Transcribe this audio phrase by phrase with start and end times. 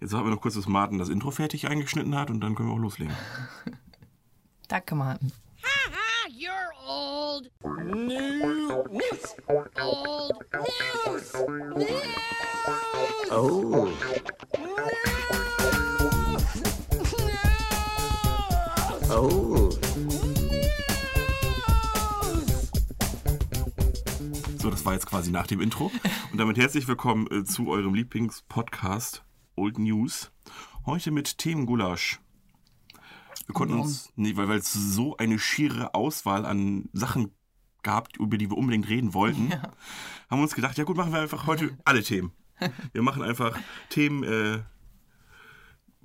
[0.00, 2.68] Jetzt warten wir noch kurz, bis Martin das Intro fertig eingeschnitten hat und dann können
[2.68, 3.14] wir auch loslegen.
[4.68, 5.32] Danke, Martin.
[5.64, 7.50] Ah, you're old.
[7.62, 9.34] News.
[9.48, 10.32] Old news.
[11.74, 12.08] News.
[13.30, 13.88] Oh.
[19.10, 19.70] Oh.
[24.58, 25.90] So, das war jetzt quasi nach dem Intro.
[26.30, 29.24] Und damit herzlich willkommen äh, zu eurem Lieblingspodcast
[29.58, 30.30] Old News.
[30.86, 32.20] Heute mit Themengulasch.
[33.46, 33.86] Wir konnten Warum?
[33.86, 37.32] uns, nee, weil es so eine schiere Auswahl an Sachen
[37.82, 39.52] gab, über die wir unbedingt reden wollten,
[40.30, 42.32] haben wir uns gedacht, ja gut, machen wir einfach heute alle Themen.
[42.92, 44.60] Wir machen einfach Themen, äh,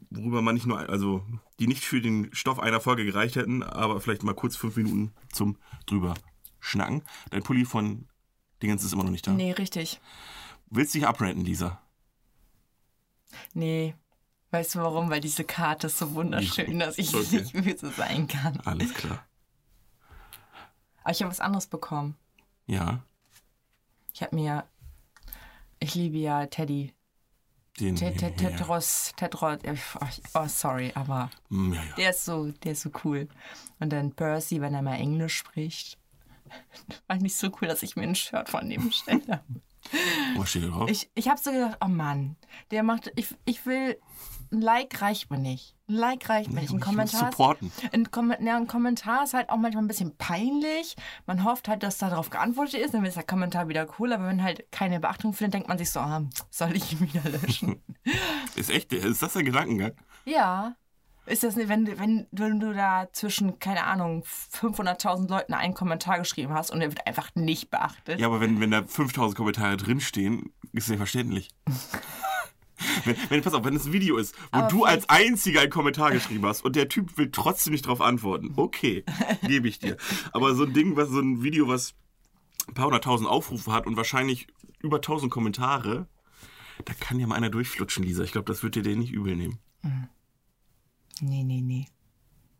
[0.09, 1.25] worüber man nicht nur, also
[1.59, 5.13] die nicht für den Stoff einer Folge gereicht hätten, aber vielleicht mal kurz fünf Minuten
[5.31, 6.13] zum drüber
[6.59, 7.01] schnacken.
[7.31, 8.07] Dein Pulli von
[8.61, 9.31] Dingens ist immer noch nicht da.
[9.33, 9.99] Nee, richtig.
[10.69, 11.82] Willst du dich abrenten, Lisa?
[13.53, 13.95] Nee.
[14.51, 15.09] Weißt du warum?
[15.09, 17.37] Weil diese Karte ist so wunderschön, dass ich Okay.
[17.41, 18.59] nicht böse sein kann.
[18.65, 19.25] Alles klar.
[21.03, 22.15] Aber ich habe was anderes bekommen.
[22.67, 23.03] Ja,
[24.13, 24.63] Ich habe mir.
[25.79, 26.93] Ich liebe ja Teddy.
[27.79, 27.95] den.
[27.95, 28.31] Te- Te-.
[28.35, 29.11] Tetros.
[29.17, 29.57] Tetros.
[30.35, 31.95] Oh, sorry, aber Hm, ja, ja.
[31.95, 33.27] der ist so, der ist so cool.
[33.79, 35.97] Und dann Percy, wenn er mal Englisch spricht.
[37.07, 39.43] Fand ich so cool, dass ich mir ein Shirt von dem stelle.
[40.45, 40.89] Steht da drauf?
[40.89, 42.35] Ich, ich habe so gedacht, oh Mann,
[42.71, 43.97] der macht, ich, ich will,
[44.51, 45.75] ein Like reicht mir nicht.
[45.89, 46.71] Ein Like reicht mir nicht.
[46.71, 47.71] Ein Kommentar, ist, supporten.
[47.91, 50.95] ein, Kom ja, ein Kommentar ist halt auch manchmal ein bisschen peinlich.
[51.25, 54.13] Man hofft halt, dass darauf geantwortet ist, dann ist der Kommentar wieder cool.
[54.13, 57.27] Aber wenn halt keine Beachtung findet, denkt man sich so, ah, soll ich ihn wieder
[57.29, 57.81] löschen?
[58.55, 59.93] Ist echt, ist das dein Gedankengang?
[60.25, 60.75] ja.
[61.25, 64.23] Ist das nicht, wenn, du- wenn, wenn du da zwischen, keine Ahnung,
[64.53, 68.19] 500.000 Leuten einen Kommentar geschrieben hast und der wird einfach nicht beachtet?
[68.19, 71.49] Ja, aber wenn, wenn da 5000 Kommentare drinstehen, ist das ja verständlich.
[73.05, 75.69] wenn, wenn, pass auf, wenn es ein Video ist, wo Aber du als einziger einen
[75.69, 79.05] Kommentar geschrieben hast und der Typ will trotzdem nicht drauf antworten, okay,
[79.47, 79.95] gebe ich dir.
[80.33, 81.93] Aber so ein Ding, was so ein Video, was
[82.67, 84.47] ein paar hunderttausend Aufrufe hat und wahrscheinlich
[84.81, 86.07] über tausend Kommentare,
[86.83, 88.23] da kann ja mal einer durchflutschen, Lisa.
[88.23, 89.59] Ich glaube, das wird dir den nicht übel nehmen.
[91.21, 91.87] Nee, nee, nee.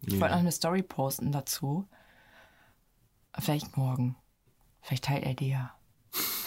[0.02, 0.20] Ich Nee.
[0.20, 1.88] wollte noch eine Story posten dazu.
[3.40, 4.16] Vielleicht morgen.
[4.82, 5.74] Vielleicht teilt er die ja.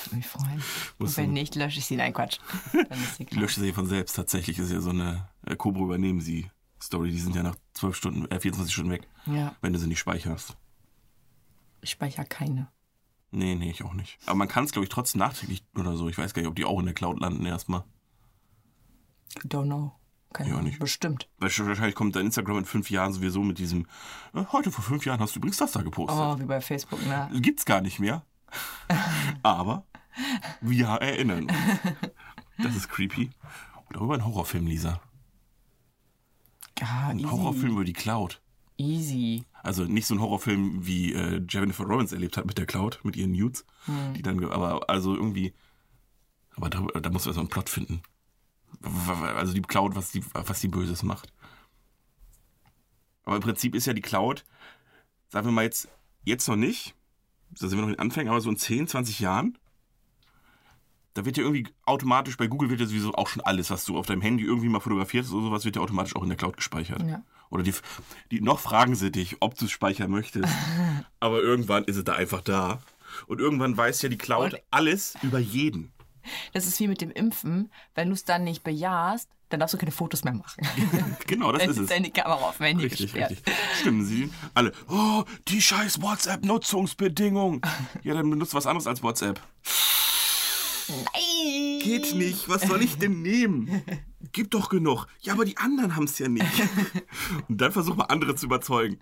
[0.04, 0.62] Würde mich freuen.
[0.98, 1.96] Und wenn nicht, lösche ich sie.
[1.96, 2.38] Nein, Quatsch.
[2.72, 3.40] Dann ist sie Die klar.
[3.42, 4.14] löscht sie von selbst.
[4.14, 6.50] Tatsächlich ist ja so eine äh, Cobra übernehmen sie
[6.82, 7.10] Story.
[7.10, 9.98] Die sind ja nach 12 Stunden, äh, 24 Stunden weg, Ja, wenn du sie nicht
[9.98, 10.56] speicherst.
[11.80, 12.68] ich speichere keine.
[13.32, 14.18] Nee, nee, ich auch nicht.
[14.26, 16.08] Aber man kann es, glaube ich, trotzdem nachträglich oder so.
[16.08, 17.82] Ich weiß gar nicht, ob die auch in der Cloud landen erstmal.
[19.44, 19.92] Don't know.
[20.36, 20.78] Keine Ja, nicht.
[20.78, 21.30] Bestimmt.
[21.38, 23.86] Wahrscheinlich kommt dein Instagram in fünf Jahren sowieso mit diesem,
[24.34, 26.18] äh, heute vor fünf Jahren hast du übrigens das da gepostet.
[26.20, 27.30] Oh, wie bei Facebook, ne?
[27.40, 28.22] Gibt's gar nicht mehr.
[29.42, 29.86] Aber
[30.60, 31.52] wir erinnern uns.
[32.58, 33.30] Das ist creepy.
[33.88, 35.00] Oder über einen Horrorfilm, Lisa.
[36.78, 37.28] Ja, Ein easy.
[37.30, 38.42] Horrorfilm über die Cloud.
[38.76, 39.42] Easy.
[39.62, 43.16] Also nicht so ein Horrorfilm, wie äh, Jennifer Lawrence erlebt hat mit der Cloud, mit
[43.16, 43.64] ihren Nudes.
[44.14, 45.54] Die dann, aber also irgendwie,
[46.56, 48.02] aber da, da muss man so einen Plot finden.
[48.82, 51.32] Also die Cloud, was die, was die Böses macht.
[53.24, 54.44] Aber im Prinzip ist ja die Cloud,
[55.28, 55.88] sagen wir mal jetzt,
[56.24, 56.94] jetzt noch nicht,
[57.50, 59.58] da sind wir noch in den Anfängen, aber so in 10, 20 Jahren,
[61.14, 63.96] da wird ja irgendwie automatisch, bei Google wird ja sowieso auch schon alles, was du
[63.96, 66.56] auf deinem Handy irgendwie mal fotografierst oder sowas, wird ja automatisch auch in der Cloud
[66.56, 67.02] gespeichert.
[67.02, 67.22] Ja.
[67.48, 67.72] Oder die,
[68.30, 70.52] die noch fragen sie dich, ob du es speichern möchtest.
[71.20, 72.80] Aber irgendwann ist es da einfach da.
[73.26, 75.92] Und irgendwann weiß ja die Cloud Und- alles über jeden.
[76.52, 77.70] Das ist wie mit dem Impfen.
[77.94, 80.66] Wenn du es dann nicht bejahst, dann darfst du keine Fotos mehr machen.
[81.26, 81.88] Genau, das Dann ist ist es.
[81.88, 83.30] deine Kamera auf dem Handy Richtig, gesperrt.
[83.32, 83.54] richtig.
[83.80, 84.72] Stimmen sie alle.
[84.88, 87.62] Oh, die scheiß WhatsApp-Nutzungsbedingung.
[88.02, 89.40] Ja, dann benutzt was anderes als WhatsApp.
[90.88, 91.80] Nein!
[91.82, 92.48] Geht nicht.
[92.48, 93.82] Was soll ich denn nehmen?
[94.32, 95.06] Gib doch genug.
[95.20, 96.46] Ja, aber die anderen haben es ja nicht.
[97.48, 98.98] Und dann versuch mal andere zu überzeugen.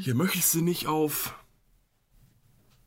[0.00, 1.34] Hier möchtest du nicht auf.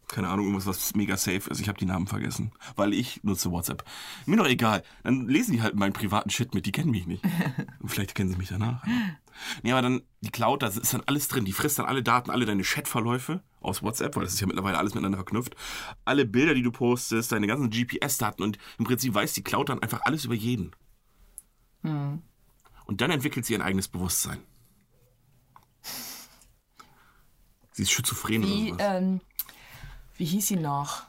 [0.07, 1.59] Keine Ahnung, irgendwas, was mega safe ist.
[1.59, 2.51] Ich habe die Namen vergessen.
[2.75, 3.83] Weil ich nutze WhatsApp.
[4.25, 4.83] Mir doch egal.
[5.03, 6.65] Dann lesen die halt meinen privaten Shit mit.
[6.65, 7.23] Die kennen mich nicht.
[7.79, 8.83] Und vielleicht kennen sie mich danach.
[9.63, 11.45] Nee, aber dann die Cloud, da ist dann alles drin.
[11.45, 14.77] Die frisst dann alle Daten, alle deine Chatverläufe aus WhatsApp, weil das ist ja mittlerweile
[14.77, 15.55] alles miteinander verknüpft.
[16.05, 19.81] Alle Bilder, die du postest, deine ganzen GPS-Daten und im Prinzip weiß die Cloud dann
[19.81, 20.71] einfach alles über jeden.
[21.83, 24.39] Und dann entwickelt sie ein eigenes Bewusstsein.
[27.71, 29.01] Sie ist schizophren Wie, oder sowas.
[29.01, 29.21] ähm,
[30.17, 31.03] wie hieß sie noch?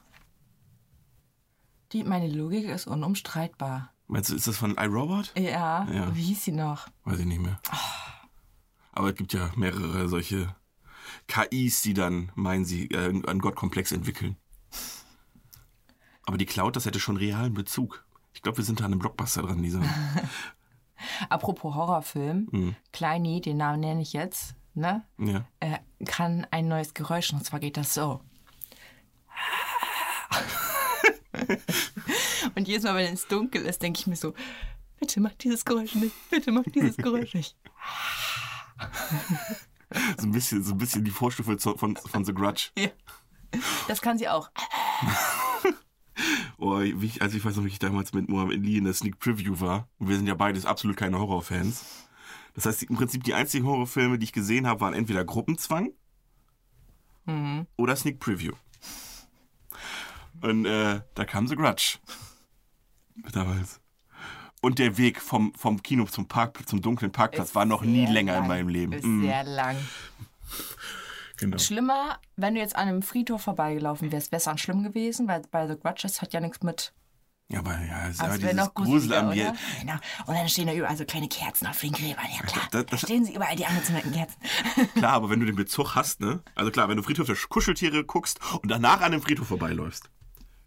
[1.93, 3.93] Die, meine Logik ist unumstreitbar.
[4.09, 5.33] Meinst du, ist das von iRobot?
[5.37, 6.15] Ja, Ja.
[6.15, 6.89] wie hieß sie noch?
[7.05, 7.61] Weiß ich nicht mehr.
[8.93, 10.55] Aber es gibt ja mehrere solche
[11.29, 14.37] KIs, die dann meinen, sie äh, einen Gottkomplex entwickeln.
[16.25, 18.05] Aber die Cloud, das hätte schon realen Bezug.
[18.33, 19.81] Ich glaube, wir sind da an einem Blockbuster dran, Lisa.
[21.29, 22.77] Apropos Horrorfilm, Mhm.
[22.93, 25.05] Kleini, den Namen nenne ich jetzt, ne?
[25.19, 25.45] Ja.
[25.61, 28.21] Er kann ein neues Geräusch und zwar geht das so.
[32.55, 34.35] und jedes Mal, wenn es dunkel ist, denke ich mir so,
[34.99, 37.57] bitte mach dieses Geräusch nicht, bitte mach dieses Geräusch nicht.
[40.19, 42.71] So ein bisschen, so ein bisschen die Vorstufe von, von The Grudge.
[42.79, 42.89] Ja.
[43.89, 44.51] Das kann sie auch.
[46.59, 49.19] Oh, ich, also ich weiß noch, wie ich damals mit Mohammed Lee in der Sneak
[49.19, 49.87] Preview war.
[49.99, 51.85] Und wir sind ja beides absolut keine Horrorfans.
[52.55, 55.93] Das heißt, im Prinzip die einzigen Horrorfilme, die ich gesehen habe, waren entweder Gruppenzwang
[57.77, 58.55] oder Sneak Preview.
[60.43, 61.99] Und äh, da kam The Grudge.
[63.33, 63.81] Damals.
[64.63, 68.35] Und der Weg vom, vom Kino zum Park, zum dunklen Parkplatz war noch nie länger
[68.35, 68.49] in lang.
[68.49, 68.93] meinem Leben.
[68.93, 69.77] Ist Mm, sehr lang.
[71.37, 71.59] genau.
[71.59, 75.43] Schlimmer, wenn du jetzt an einem Friedhof vorbeigelaufen wärst, wäre es dann schlimm gewesen, weil
[75.51, 76.93] bei The Grudge das hat ja nichts mit.
[77.49, 78.75] Ja, aber ja, es ist Also aber wäre dieses?
[78.75, 79.53] Gruselambiente.
[79.81, 79.93] Genau.
[80.27, 82.25] Und dann stehen da überall so kleine Kerzen auf den Gräbern.
[82.35, 84.41] Ja klar, Das- da das- stehen sie überall die angezündeten Kerzen.
[84.97, 86.43] Klar, aber wenn du den Bezug hast, ne?
[86.57, 90.11] Also klar, wenn du Friedhof der Kuscheltiere guckst und danach an dem Friedhof vorbeiläufst.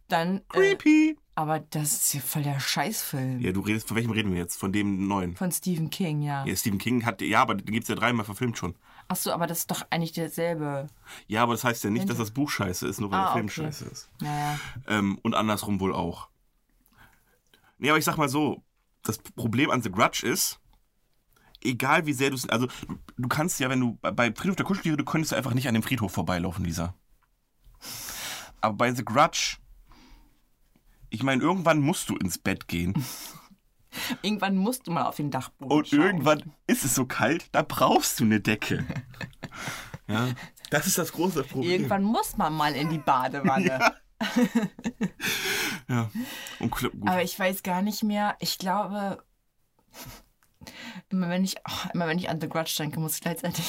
[0.10, 0.42] Dann, äh,
[0.76, 1.18] Creepy.
[1.36, 3.40] aber das ist ja voll der Scheißfilm.
[3.40, 4.58] Ja, du redest, von welchem reden wir jetzt?
[4.60, 5.36] Von dem neuen.
[5.38, 6.44] Von Stephen King, ja.
[6.46, 8.76] Ja, Stephen King hat, ja, aber den gibt's ja dreimal verfilmt schon.
[9.08, 10.88] Ach so, aber das ist doch eigentlich derselbe.
[11.28, 13.34] Ja, aber das heißt ja nicht, dass das Buch scheiße ist, nur weil Ah, der
[13.34, 13.54] Film okay.
[13.56, 14.10] scheiße ist.
[14.20, 14.60] Naja.
[14.88, 16.30] Ähm, und andersrum wohl auch.
[17.78, 18.64] Nee, aber ich sag mal so,
[19.04, 20.60] das Problem an The Grudge ist,
[21.64, 22.68] egal wie sehr du es, also
[23.18, 25.68] du, kannst ja, wenn du bei- bei Friedhof der Kuscheltiere, du könntest ja einfach nicht
[25.68, 26.94] an dem Friedhof vorbeilaufen, Lisa.
[28.62, 29.58] Aber bei The Grudge,
[31.10, 32.94] ich meine, irgendwann musst du ins Bett gehen
[34.22, 36.02] Irgendwann musst du mal auf den Dachboden und schauen.
[36.02, 38.86] irgendwann ist es so kalt, da brauchst du eine Decke.
[40.08, 40.30] Ja,
[40.72, 41.70] das ist das große Problem.
[41.72, 43.94] Irgendwann muss man mal in die Badewanne.
[45.88, 46.10] Ja.
[46.60, 47.08] Und kl- gut.
[47.08, 48.36] Aber ich weiß gar nicht mehr.
[48.40, 49.24] Ich glaube,
[51.10, 53.66] immer wenn ich, oh, immer wenn ich an The Grudge denke, muss ich gleichzeitig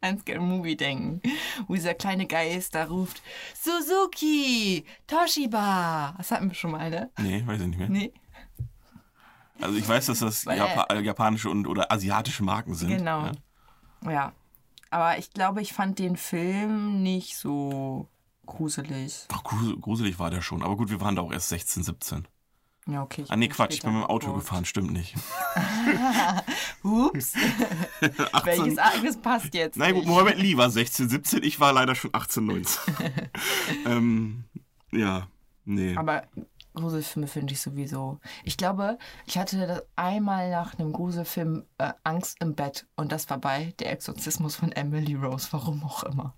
[0.00, 1.20] an Scary Movie denken,
[1.66, 3.22] wo dieser kleine Geist da ruft,
[3.54, 6.14] Suzuki, Toshiba.
[6.16, 7.10] Das hatten wir schon mal, ne?
[7.18, 7.88] Nee, weiß ich nicht mehr.
[7.88, 8.12] Nee?
[9.60, 12.90] Also ich weiß, dass das Japa äh, japanische und oder asiatische Marken sind.
[12.90, 13.30] Genau.
[14.04, 14.10] Ja.
[14.10, 14.32] Ja.
[14.90, 18.08] Aber ich glaube, ich fand den Film nicht so
[18.44, 19.26] gruselig.
[19.32, 20.62] Ach, grusel- gruselig war der schon.
[20.62, 22.28] Aber gut, wir waren da auch erst 16, 17.
[22.88, 23.24] Ja, okay.
[23.28, 25.14] Ah nee, Quatsch, ich bin mit dem Auto gefahren, stimmt nicht.
[26.84, 27.34] Ups.
[28.44, 29.76] Welches Ereignis passt jetzt?
[29.76, 30.06] Na gut?
[30.06, 32.94] Mohammed Lee war 16, 17, ich war leider schon 18, 19.
[33.86, 34.44] ähm,
[34.92, 35.26] ja,
[35.64, 35.96] nee.
[35.96, 36.22] Aber
[36.74, 38.20] Gruselfilme finde ich sowieso.
[38.44, 43.28] Ich glaube, ich hatte das einmal nach einem Gruselfilm äh, Angst im Bett und das
[43.30, 46.34] war bei Der Exorzismus von Emily Rose, warum auch immer.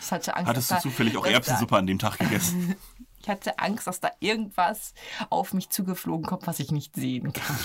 [0.00, 2.76] Ich hatte Angst, Hattest du zufällig auch Erbsensuppe an dem Tag gegessen?
[3.22, 4.94] Ich hatte Angst, dass da irgendwas
[5.30, 7.56] auf mich zugeflogen kommt, was ich nicht sehen kann.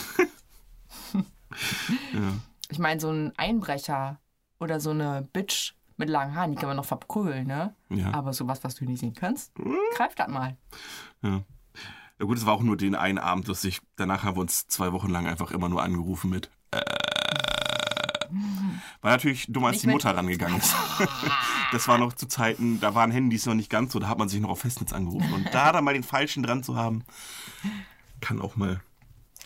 [2.69, 4.19] Ich meine, so ein Einbrecher
[4.59, 7.73] oder so eine Bitch mit langen Haaren, die kann man noch verprügeln, ne?
[7.89, 8.13] Ja.
[8.13, 9.53] Aber sowas, was du nicht sehen kannst,
[9.95, 10.57] greif das mal.
[11.21, 11.43] Ja.
[12.19, 13.79] Ja gut, es war auch nur den einen Abend lustig.
[13.95, 16.79] Danach haben wir uns zwei Wochen lang einfach immer nur angerufen mit äh,
[19.01, 20.75] War natürlich dumm, als Nicht die Mutter rangegangen ist.
[21.71, 24.29] das war noch zu Zeiten, da waren Handys noch nicht ganz so, da hat man
[24.29, 25.31] sich noch auf Festnetz angerufen.
[25.33, 27.03] Und da dann mal den Falschen dran zu haben,
[28.21, 28.81] kann auch mal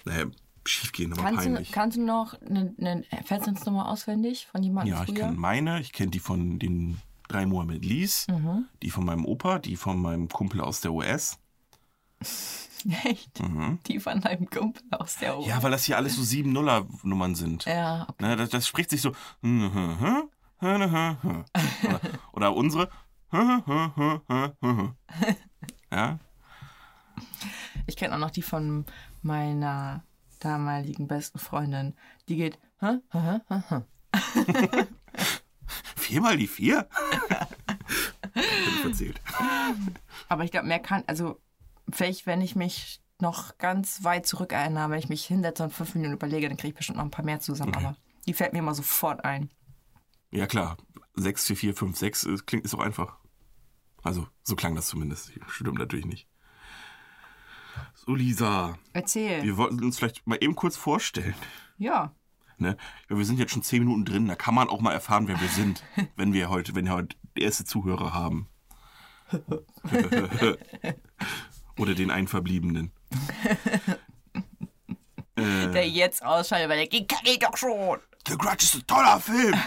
[0.06, 0.26] naja,
[0.66, 1.72] schief gehen, aber Kannst du, peinlich.
[1.72, 5.26] kannst du noch eine, eine Festnetznummer auswendig von jemandem ja, ich früher?
[5.26, 8.66] kenne meine, ich kenne die von den drei Mohammed Lees, Mhm.
[8.82, 11.38] die von meinem Opa, die von meinem Kumpel aus der US.
[13.04, 13.42] Echt?
[13.88, 15.44] Die von deinem Kumpel aus der Ohren.
[15.46, 15.50] Mhm.
[15.50, 17.66] Ja, weil das hier alles so 7-0er-Nummern sind.
[17.66, 18.24] Ja, okay.
[18.26, 19.12] Ne, das, das spricht sich so.
[20.62, 21.48] Oder,
[22.34, 22.90] oder unsere.
[25.94, 26.20] Ja,
[27.86, 28.86] Ich kenne auch noch die von
[29.22, 30.04] meiner
[30.40, 31.96] damaligen besten Freundin.
[32.30, 32.58] Die geht.
[35.96, 36.88] Viermal die vier?
[38.36, 39.22] Ich erzählt.
[40.30, 41.04] Aber ich glaube, mehr kann.
[41.08, 41.40] Also,
[41.96, 45.96] vielleicht, wenn ich mich noch ganz weit zurück erinnere, wenn ich mich hinsetze und fünf
[45.96, 47.76] Minuten überlege, dann kriege ich bestimmt noch ein paar mehr zusammen.
[47.76, 47.96] Aber
[48.28, 49.50] die fällt mir immer sofort ein.
[50.32, 50.78] Ja, klar.
[51.16, 53.18] 6, 4, 4, 5, 6 ist, klingt ist auch einfach.
[54.02, 55.32] Also, so klang das zumindest.
[55.48, 56.28] Stimmt natürlich nicht.
[57.94, 59.44] So, Lisa, Erzähl.
[59.44, 61.36] wir wollten uns vielleicht mal eben kurz vorstellen.
[61.78, 62.16] Ja.
[62.58, 62.78] Ne?
[63.08, 65.48] Wir sind jetzt schon 10 Minuten drin, da kann man auch mal erfahren, wer wir
[65.48, 65.84] sind,
[66.16, 68.48] wenn wir heute, wenn wir heute erste Zuhörer haben.
[71.78, 72.92] Oder den einen Verbliebenen.
[75.38, 78.00] Der jetzt ausschaltet, weil der geht, kann ich doch schon.
[78.28, 79.54] The Grudge ist ein toller Film!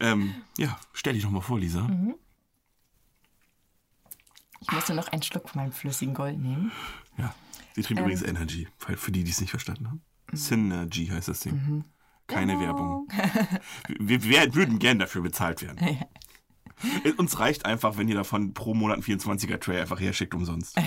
[0.00, 1.86] ähm, ja, stell dich doch mal vor, Lisa.
[4.60, 6.72] Ich musste noch einen Schluck von meinem flüssigen Gold nehmen.
[7.18, 7.34] Ja.
[7.74, 10.02] Sie trinkt übrigens Energy, für die, die es nicht verstanden haben.
[10.32, 11.84] Synergy heißt das Ding.
[12.26, 13.08] Keine Werbung.
[13.98, 15.78] Wir, wir würden gern dafür bezahlt werden.
[17.16, 20.76] Uns reicht einfach, wenn ihr davon pro Monat einen 24er Tray einfach herschickt umsonst.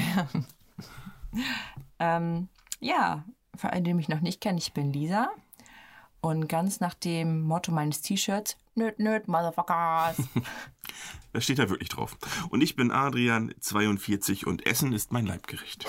[2.00, 3.24] Ähm, ja,
[3.56, 5.30] für alle, die mich noch nicht kennen, ich bin Lisa.
[6.20, 10.18] Und ganz nach dem Motto meines T-Shirts, nöt, nöt, Motherfuckers.
[11.34, 12.18] Das steht da wirklich drauf.
[12.50, 15.88] Und ich bin Adrian, 42 und Essen ist mein Leibgericht.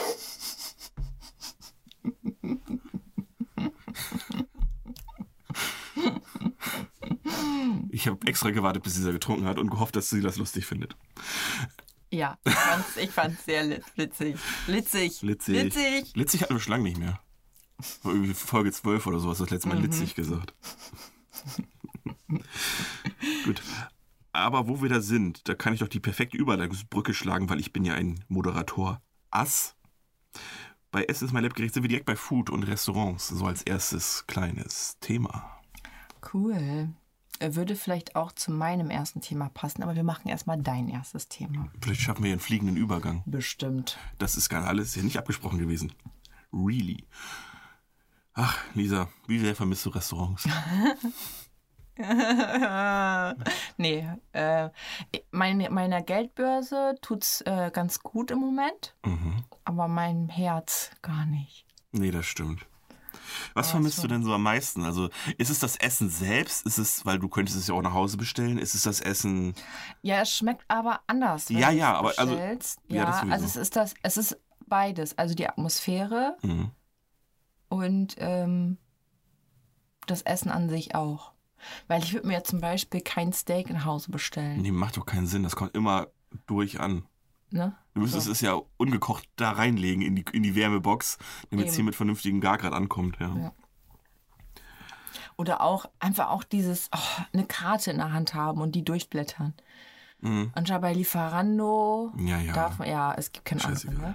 [7.91, 10.97] Ich habe extra gewartet, bis dieser getrunken hat und gehofft, dass sie das lustig findet.
[12.11, 14.37] ja, ich ich fand's sehr witzig.
[14.67, 15.21] Litzig.
[15.21, 15.55] Litzig.
[15.55, 16.17] Litzig.
[16.17, 17.21] Litzig hatten wir schon lange nicht mehr.
[17.83, 20.55] Folge 12 oder so hast du das letzte Mal litzig gesagt.
[23.45, 23.63] Gut.
[24.33, 27.73] Aber wo wir da sind, da kann ich doch die perfekte Überleitungsbrücke schlagen, weil ich
[27.73, 29.03] bin ja ein Moderator.
[29.31, 29.77] Ass.
[30.91, 34.27] Bei Essen ist mein Leibgericht sind wir direkt bei Food und Restaurants, so als erstes
[34.27, 35.61] kleines Thema.
[36.33, 36.95] Cool.
[37.43, 41.27] Er würde vielleicht auch zu meinem ersten Thema passen, aber wir machen erstmal dein erstes
[41.27, 41.69] Thema.
[41.81, 43.25] Vielleicht schaffen wir einen fliegenden Übergang.
[43.27, 43.99] Bestimmt.
[44.19, 45.93] Das ist gar alles ja nicht abgesprochen gewesen.
[46.53, 47.05] Really.
[48.35, 50.49] Ach, Lisa, wie sehr vermisst du Restaurants?
[53.77, 54.69] nee, äh,
[55.33, 59.43] meine, meiner Geldbörse tut's äh, ganz gut im Moment, Mhm.
[59.65, 61.67] aber meinem Herz gar nicht.
[61.91, 62.67] Nee, das stimmt.
[63.55, 64.85] Was vermisst du denn so am meisten?
[64.85, 65.09] Also
[65.39, 66.67] ist es das Essen selbst?
[66.67, 68.59] Ist es, weil du könntest es ja auch nach Hause bestellen?
[68.59, 69.55] Ist es das Essen?
[70.03, 71.49] Ja, es schmeckt aber anders.
[71.51, 72.57] wenn Ja, ja, es aber also- ja,
[72.89, 75.17] ja, also es ist das, es ist beides.
[75.19, 76.71] Also die Atmosphäre Mhm.
[77.69, 78.79] und ähm,
[80.07, 81.33] das Essen an sich auch.
[81.87, 84.61] Weil ich würde mir zum Beispiel kein Steak nach Hause bestellen.
[84.63, 85.45] Nee, macht doch keinen Sinn.
[85.45, 86.09] Das kommt immer
[86.47, 87.05] durch an.
[87.53, 87.75] Ne?
[87.95, 91.19] Du müsstest es ja ungekocht da reinlegen in die, in die Wärmebox,
[91.51, 93.17] damit es hier mit vernünftigem Gargrad ankommt.
[93.21, 93.35] Ja.
[93.37, 93.53] Ja.
[95.37, 99.55] Oder auch einfach auch dieses, oh, eine Karte in der Hand haben und die durchblättern.
[100.21, 100.53] Mhm.
[100.55, 102.53] Anstatt bei Lieferando Ja, ja.
[102.53, 104.15] darf man, ja, es gibt keine andere, Scheißegal.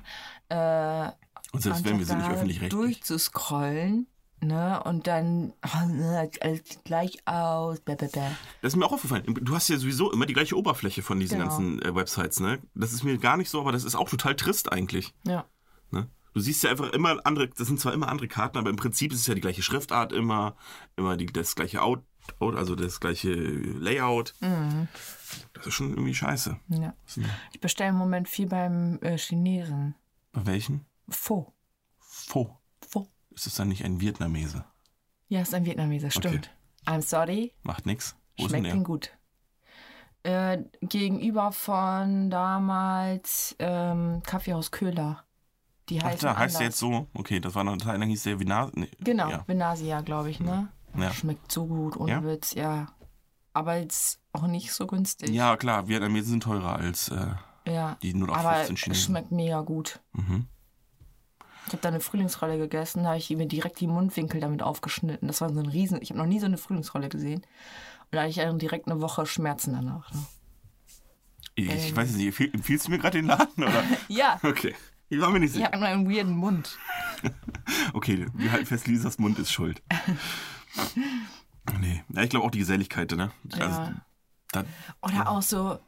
[0.49, 1.13] ne?
[1.43, 2.69] Äh, Und selbst wenn wir sind nicht öffentlich-rechtlich.
[2.69, 4.07] durchzuscrollen,
[4.41, 4.81] ne?
[4.83, 8.29] Und dann, oh, ne, alles gleich aus, bäh, bäh, bäh.
[8.61, 9.23] Das ist mir auch aufgefallen.
[9.41, 11.49] Du hast ja sowieso immer die gleiche Oberfläche von diesen Genau.
[11.49, 12.59] ganzen äh, Websites, ne?
[12.75, 15.13] Das ist mir gar nicht so, aber das ist auch total trist eigentlich.
[15.25, 15.45] Ja.
[15.91, 16.07] Ne?
[16.33, 19.11] Du siehst ja einfach immer andere, das sind zwar immer andere Karten, aber im Prinzip
[19.11, 20.55] ist es ja die gleiche Schriftart immer,
[20.95, 22.03] immer die, das gleiche Out,
[22.39, 24.33] Out, also das gleiche Layout.
[24.41, 24.87] Mhm.
[25.53, 26.57] Das ist schon irgendwie scheiße.
[26.69, 26.93] ja.
[27.53, 29.95] Ich bestelle im Moment viel beim äh, Chinesen.
[30.33, 30.85] Bei welchen?
[31.09, 31.53] Pho.
[31.99, 32.59] Pho.
[33.37, 34.65] Ist es dann nicht ein Vietnamese?
[35.27, 36.49] Ja, ist ein Vietnameser, stimmt.
[36.87, 38.15] I'm sorry, Macht nix.
[38.39, 39.11] Wo Schmeckt den gut.
[40.23, 45.23] Äh, gegenüber von damals ähm, Kaffeehaus Köhler.
[45.89, 47.05] Die Ach, heißen da heißt der jetzt so.
[47.13, 48.71] Okay, das war noch eine Zeit lang hieß der Vinar.
[48.73, 49.43] Nee, Genau, Ja.
[49.45, 50.69] Venasia, glaube ich, ne?
[50.97, 51.13] Ja.
[51.13, 52.23] Schmeckt so gut, ohne Ja?
[52.23, 52.87] Witz, ja.
[53.53, 55.29] Aber jetzt auch nicht so günstig.
[55.29, 57.27] ja, klar, Vietnamesen sind teurer als äh,
[57.71, 57.97] ja.
[58.01, 58.93] die 0815 Aber es Chinesen.
[58.95, 59.99] schmeckt mega gut.
[60.13, 60.47] Mhm.
[61.67, 65.27] Ich habe da eine Frühlingsrolle gegessen, da habe ich mir direkt die Mundwinkel damit aufgeschnitten.
[65.27, 66.01] Das war so ein Riesen.
[66.01, 67.41] Ich habe noch nie so eine Frühlingsrolle gesehen.
[67.41, 67.45] Und
[68.11, 70.11] da hatte ich dann direkt eine Woche Schmerzen danach.
[70.13, 70.25] Ne?
[71.55, 71.77] Ich, Ähm.
[71.77, 73.63] ich weiß nicht, empfiehl- empfiehlst du mir gerade den Laden?
[73.63, 73.83] Oder?
[74.07, 74.73] Ja, Okay.
[75.09, 75.67] Ich war mir nicht ich sicher.
[75.67, 76.77] habe nur einen weirden Mund.
[77.93, 79.81] Okay, wir halten fest, Lisas Mund ist schuld.
[81.79, 83.31] Nee, ja, ich glaube auch die Geselligkeit, ne?
[83.53, 83.93] Also, Ja.
[84.51, 84.63] da,
[85.01, 85.79] Oder auch so,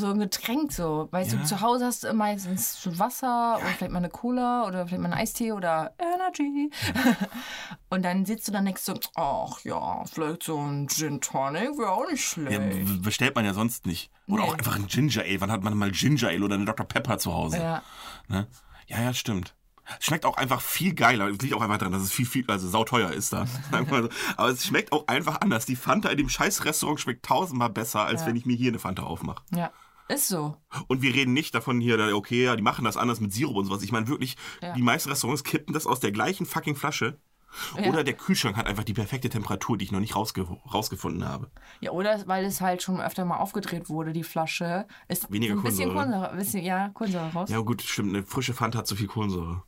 [0.00, 1.08] so ein Getränk so.
[1.12, 1.38] Weißt Ja.
[1.38, 5.12] du, zu Hause hast du meistens Wasser oder vielleicht mal eine Cola oder vielleicht mal
[5.12, 6.70] einen Eistee oder Energy.
[7.90, 11.90] und dann sitzt du dann denkst so, ach ja, vielleicht so ein Gin Tonic wäre
[11.92, 12.60] auch nicht ja, schlecht.
[12.86, 14.10] b- bestellt man ja sonst nicht.
[14.26, 14.48] Oder Nee.
[14.48, 15.40] auch einfach ein Ginger Ale.
[15.40, 16.86] Wann hat man mal Ginger Ale oder eine Dr.
[16.86, 17.58] Pepper zu Hause?
[17.58, 17.82] Ja.
[18.28, 18.46] Ne?
[18.86, 19.54] Ja, ja, stimmt.
[19.98, 21.26] Schmeckt auch einfach viel geiler.
[21.28, 23.46] Es liegt auch einfach daran, dass es viel, viel, also sauteuer ist da.
[24.36, 25.66] Aber es schmeckt auch einfach anders.
[25.66, 28.28] Die Fanta in dem scheiß Restaurant schmeckt tausendmal besser, als Ja.
[28.28, 29.42] wenn ich mir hier eine Fanta aufmache.
[29.50, 29.72] ja,
[30.10, 30.56] ist so.
[30.88, 33.64] Und wir reden nicht davon hier, okay, ja, die machen das anders mit Sirup und
[33.66, 33.82] sowas.
[33.82, 34.74] Ich meine wirklich, Ja.
[34.74, 37.18] die meisten Restaurants kippen das aus der gleichen fucking Flasche.
[37.76, 37.88] Ja.
[37.88, 41.50] Oder der Kühlschrank hat einfach die perfekte Temperatur, die ich noch nicht rausge rausgefunden habe.
[41.80, 44.86] Ja, oder weil es halt schon öfter mal aufgedreht wurde, die Flasche.
[45.08, 45.94] Ist Weniger ein bisschen Kohlensäure.
[46.28, 46.36] Kohlensäure.
[46.36, 47.50] Bisschen, ja, Kohlensäure raus.
[47.50, 49.64] Ja gut, stimmt, eine frische Fanta hat zu viel Kohlensäure.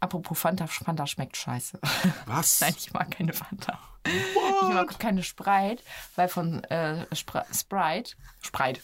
[0.00, 1.80] Apropos Fanta, Fanta schmeckt scheiße.
[2.26, 2.60] Was?
[2.60, 3.78] Nein, ich mag keine Fanta.
[4.06, 5.82] Ich mag keine Sprite,
[6.16, 8.80] weil von äh, Spra Sprite, Sprite,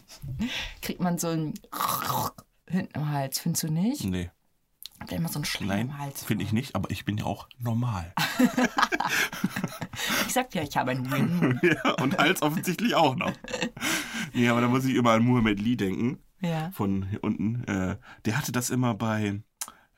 [0.82, 1.54] kriegt man so ein
[2.68, 4.04] hinten im Hals, findest du nicht?
[4.04, 4.30] Nee,
[5.00, 6.22] Hat immer so einen Schleim nein, im Hals.
[6.22, 8.12] finde ich nicht, aber ich bin ja auch normal.
[10.26, 13.32] Ich sag dir, ich habe einen ja, und Hals offensichtlich auch noch.
[14.32, 16.22] Nee, aber da muss ich immer an Muhammad Lee denken.
[16.42, 16.70] Ja.
[16.70, 19.42] von hier unten, äh, der hatte das immer bei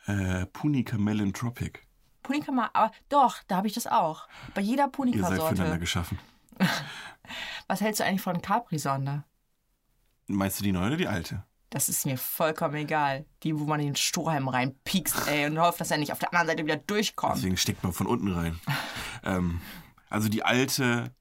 [0.07, 1.81] äh, Punica Melon Tropic.
[2.23, 4.29] Punika mal, aber doch, da habe ich das auch.
[4.55, 6.19] Bei jeder Ihr seid füreinander geschaffen.
[7.67, 9.25] Was hältst du eigentlich von Capri-Sonde?
[10.29, 11.45] Meinst du die neue oder die alte?
[11.71, 13.25] Das ist mir vollkommen egal.
[13.43, 16.49] Die, wo man den Strohhalm reinpiekst, ey, und hofft, dass er nicht auf der anderen
[16.49, 17.37] Seite wieder durchkommt.
[17.37, 18.61] Deswegen steckt man von unten rein.
[19.25, 19.61] ähm,
[20.11, 21.15] also die alte,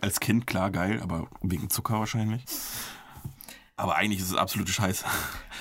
[0.00, 2.44] als Kind klar geil, aber wegen Zucker wahrscheinlich.
[3.76, 5.04] Aber eigentlich ist es absolute Scheiße.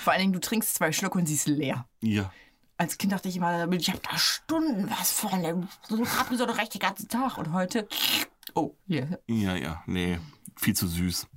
[0.04, 1.88] Vor allen Dingen, du trinkst zwei Schluck und sie ist leer.
[2.02, 2.32] ja.
[2.76, 5.70] Als Kind dachte ich immer, ich habe da Stunden was von.
[5.88, 7.38] So eine Capri-Sonde reicht den ganzen Tag.
[7.38, 7.88] Und heute,
[8.56, 9.22] oh, hier.
[9.28, 10.20] Ja, ja, nee,
[10.58, 11.28] viel zu süß.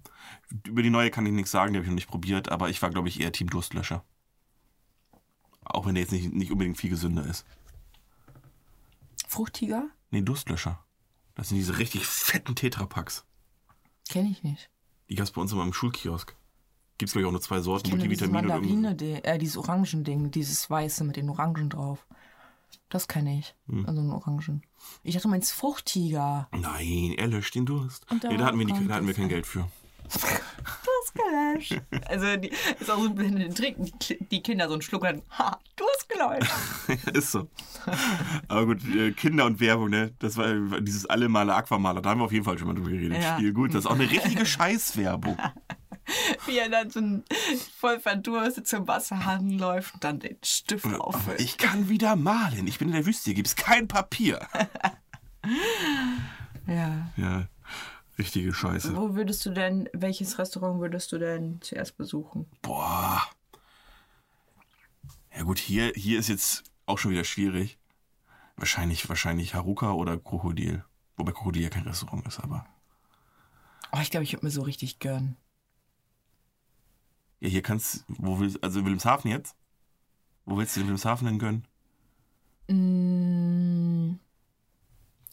[0.67, 2.81] Über die neue kann ich nichts sagen, die habe ich noch nicht probiert, aber ich
[2.81, 4.03] war, glaube ich, eher Team Durstlöscher.
[5.63, 7.45] Auch wenn der jetzt nicht, nicht unbedingt viel gesünder ist.
[9.29, 9.89] Fruchtiger?
[10.11, 10.85] Nee, Durstlöscher.
[11.35, 13.25] Das sind diese richtig fetten Tetrapacks.
[14.09, 14.71] Kenne ich nicht.
[15.11, 16.35] Die gab es bei uns immer im Schulkiosk.
[16.99, 20.71] Gibt es, glaube ich, auch nur zwei Sorten, Multivitamine irgend- Mandarine, äh, dieses Orangending, dieses
[20.71, 22.07] weiße mit den Orangen drauf.
[22.89, 23.55] Das kenne ich.
[23.69, 23.85] Hm.
[23.87, 24.63] Also ein Orangen.
[25.03, 26.49] Ich dachte, du meinst Fruchtiger.
[26.53, 28.07] Nein, er löscht den Durst.
[28.11, 29.29] Nee, da hatten wir, kommt da hatten wir kein.
[29.29, 29.69] Geld für.
[30.85, 31.83] Durstgelöscht.
[32.09, 32.51] also die,
[32.81, 35.59] ist auch so, wenn die trinken die- die Kinder so einen Schluck und dann, ha,
[35.77, 36.53] Durstgelöscht.
[37.13, 37.49] ist so.
[38.49, 40.13] Aber gut, äh, Kinder und Werbung, ne?
[40.21, 42.01] Das war dieses alle Male Aquamaler.
[42.03, 43.23] Da haben wir auf jeden Fall schon mal drüber geredet.
[43.23, 43.37] Ja.
[43.37, 43.75] Spiel gut.
[43.75, 45.37] Das ist auch eine richtige Scheißwerbung.
[46.47, 47.25] Wie er dann so ein
[47.79, 51.41] voll verdurstet zum Wasserhahn läuft und dann den Stift auffüllt.
[51.41, 52.67] ich kann wieder malen.
[52.67, 53.25] Ich bin in der Wüste.
[53.25, 54.47] Hier gibt's kein Papier.
[56.67, 57.13] Ja.
[57.17, 57.47] Ja,
[58.19, 58.97] richtige Scheiße.
[58.97, 62.47] Wo würdest du denn, welches Restaurant würdest du denn zuerst besuchen?
[62.63, 63.23] Boah.
[65.35, 67.79] Ja gut, hier, hier ist jetzt auch schon wieder schwierig.
[68.57, 70.85] Wahrscheinlich, wahrscheinlich Haruka oder Krokodil.
[71.17, 72.67] Wobei Krokodil ja kein Restaurant ist, aber.
[73.93, 75.37] Oh, ich glaube, ich würde mir so richtig gönnen.
[77.41, 79.55] Ja, hier kannst wo willst also Wilhelmshaven jetzt?
[80.45, 81.67] Wo willst du den Wilhelmshaven denn gönnen?
[82.69, 84.19] Mm,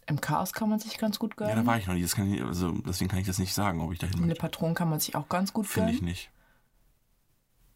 [0.08, 1.56] Im Chaos kann man sich ganz gut gönnen.
[1.56, 1.96] Ja, da war ich noch.
[1.96, 4.42] Das kann ich, also, deswegen kann ich das nicht sagen, ob ich dahin Eine möchte.
[4.42, 5.96] Patron kann man sich auch ganz gut Finde gönnen.
[5.96, 6.32] ich nicht.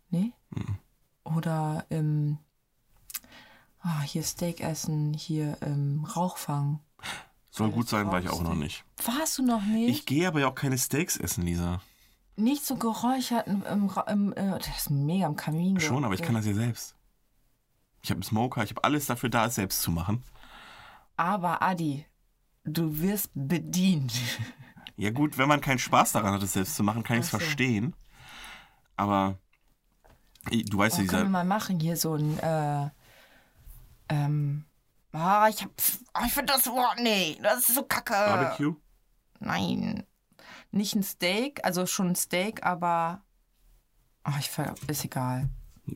[0.10, 0.32] Nee?
[1.24, 2.38] Oder im.
[3.82, 6.80] Ah, hier Steak essen, hier im Rauchfang.
[7.52, 8.84] Soll gut sein, war ich auch noch nicht.
[9.04, 9.90] Warst du noch nicht?
[9.90, 11.82] Ich gehe aber ja auch keine Steaks essen, Lisa.
[12.38, 15.80] Nicht so geräuchert im, im, im äh, das ist mega im Kamin.
[15.80, 16.96] Schon, aber ich kann das ja selbst.
[18.04, 20.24] Ich habe einen Smoker, ich habe alles dafür da, es selbst zu machen.
[21.18, 22.06] Aber Adi,
[22.64, 24.14] du wirst bedient.
[25.00, 27.30] Ja gut, wenn man keinen Spaß daran hat, es selbst zu machen, kann ich es
[27.30, 27.38] so.
[27.38, 27.96] verstehen.
[28.96, 29.38] Aber
[30.50, 31.30] du weißt Oh, ja, können wir dieser...
[31.30, 32.40] mal machen hier so ein.
[32.40, 32.90] Äh,
[34.10, 34.66] ähm,
[35.12, 35.70] ah, ich hab.
[36.14, 36.98] ah, ich finde das Wort.
[37.00, 38.14] Nee, das ist so kacke.
[38.14, 38.76] Barbecue?
[39.40, 40.04] Nein.
[40.72, 43.24] Nicht ein Steak, also schon ein Steak, aber.
[44.24, 45.50] Ach, ich ver ist egal.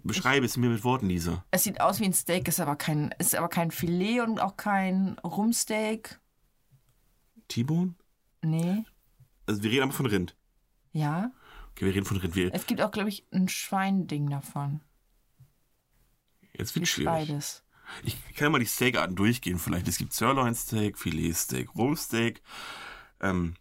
[0.04, 1.44] Beschreibe es mir mit Worten, Lisa.
[1.52, 4.56] Es sieht aus wie ein Steak, ist aber kein, ist aber kein Filet und auch
[4.56, 6.20] kein Rumsteak.
[7.50, 7.96] T-Bone?
[8.42, 8.86] Nee.
[9.46, 10.38] Also wir reden aber von Rind.
[10.94, 11.32] Ja.
[11.72, 12.36] Okay, wir reden von Rind.
[12.36, 14.80] Wir, Es gibt auch, glaube ich, ein Schweinding davon.
[16.54, 17.28] jetzt wird schwierig.
[17.28, 17.64] beides.
[18.04, 19.90] Ich kann mal die Steakarten durchgehen vielleicht.
[19.90, 22.42] Es gibt Sirloin Steak, Filet Steak, Rollsteak,
[23.20, 23.56] ähm,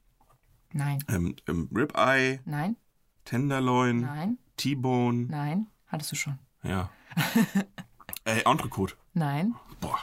[0.73, 1.03] Nein.
[1.09, 2.77] ähm, ähm, Ribeye, Nein.
[3.25, 4.39] Tenderloin, Nein.
[4.57, 5.27] T-Bone.
[5.29, 5.67] Nein.
[5.87, 6.39] Hattest du schon.
[6.63, 6.91] Ja.
[8.25, 8.95] äh, Entrecote.
[9.15, 9.55] Nein.
[9.81, 9.99] Boah.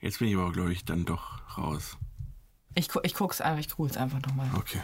[0.00, 1.96] Jetzt bin ich aber, glaube ich, dann doch raus.
[2.74, 4.48] Ich, gu- ich guck's einfach, ich googel's einfach nochmal.
[4.56, 4.80] Okay.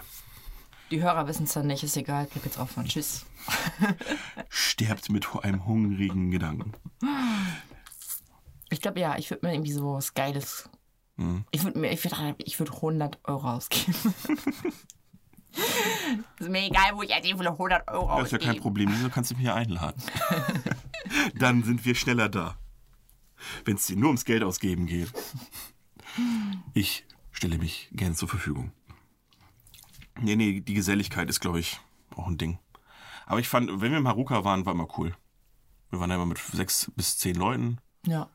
[0.90, 2.26] Die Hörer wissen es dann nicht, ist egal.
[2.26, 3.24] Klick jetzt auf und tschüss.
[4.48, 6.72] Sterbt mit einem hungrigen Gedanken.
[8.70, 10.68] Ich glaube, ja, ich würde mir irgendwie so was Geiles.
[11.16, 11.44] Mhm.
[11.50, 13.94] Ich würde ich würde ich würd 100 Euro ausgeben.
[16.38, 18.44] ist mir egal, wo ich jetzt wie viele 100 Euro Das ist ja ausgebe.
[18.53, 20.03] kein Problem, wieso kannst du mich hier einladen?
[21.35, 22.59] Dann sind wir schneller da.
[23.64, 25.12] Wenn es dir nur ums Geld ausgeben geht.
[26.72, 28.72] Ich stelle mich gerne zur Verfügung.
[30.20, 31.81] Nee, nee, die Geselligkeit ist, glaube ich,
[32.16, 32.59] auch ein Ding.
[33.27, 35.16] Aber ich fand, wenn wir im Haruka waren, war immer cool.
[35.90, 37.79] Wir waren ja immer mit sechs bis zehn Leuten.
[38.07, 38.29] Ja,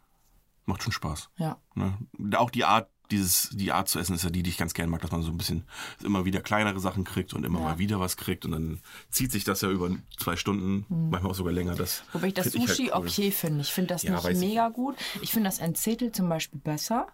[0.70, 1.30] Macht schon Spaß.
[1.38, 1.58] ja.
[1.76, 1.98] Ne?
[2.38, 4.92] Auch die Art, dieses, die Art zu essen ist ja die, die ich ganz gerne
[4.92, 5.64] mag, dass man so ein bisschen
[6.04, 7.66] immer wieder kleinere Sachen kriegt und immer Ja.
[7.66, 8.80] mal wieder was kriegt und dann
[9.10, 11.74] zieht sich das ja über zwei Stunden, manchmal auch sogar länger.
[11.76, 12.04] Das.
[12.14, 13.08] Wobei ich das find halt Sushi cool.
[13.08, 13.62] okay finde.
[13.62, 14.48] Ich finde das Ja, nicht weiß ich.
[14.48, 14.96] mega gut.
[15.22, 17.08] Ich finde das Enzetel zum Beispiel besser.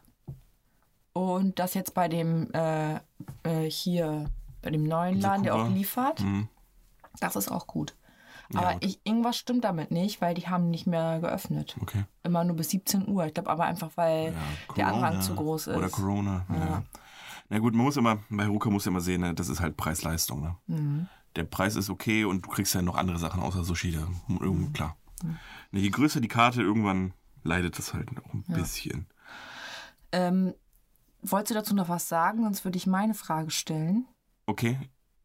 [1.13, 2.95] Und das jetzt bei dem äh,
[3.43, 4.29] äh, hier,
[4.61, 6.49] bei dem neuen Laden, der auch liefert, Mhm.
[7.21, 7.95] das ist auch gut.
[8.53, 8.85] Ja, Aber gut.
[8.85, 11.75] ich, irgendwas stimmt damit nicht, weil die haben nicht mehr geöffnet.
[11.81, 12.03] Okay.
[12.23, 13.25] Immer nur bis 17 Uhr.
[13.25, 15.77] Ich glaube aber einfach, weil Ja, der Andrang Corona zu groß ist.
[15.77, 16.45] Oder Corona.
[16.49, 16.83] Ja.
[17.49, 19.77] Na gut, man muss immer, bei Haruka muss ja immer sehen, ne, das ist halt
[19.77, 20.41] Preis-Leistung.
[20.41, 20.55] Ne?
[20.67, 21.07] Mhm.
[21.35, 24.07] der Preis ist okay und du kriegst ja noch andere Sachen außer Sushi da.
[24.29, 24.95] Irgendwie, klar.
[25.71, 29.07] Ne, je größer die Karte, irgendwann leidet das halt auch ein bisschen.
[30.11, 30.53] Ähm,
[31.21, 32.43] wolltest du dazu noch was sagen?
[32.43, 34.07] Sonst würde ich meine Frage stellen.
[34.45, 34.77] Okay.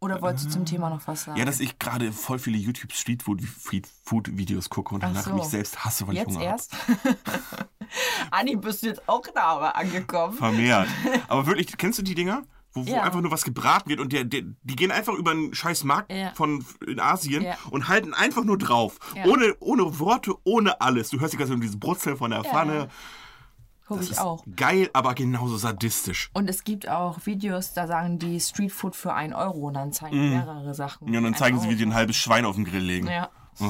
[0.02, 1.38] Oder wolltest du zum Thema noch was sagen?
[1.38, 3.42] Ja, dass ich gerade voll viele YouTube Streetfood
[4.02, 5.34] Food Videos gucke und Ach danach so.
[5.34, 6.46] mich selbst hasse, weil ich Jetzt Hunger habe.
[6.46, 6.74] erst?
[8.30, 10.34] Anni, bist du jetzt auch da angekommen?
[10.36, 10.88] Vermehrt.
[11.28, 12.42] Aber wirklich, kennst du die Dinger?
[12.72, 13.02] Wo, wo Ja.
[13.02, 16.12] einfach nur was gebraten wird und der, der, die gehen einfach über einen scheiß Markt
[16.12, 16.32] Ja.
[16.34, 17.58] von in Asien Ja.
[17.70, 18.96] und halten einfach nur drauf.
[19.26, 21.10] Ohne, ohne Worte, ohne alles.
[21.10, 22.44] Du hörst die ganze Zeit dieses Brutzeln von der.
[22.44, 22.88] Pfanne.
[23.90, 24.44] Guck Das ich ist auch.
[24.55, 26.31] geil, aber genauso sadistisch.
[26.33, 30.14] Und es gibt auch Videos, da sagen die Streetfood für 1 Euro und dann zeigen
[30.14, 31.12] die mehrere Sachen.
[31.12, 31.79] Ja, und dann zeigen sie, wie Euro.
[31.79, 33.09] die ein halbes Schwein auf den Grill legen.
[33.09, 33.31] Ja.
[33.59, 33.66] Oh.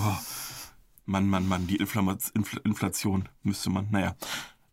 [1.07, 3.89] Mann, Mann, Mann, die Infl Inflation müsste man.
[3.91, 4.15] Naja,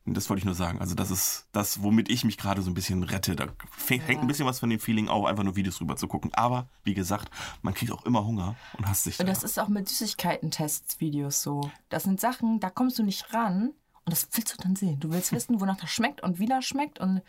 [0.05, 0.79] das wollte ich nur sagen.
[0.81, 3.37] Also, das ist das, womit ich mich gerade so ein bisschen rette.
[3.37, 3.47] Da
[3.87, 6.33] hängt ein bisschen was von dem Feeling auf, einfach nur Videos rüber zu gucken.
[6.33, 7.29] Aber, wie gesagt,
[7.61, 9.17] man kriegt auch immer Hunger und hasst sich.
[9.17, 9.31] Und da.
[9.31, 11.71] das ist auch mit Süßigkeiten-Tests-Videos so.
[11.87, 13.73] Das sind Sachen, da kommst du nicht ran.
[14.07, 15.01] Und das willst du dann sehen.
[15.01, 16.97] Du willst wissen, wonach das schmeckt und wie das schmeckt.
[16.97, 17.21] Und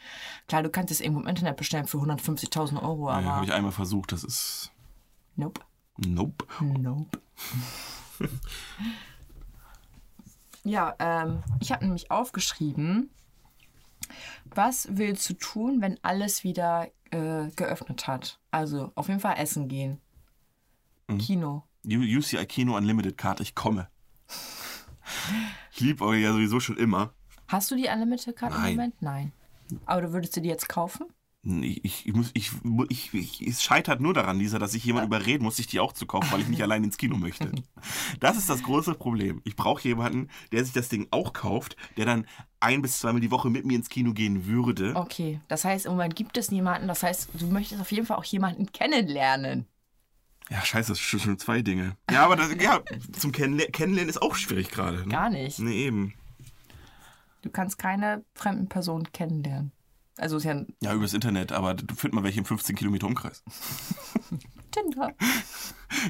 [0.47, 3.53] klar, du kannst es irgendwo im Internet bestellen für 150.000 Euro, ja, aber habe ich
[3.53, 4.71] einmal versucht, das ist.
[5.35, 5.61] nope.
[5.97, 6.47] Nope.
[6.61, 7.21] Nope.
[10.63, 13.11] ja, ähm, ich habe nämlich aufgeschrieben,
[14.45, 18.39] was willst du tun, wenn alles wieder äh, geöffnet hat?
[18.53, 20.01] Also auf jeden Fall essen gehen.
[21.09, 21.19] Mhm.
[21.19, 21.65] Kino.
[21.85, 23.89] UCI Kino Unlimited Card, ich komme.
[25.79, 27.13] Ich liebe euch ja sowieso schon immer.
[27.47, 28.63] Hast du die Unlimited Card im.
[28.63, 29.01] Moment?
[29.01, 29.31] Nein.
[29.87, 31.07] Aber du würdest du die jetzt kaufen?
[31.45, 32.51] Ich, ich, ich muss, ich,
[32.89, 35.93] ich, ich, es scheitert nur daran, Lisa, dass ich jemand überreden muss, sich die auch
[35.93, 37.53] zu kaufen, weil ich nicht allein ins Kino möchte.
[38.19, 39.41] Das ist das große Problem.
[39.45, 42.27] Ich brauche jemanden, der sich das Ding auch kauft, der dann
[42.59, 44.97] ein bis zweimal die Woche mit mir ins Kino gehen würde.
[44.97, 46.89] Okay, das heißt, im Moment gibt es niemanden.
[46.89, 49.69] Das heißt, du möchtest auf jeden Fall auch jemanden kennenlernen.
[50.51, 51.97] Ja, scheiße, das sind schon zwei Dinge.
[52.11, 52.81] Ja, aber das, ja,
[53.13, 54.99] zum Kennenler Kennenlernen ist auch schwierig gerade.
[54.99, 55.09] Ne?
[55.09, 55.59] Gar nicht.
[55.59, 56.15] Nee, eben.
[57.43, 59.73] Du kannst keine fremden Personen kennenlernen.
[60.17, 63.07] Also ist ja ein Ja, übers Internet, aber du findest mal welche im 15 Kilometer
[63.07, 63.45] Umkreis.
[64.71, 65.15] Tinder.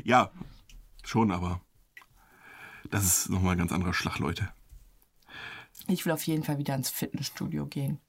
[0.05, 0.31] Ja,
[1.05, 1.61] schon, aber
[2.91, 4.51] das ist nochmal ein ganz anderer Schlag, Leute.
[5.87, 8.01] Ich will auf jeden Fall wieder ins Fitnessstudio gehen.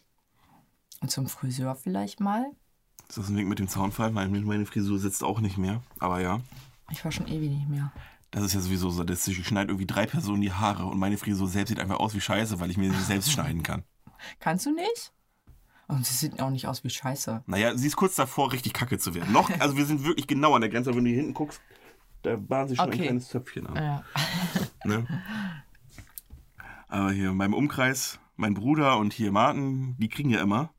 [1.02, 2.52] Und zum Friseur vielleicht mal.
[3.10, 4.12] Ist das ein Wink mit dem Zaunfall?
[4.12, 5.82] Meine, meine Frisur sitzt auch nicht mehr.
[6.00, 6.40] Aber ja,
[6.92, 7.92] Ich war schon ewig nicht mehr.
[8.32, 9.40] das ist ja sowieso sadistisch.
[9.40, 12.22] Ich schneide irgendwie drei Personen die Haare und meine Frisur selbst sieht einfach aus wie
[12.22, 13.84] Scheiße, weil ich mir sie selbst schneiden kann.
[14.40, 15.12] Kannst du nicht?
[15.88, 17.44] Und sie sieht auch nicht aus wie Scheiße.
[17.48, 19.34] Naja, sie ist kurz davor, richtig kacke zu werden.
[19.34, 21.62] Noch, also wir sind wirklich genau an der Grenze, aber wenn du hier hinten guckst,
[22.22, 23.00] da bahnt sich schon Okay.
[23.00, 23.76] ein kleines Zöpfchen an.
[23.76, 24.04] Ja.
[24.86, 25.06] Ne?
[26.88, 30.70] Aber hier in meinem Umkreis, mein Bruder und hier Martin, die kriegen ja immer.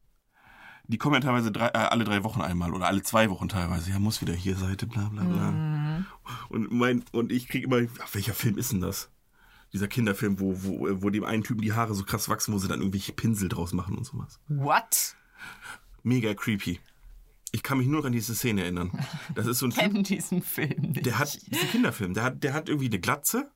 [0.91, 3.91] Die kommen ja teilweise drei, äh, alle drei Wochen einmal oder alle zwei Wochen teilweise.
[3.91, 6.05] Ja, muss wieder hier Seite, bla bla bla.
[6.49, 9.09] Und, mein, und ich kriege immer, ach, welcher Film ist denn das?
[9.73, 12.67] Dieser Kinderfilm, wo, wo, wo dem einen Typen die Haare so krass wachsen, wo sie
[12.67, 14.41] dann irgendwelche Pinsel draus machen und sowas.
[14.49, 15.15] What?
[16.03, 16.81] Mega creepy.
[17.53, 18.91] Ich kann mich nur noch an diese Szene erinnern.
[19.37, 21.07] Das ist so ein Typ, Kenn diesen Film nicht.
[21.07, 23.51] der hat, das ist ein Kinderfilm, der hat, der hat irgendwie eine Glatze.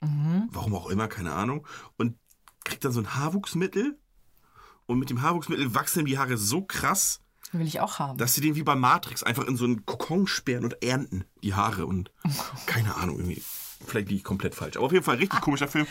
[0.00, 1.66] Warum auch immer, keine Ahnung.
[1.96, 2.16] Und
[2.64, 3.96] kriegt dann so ein Haarwuchsmittel.
[4.88, 7.20] Und mit dem Haarwuchsmittel wachsen die Haare so krass,
[7.52, 8.18] Will ich auch haben.
[8.18, 11.54] dass sie den wie bei Matrix einfach in so einen Kokon sperren und ernten, die
[11.54, 11.86] Haare.
[11.86, 12.10] Und
[12.66, 13.42] keine Ahnung, irgendwie.
[13.86, 14.76] Vielleicht liege ich komplett falsch.
[14.76, 15.86] Aber auf jeden Fall richtig komischer Film.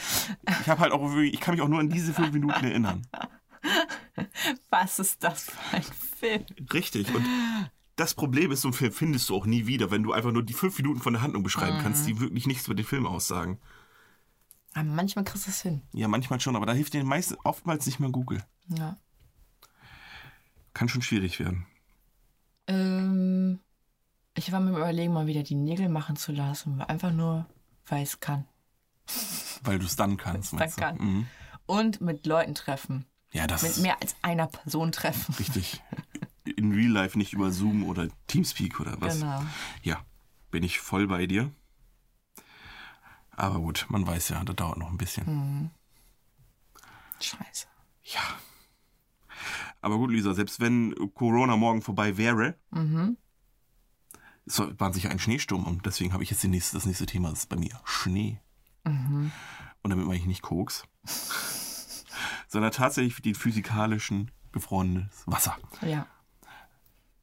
[0.62, 3.08] Ich habe halt auch ich kann mich auch nur an diese fünf Minuten erinnern.
[4.70, 6.46] Was ist das für ein Film?
[6.74, 7.14] Richtig.
[7.14, 7.26] Und
[7.96, 10.44] das Problem ist, so einen Film findest du auch nie wieder, wenn du einfach nur
[10.44, 13.60] die fünf Minuten von der Handlung beschreiben kannst, die wirklich nichts über den Film aussagen.
[14.74, 15.84] Aber manchmal kriegst du es hin.
[15.94, 18.44] Ja, manchmal schon, aber da hilft dir meist, oftmals nicht mal Google.
[18.70, 18.98] Ja.
[20.74, 21.66] Kann schon schwierig werden.
[22.68, 23.60] Ähm,
[24.36, 26.82] ich war mir überlegen, mal wieder die Nägel machen zu lassen.
[26.82, 27.46] Einfach nur,
[27.88, 28.46] weil ich es kann.
[29.64, 30.54] Weil du es dann kannst.
[30.54, 30.98] Dann kann.
[30.98, 31.28] Mhm.
[31.66, 33.06] Und mit Leuten treffen.
[33.32, 35.34] Ja, das Mit mehr als einer Person treffen.
[35.36, 35.82] richtig.
[36.56, 39.20] In Real Life nicht über Zoom oder Teamspeak oder was.
[39.20, 39.44] Genau.
[39.84, 40.06] Ja,
[40.50, 41.52] bin ich voll bei dir.
[43.32, 45.26] Aber gut, man weiß ja, das dauert noch ein bisschen.
[45.26, 45.70] Hm.
[47.20, 47.68] Scheiße.
[48.06, 48.22] Ja.
[49.88, 53.18] Aber gut, Lisa, selbst wenn Corona morgen vorbei wäre, Mhm.
[54.46, 57.40] es war sicher ein Schneesturm und deswegen habe ich jetzt nächste, das nächste Thema, das
[57.40, 58.40] ist bei mir Schnee.
[58.84, 59.32] Mhm.
[59.84, 60.84] Und damit meine ich nicht Koks,
[62.48, 65.58] sondern tatsächlich den physikalischen gefrorenes Wasser.
[65.82, 66.08] Ja.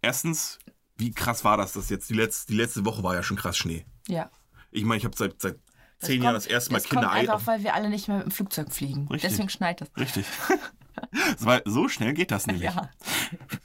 [0.02, 0.58] Erstens,
[0.96, 2.08] wie krass war das, das jetzt?
[2.10, 3.84] Die letzte, die letzte Woche war ja schon krass Schnee.
[4.08, 4.30] Ja.
[4.70, 5.58] Ich meine, ich habe seit, seit
[5.98, 8.08] Das zehn Jahren kommt- das erste Mal das kommt Kinder einfach, weil wir alle nicht
[8.08, 9.08] mehr mit dem Flugzeug fliegen.
[9.08, 9.30] Richtig.
[9.30, 9.88] Deswegen schneit es.
[9.96, 10.26] Richtig.
[11.40, 12.64] Weil so schnell geht das nämlich.
[12.64, 12.90] Ja.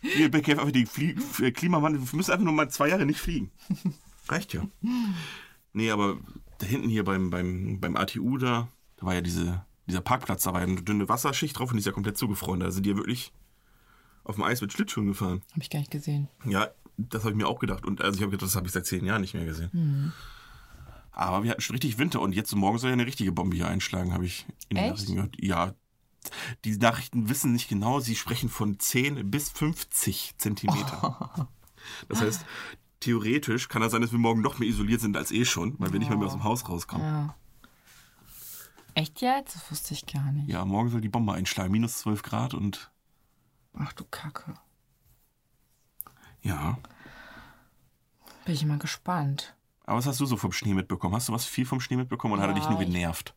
[0.02, 2.02] Wir bekämpfen einfach Flie äh, Klimawandel.
[2.02, 3.52] Wir müssen einfach nur mal zwei Jahre nicht fliegen.
[4.28, 4.68] Reicht ja.
[5.74, 6.18] Nee, aber
[6.60, 10.54] da hinten hier beim, beim, beim ATU da, da war ja diese, dieser Parkplatz, da
[10.54, 12.60] war ja eine dünne Wasserschicht drauf und die ist ja komplett zugefroren.
[12.60, 13.32] Da sind die ja wirklich
[14.24, 15.42] auf dem Eis mit Schlittschuhen gefahren.
[15.52, 16.28] Habe ich gar nicht gesehen.
[16.46, 17.86] Ja, das habe ich mir auch gedacht.
[17.86, 20.14] Und also ich habe gedacht, das habe ich seit zehn Jahren nicht mehr gesehen.
[21.12, 23.68] Aber wir hatten schon richtig Winter und jetzt morgen soll ja eine richtige Bombe hier
[23.68, 24.88] einschlagen, habe ich in den?
[24.88, 25.36] Nachrichten gehört.
[25.40, 25.74] Ja.
[26.66, 31.48] Die Nachrichten wissen nicht genau, sie sprechen von 10 bis 50 Zentimeter.
[32.10, 32.46] Das heißt,
[33.00, 35.92] theoretisch kann es sein, dass wir morgen noch mehr isoliert sind als eh schon, weil
[35.94, 37.06] wir nicht mal mehr aus dem Haus rauskommen.
[37.08, 37.36] Ja.
[38.96, 39.56] Echt jetzt?
[39.56, 40.50] Das wusste ich gar nicht.
[40.50, 41.72] Ja, morgen soll die Bombe einschlagen.
[41.72, 42.92] Minus 12 Grad und
[43.74, 44.54] Ach du Kacke.
[46.42, 46.78] ja.
[48.46, 49.56] Bin ich mal gespannt.
[49.86, 51.16] Aber was hast du so vom Schnee mitbekommen?
[51.16, 53.34] Hast du was viel vom Schnee mitbekommen oder hat er dich Ja, nur genervt?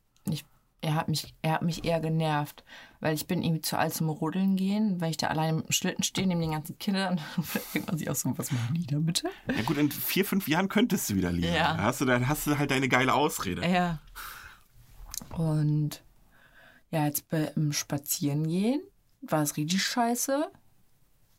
[0.83, 2.65] Er, hat mich, er hat mich eher genervt,
[3.01, 5.01] weil ich bin irgendwie zu alt zum Rodeln gehen.
[5.01, 7.99] Wenn ich da alleine mit dem Schlitten stehe, neben den ganzen Kindern, dann denkt man
[7.99, 9.31] sich auch so, was machen die da bitte?
[9.47, 11.55] Ja gut, in vier, fünf Jahren könntest du wieder liegen.
[11.55, 11.77] Ja.
[11.77, 13.67] Da hast du, dann hast du halt deine geile Ausrede.
[13.67, 14.01] Ja.
[15.31, 16.03] Und
[16.91, 18.83] ja, jetzt beim Spazierengehen
[19.23, 20.51] war es richtig scheiße.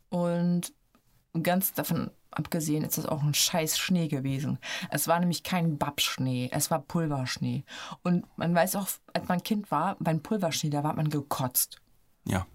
[0.09, 0.73] Und
[1.41, 4.59] ganz davon abgesehen ist das auch ein scheiß Schnee gewesen.
[4.89, 7.63] Es war nämlich kein Babschnee, es war Pulverschnee.
[8.03, 11.81] Und man weiß auch, als man Kind war, beim Pulverschnee, da war man gekotzt.
[12.25, 12.45] Ja.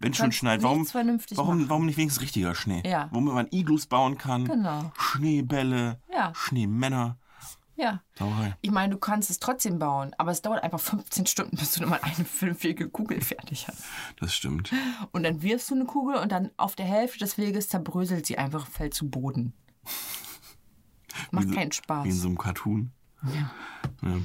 [0.00, 0.86] Wenn schon schneit, warum,
[1.34, 2.82] warum, warum nicht wenigstens richtiger Schnee?
[2.84, 3.08] Ja.
[3.12, 4.44] Wo man Iglus bauen kann.
[4.44, 4.90] Genau.
[4.98, 6.00] Schneebälle.
[6.12, 6.32] Ja.
[6.34, 7.18] Schneemänner.
[7.76, 8.02] Ja.
[8.18, 8.56] Sauerei.
[8.62, 11.86] Ich meine, du kannst es trotzdem bauen, aber es dauert einfach 15 Stunden, bis du
[11.86, 13.84] mal eine fünfjährige Kugel fertig hast.
[14.18, 14.72] Das stimmt.
[15.12, 18.38] Und dann wirfst du eine Kugel und dann auf der Hälfte des Weges zerbröselt sie
[18.38, 19.52] einfach, fällt zu Boden.
[21.30, 22.14] Macht Wie keinen Wie in Spaß.
[22.14, 22.92] so einem Cartoon.
[23.24, 23.50] Ja.
[24.02, 24.16] Ja.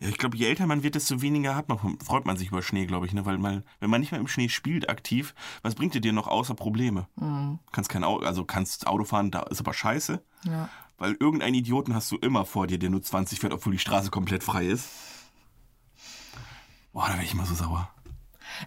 [0.00, 2.62] Ja, ich glaube, je älter man wird, desto weniger hat man, freut man sich über
[2.62, 3.14] Schnee, glaube ich.
[3.14, 3.24] Ne?
[3.24, 6.26] Weil man, wenn man nicht mehr im Schnee spielt aktiv, was bringt dir dir noch
[6.26, 7.08] außer Probleme?
[7.16, 7.58] Mhm.
[7.72, 10.22] Kannst kein Auto, also kannst Auto fahren, da ist aber scheiße.
[10.44, 10.68] Ja.
[10.98, 14.10] Weil irgendeinen Idioten hast du immer vor dir, der nur 20 fährt, obwohl die Straße
[14.10, 14.88] komplett frei ist.
[16.92, 17.90] Boah, da wäre ich immer so sauer.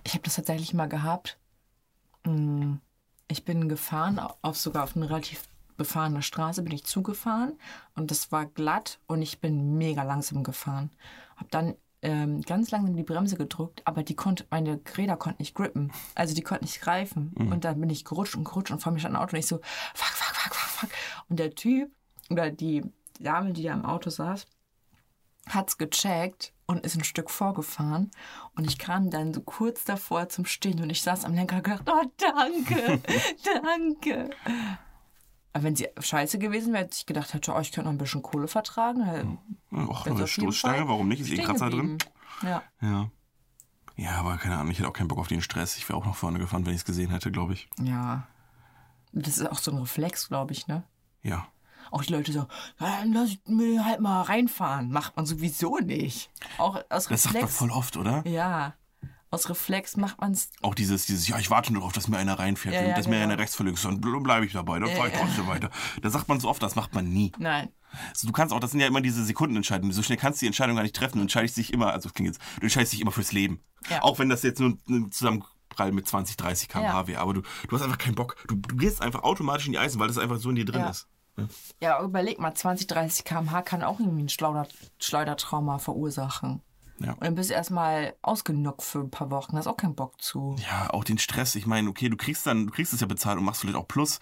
[0.03, 1.37] Ich habe das tatsächlich mal gehabt.
[2.25, 2.75] Mm,
[3.29, 5.43] Ich bin gefahren, auf sogar auf eine relativ
[5.77, 7.53] befahrene Straße bin ich zugefahren
[7.93, 10.89] und das war glatt und ich bin mega langsam gefahren.
[11.35, 15.55] Hab dann ähm, ganz langsam die Bremse gedrückt, aber die konnte, meine Räder konnten nicht
[15.55, 15.91] grippen.
[16.15, 17.33] Also die konnten nicht greifen.
[17.51, 19.47] Und dann bin ich gerutscht und gerutscht und vor mir stand ein Auto und ich
[19.47, 19.57] so,
[19.93, 20.89] fuck, fuck, fuck, fuck, fuck.
[21.29, 21.91] Und der Typ
[22.29, 22.83] oder die
[23.19, 24.45] Dame, die da im Auto saß,
[25.49, 28.11] hat's gecheckt und ist ein Stück vorgefahren.
[28.55, 31.63] Und ich kam dann so kurz davor zum Stehen und ich saß am Lenker und
[31.63, 33.01] gedacht, oh, danke,
[33.63, 34.29] danke.
[35.53, 37.97] Aber wenn sie scheiße gewesen wäre, hätte ich gedacht, hätte, oh, ich könnte noch ein
[37.97, 39.39] bisschen Kohle vertragen.
[39.71, 41.21] Och, wär's eine Stoßstange, warum nicht?
[41.21, 41.97] Ist eh Kratzer drin.
[42.43, 42.61] Ja.
[42.81, 43.09] Ja.
[43.95, 45.75] Ja, aber keine Ahnung, ich hätte auch keinen Bock auf den Stress.
[45.77, 47.67] Ich wäre auch nach vorne gefahren, wenn ich es gesehen hätte, glaube ich.
[47.81, 48.27] Ja.
[49.11, 50.83] Das ist auch so ein Reflex, glaube ich, ne?
[51.23, 51.47] Ja.
[51.91, 52.39] Auch die Leute so,
[52.79, 54.91] ja, dann lass ich mir halt mal reinfahren.
[54.91, 56.29] Macht man sowieso nicht.
[56.57, 57.55] Auch aus Das sagt man Reflex.
[57.57, 58.25] voll oft, oder?
[58.27, 58.73] Ja.
[59.29, 60.49] Aus Reflex macht man es.
[60.61, 62.73] Auch dieses, dieses, ja, ich warte nur darauf, dass mir einer reinfährt.
[62.75, 63.23] Ja, ja, dass mir genau.
[63.31, 65.69] einer rechts verlegt, dann bleibe ich dabei, dann fahre ich trotzdem weiter.
[66.01, 67.33] Das sagt man so oft, das macht man nie.
[67.37, 67.67] Nein.
[68.09, 69.91] Also du kannst auch, das sind ja immer diese Sekundenentscheidungen.
[69.93, 71.17] So schnell kannst du die Entscheidung gar nicht treffen.
[71.17, 73.59] Du entscheidest dich immer, also klingt jetzt, du entscheidest dich immer fürs Leben.
[73.89, 74.01] Ja.
[74.03, 74.77] Auch wenn das jetzt nur
[75.11, 77.07] Zusammenprall mit 20, 30 km/h Ja.
[77.07, 77.19] wäre.
[77.21, 78.37] Aber du, du hast einfach keinen Bock.
[78.47, 80.81] Du, du gehst einfach automatisch in die Eisen, weil das einfach so in dir drin
[80.81, 80.89] Ja.
[80.89, 81.07] ist.
[81.81, 84.67] Ja, überleg mal, 20, 30 km/h kann auch irgendwie ein Schleuder
[84.99, 86.61] Schleudertrauma verursachen.
[86.99, 87.11] Ja.
[87.13, 89.55] Und dann bist du erstmal ausgenockt für ein paar Wochen.
[89.55, 90.55] Hast auch keinen Bock zu.
[90.67, 91.53] Ja, auch den Stress.
[91.53, 93.87] Ich meine, okay, du kriegst dann, du kriegst es ja bezahlt und machst vielleicht auch
[93.87, 94.19] Plus.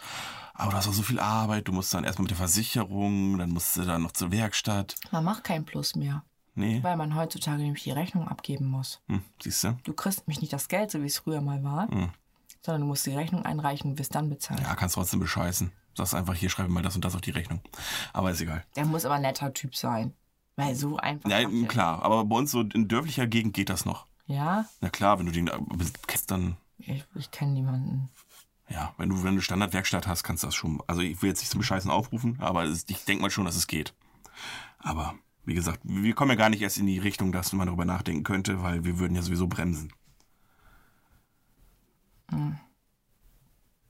[0.54, 1.70] Aber du hast auch so viel Arbeit.
[1.70, 4.96] Du musst dann erstmal mit der Versicherung, dann musst du dann noch zur Werkstatt.
[5.12, 6.24] Man macht keinen Plus mehr,
[6.56, 6.84] Nee.
[6.84, 9.02] weil man heutzutage nämlich die Rechnung abgeben muss.
[9.08, 9.78] Hm, siehst du?
[9.86, 11.88] Du kriegst nämlich nicht das Geld, so wie es früher mal war,
[12.62, 14.60] sondern du musst die Rechnung einreichen und wirst dann bezahlt.
[14.60, 15.72] Ja, kannst trotzdem bescheißen.
[15.96, 17.62] Sagst einfach, hier schreibe mal das und das auf die Rechnung.
[18.14, 18.66] Aber ist egal.
[18.76, 20.14] Der muss aber ein netter Typ sein.
[20.58, 21.30] Weil so einfach.
[21.30, 22.02] Ja, klar.
[22.04, 24.06] Aber bei uns so in dörflicher Gegend geht das noch.
[24.28, 25.50] Ja, Na klar, wenn du den
[26.08, 28.10] kennst, dann, ich, ich kenne niemanden.
[28.70, 30.82] ja, wenn du, wenn du Standardwerkstatt hast, kannst du das schon.
[30.88, 33.68] Also ich will jetzt nicht zum Bescheißen aufrufen, aber ich denke mal schon, dass es
[33.68, 33.94] geht.
[34.80, 37.86] Aber wie gesagt, wir kommen ja gar nicht erst in die Richtung, dass man darüber
[37.86, 39.94] nachdenken könnte, weil wir würden ja sowieso bremsen.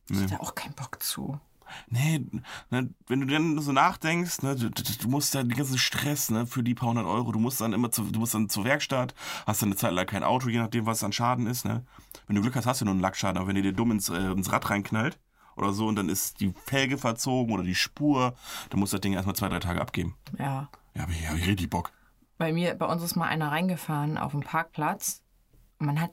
[0.10, 1.40] Ich hätte auch keinen Bock zu.
[1.88, 2.26] Nee,
[2.70, 6.46] ne, wenn du dann so nachdenkst, ne, du, du, musst ja den ganzen Stress ne,
[6.46, 9.14] für die paar hundert Euro, du musst dann immer zu, du musst dann zur Werkstatt,
[9.46, 11.66] hast dann eine Zeit lang kein Auto, je nachdem, was an Schaden ist.
[11.66, 11.86] Ne.
[12.28, 14.10] Wenn du Glück hast, hast du nur einen Lackschaden, aber wenn dir dir dumm ins,
[14.10, 15.20] äh, ins Rad reinknallt
[15.56, 18.36] oder so und dann ist die Felge verzogen oder die Spur,
[18.70, 20.16] dann musst du das Ding erstmal zwei, drei Tage abgeben.
[20.38, 20.70] Ja.
[20.94, 21.92] Ja, hab ich, hab ich richtig Bock.
[22.38, 25.22] Bei mir, bei uns ist mal einer reingefahren auf dem Parkplatz.
[25.78, 26.12] Man hat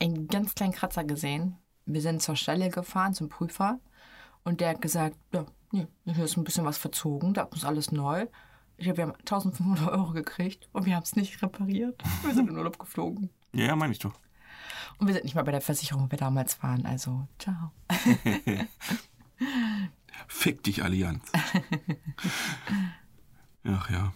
[0.00, 1.58] einen ganz kleinen Kratzer gesehen.
[1.86, 3.78] Wir sind zur Stelle gefahren, zum Prüfer.
[4.44, 7.92] Und der hat gesagt, ja, Nee, hier ist ein bisschen was verzogen, da ist alles
[7.92, 8.26] neu.
[8.76, 12.02] Ich glaube, wir haben 1500 Euro gekriegt und wir haben es nicht repariert.
[12.24, 13.30] Wir sind in Urlaub geflogen.
[13.52, 14.14] Ja, meine ich doch.
[14.98, 16.84] Und wir sind nicht mal bei der Versicherung, wo wir damals waren.
[16.86, 17.70] Also, ciao.
[20.26, 21.30] Fick dich, Allianz.
[23.64, 24.12] Ach ja.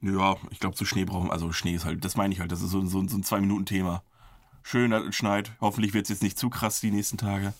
[0.00, 2.60] Ja, ich glaube, zu Schnee brauchen, also Schnee ist halt, das meine ich halt, das
[2.62, 4.02] ist so, ein- so, so ein Zwei-Minuten-Thema.
[4.62, 5.52] Schön, dass es schneit.
[5.60, 7.52] Hoffentlich wird es jetzt nicht zu krass die nächsten Tage,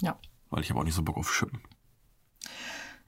[0.00, 0.18] Ja.
[0.50, 1.60] weil ich habe auch nicht so Bock auf Schippen.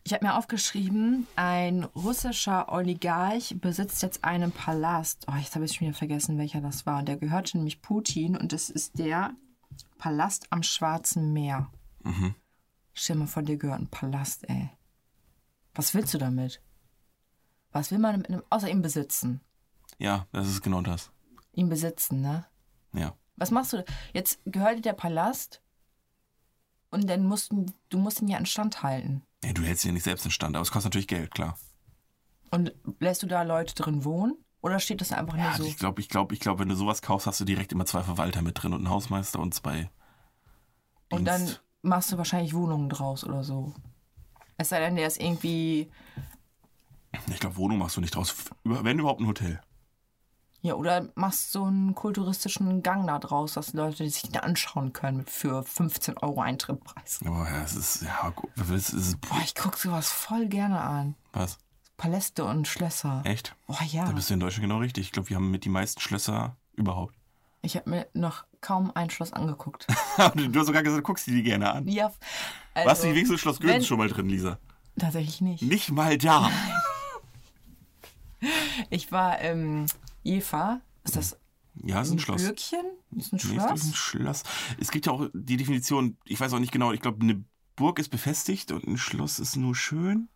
[0.04, 5.26] Ich habe mir aufgeschrieben, ein russischer Oligarch besitzt jetzt einen Palast.
[5.28, 7.00] Oh, jetzt habe ich schon wieder vergessen, welcher das war.
[7.00, 9.34] Und der gehörte nämlich Putin und es ist der
[9.98, 11.70] Palast am Schwarzen Meer.
[12.94, 14.70] Stell dir mal vor, dir gehört ein Palast, ey.
[15.74, 16.62] Was willst du damit?
[17.70, 19.40] Was will man mit einem, außer ihm besitzen?
[19.98, 21.10] Ja, das ist genau das.
[21.52, 22.46] Ihn besitzen, ne?
[22.94, 23.14] Ja.
[23.36, 23.84] Was machst du?
[24.14, 25.60] Jetzt gehört dir der Palast
[26.90, 29.22] und dann musst du, musst ihn ja instand halten.
[29.44, 31.58] Nee, du hältst ihn ja nicht selbst in Stand, aber es kostet natürlich Geld, klar.
[32.50, 34.34] Und lässt du da Leute drin wohnen?
[34.60, 35.64] Oder steht das einfach Ja, nur so?
[35.64, 38.02] ich glaube, ich glaube, ich glaube, wenn du sowas kaufst, hast du direkt immer zwei
[38.02, 39.90] Verwalter mit drin und einen Hausmeister und zwei.
[41.10, 41.62] Und dann Dienst.
[41.82, 43.74] machst du wahrscheinlich Wohnungen draus oder so.
[44.56, 45.90] Es sei denn, der ist irgendwie.
[47.30, 48.34] Ich glaube, Wohnung machst du nicht draus.
[48.64, 49.60] Wenn überhaupt ein Hotel.
[50.60, 55.24] Ja, oder machst so einen kulturistischen Gang da draus, dass Leute sich den anschauen können
[55.24, 57.20] für 15 Euro Eintrittpreis.
[57.24, 58.32] Aber ja, es ist, ja,
[58.74, 61.14] es ist, Boah, ich guck sowas voll gerne an.
[61.32, 61.58] was?
[61.96, 63.22] Paläste und Schlösser.
[63.24, 63.54] Echt?
[63.68, 64.04] Oh ja.
[64.06, 65.06] Da bist du in Deutschland genau richtig.
[65.06, 67.14] Ich glaube, wir haben mit die meisten Schlösser überhaupt.
[67.62, 69.86] Ich habe mir noch kaum ein Schloss angeguckt.
[70.34, 71.88] du hast sogar gesagt, du guckst dir die gerne an.
[71.88, 72.12] ja,
[72.74, 74.58] also, Warst du wenigstens Schloss Götz wenn- schon mal drin, Lisa?
[74.98, 75.62] Tatsächlich nicht.
[75.62, 76.50] Nicht mal da.
[78.90, 79.86] Ich war im
[80.28, 80.80] Jefa.
[81.04, 81.38] Ist das
[81.82, 82.42] Ja, ist ein ein Schloss.
[82.42, 82.84] Bürgchen?
[83.16, 83.82] Ist ein Nee, ist Schloss?
[83.84, 84.42] ein Schloss.
[84.78, 87.44] Es gibt ja auch die Definition, ich weiß auch nicht genau, ich glaube, eine
[87.76, 90.28] Burg ist befestigt und ein Schloss ist nur schön.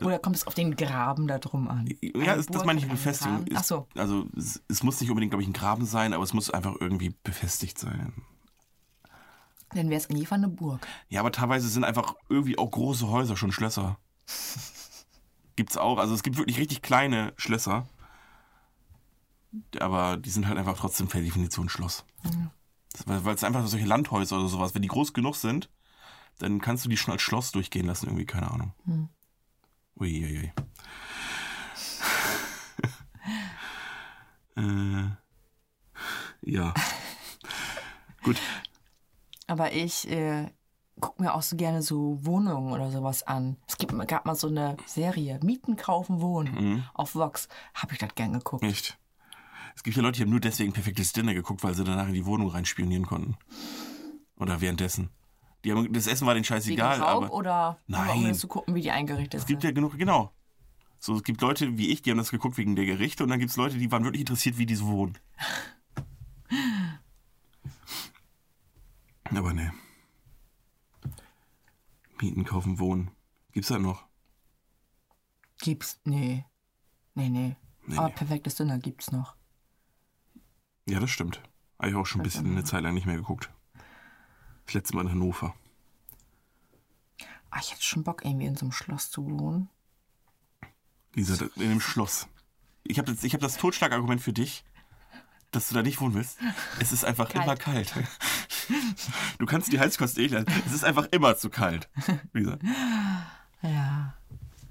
[0.00, 1.88] Oder kommt es auf den Graben da drum an?
[2.02, 3.46] Ja, ist, das meine ich Befestigung.
[3.46, 3.88] Ist, Ach so.
[3.96, 6.74] Also es, es muss nicht unbedingt, glaube ich, ein Graben sein, aber es muss einfach
[6.80, 8.12] irgendwie befestigt sein.
[9.70, 10.86] Dann wäre es in Jefa eine Burg.
[11.08, 13.98] Ja, aber teilweise sind einfach irgendwie auch große Häuser schon Schlösser.
[15.56, 15.98] Gibt's auch.
[15.98, 17.86] Also es gibt wirklich richtig kleine Schlösser.
[19.78, 22.04] Aber die sind halt einfach trotzdem per Definition Schloss.
[22.92, 25.70] Das- Weil es einfach solche Landhäuser oder sowas, wenn die groß genug sind,
[26.38, 28.72] dann kannst du die schon als Schloss durchgehen lassen, irgendwie, keine Ahnung.
[29.96, 30.52] Uiuiui.
[34.56, 35.04] äh,
[36.42, 36.74] ja.
[38.22, 38.36] Gut.
[39.46, 40.50] Aber ich äh,
[41.00, 43.56] gucke mir auch so gerne so Wohnungen oder sowas an.
[43.66, 46.84] Es gibt, gab mal so eine Serie, Mieten, Kaufen, Wohnen Mhm.
[46.94, 47.48] auf Vox.
[47.74, 48.62] Habe ich das gern geguckt.
[48.64, 48.98] Echt.
[49.76, 52.14] Es gibt ja Leute, die haben nur deswegen perfektes Dinner geguckt, weil sie danach in
[52.14, 53.36] die Wohnung reinspionieren konnten.
[54.36, 55.10] Oder währenddessen.
[55.64, 58.34] Die haben, das Essen war denen Wegen scheißegal, Raub aber oder nur um Nein.
[58.34, 59.70] zu gucken, wie die eingerichtet es gibt sind?
[59.70, 60.30] ja genug, genau.
[61.00, 63.38] So, es gibt Leute wie ich, die haben das geguckt wegen der Gerichte und dann
[63.38, 65.18] gibt es Leute, die waren wirklich interessiert, wie die so wohnen.
[69.34, 69.72] Aber ne.
[72.20, 73.10] Mieten, kaufen, wohnen.
[73.52, 74.04] Gibt's da noch?
[75.60, 76.00] Gibt's?
[76.04, 76.44] Nee.
[77.14, 77.56] Nee, nee.
[77.86, 78.14] Nee, Aber nee.
[78.14, 79.36] perfektes Dinner gibt's noch.
[80.86, 81.42] Ja, das stimmt.
[81.78, 83.50] Habe ich auch schon ein bisschen eine Zeit lang nicht mehr geguckt.
[84.66, 85.54] Das letzte Mal in Hannover.
[87.50, 89.68] Ah, ich hätte schon Bock, irgendwie in so einem Schloss zu wohnen.
[91.14, 92.26] Lisa, in dem Schloss.
[92.82, 94.64] Ich habe das, ich hab das Totschlagargument für dich,
[95.52, 96.38] dass du da nicht wohnen willst.
[96.80, 97.44] Es ist einfach Kalt.
[97.44, 97.92] immer kalt.
[99.38, 100.46] Du kannst die Heizkosten eh lassen.
[100.66, 101.88] Es ist einfach immer zu kalt.
[102.32, 102.58] Lisa.
[103.62, 104.14] Ja.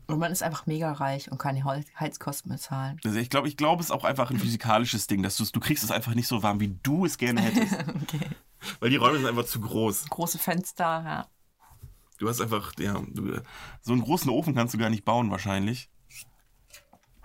[0.06, 3.00] Und man ist einfach mega reich und kann die Heizkosten bezahlen.
[3.04, 5.60] Also ich glaube, ich glaube, es ist auch einfach ein physikalisches Ding, dass du du
[5.60, 7.74] kriegst es einfach nicht so warm, wie du es gerne hättest.
[8.04, 8.30] Okay.
[8.80, 10.10] Weil die Räume sind einfach zu groß.
[10.10, 11.28] Große Fenster, ja.
[12.18, 13.42] Du hast einfach, ja, du,
[13.82, 15.90] so einen großen Ofen kannst du gar nicht bauen wahrscheinlich.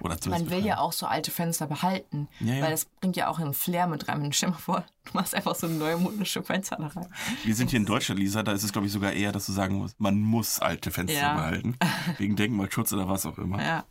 [0.01, 2.63] Oder Man will ja auch so alte Fenster behalten, Ja, ja.
[2.63, 4.33] weil das bringt ja auch einen Flair mit rein.
[4.33, 7.13] Stell dir mal vor, du machst einfach so neumodische Fenster da rein.
[7.45, 9.53] Wir sind hier in Deutschland, Lisa, da ist es, glaube ich, sogar eher, dass du
[9.53, 11.35] sagen musst, man muss alte Fenster Ja.
[11.35, 11.77] behalten.
[12.19, 13.61] Wegen Denkmalschutz oder was auch immer.
[13.61, 13.85] Ja.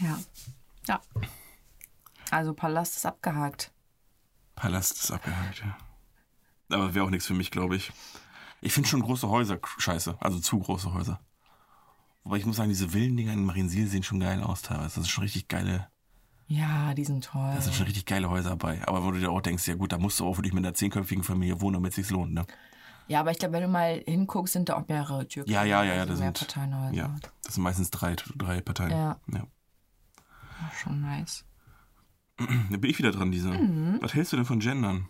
[0.00, 0.18] Ja.
[0.88, 1.00] Ja.
[2.30, 3.72] Also Palast ist abgehakt.
[4.56, 5.76] Palast ist abgehakt, ja.
[6.74, 7.92] Aber wäre auch nichts für mich, glaube ich.
[8.60, 10.16] Ich finde schon große Häuser scheiße.
[10.18, 11.20] Also zu große Häuser.
[12.26, 14.86] Wobei ich muss sagen, diese Villendinger in Mariensiel sehen schon geil aus teilweise.
[14.86, 15.86] Das sind schon richtig geile,
[16.48, 17.52] Ja, die sind toll.
[17.54, 18.82] da sind schon richtig geile Häuser dabei.
[18.88, 20.74] Aber wo du dir auch denkst, ja gut, da musst du auch wirklich mit einer
[20.74, 22.44] zehnköpfigen Familie wohnen, damit es sich lohnt, ne?
[23.06, 25.48] Ja, aber ich glaube, wenn du mal hinguckst, sind da auch mehrere Türken.
[25.48, 27.14] Ja, ja, ja, ja, das sind, Parteien ja,
[27.44, 28.90] das sind meistens drei, drei Parteien.
[28.90, 29.20] Ja.
[29.32, 29.46] ja.
[30.82, 31.44] Schon nice.
[32.70, 33.50] Da bin ich wieder dran, Lisa.
[33.50, 33.98] Mhm.
[34.02, 35.08] Was hältst du denn von Gendern?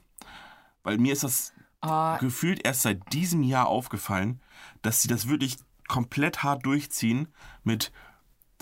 [0.82, 4.40] Weil mir ist das Ah, gefühlt erst seit diesem Jahr aufgefallen,
[4.82, 5.56] dass sie das wirklich
[5.88, 7.28] komplett hart durchziehen
[7.64, 7.92] mit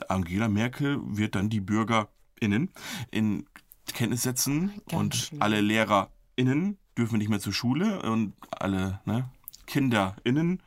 [0.09, 2.71] Angela Merkel wird dann die BürgerInnen
[3.11, 3.47] in
[3.93, 5.43] Kenntnis setzen Ganz und schlimm.
[5.43, 9.29] alle LehrerInnen dürfen nicht mehr zur Schule und alle ne,
[9.67, 10.63] KinderInnen,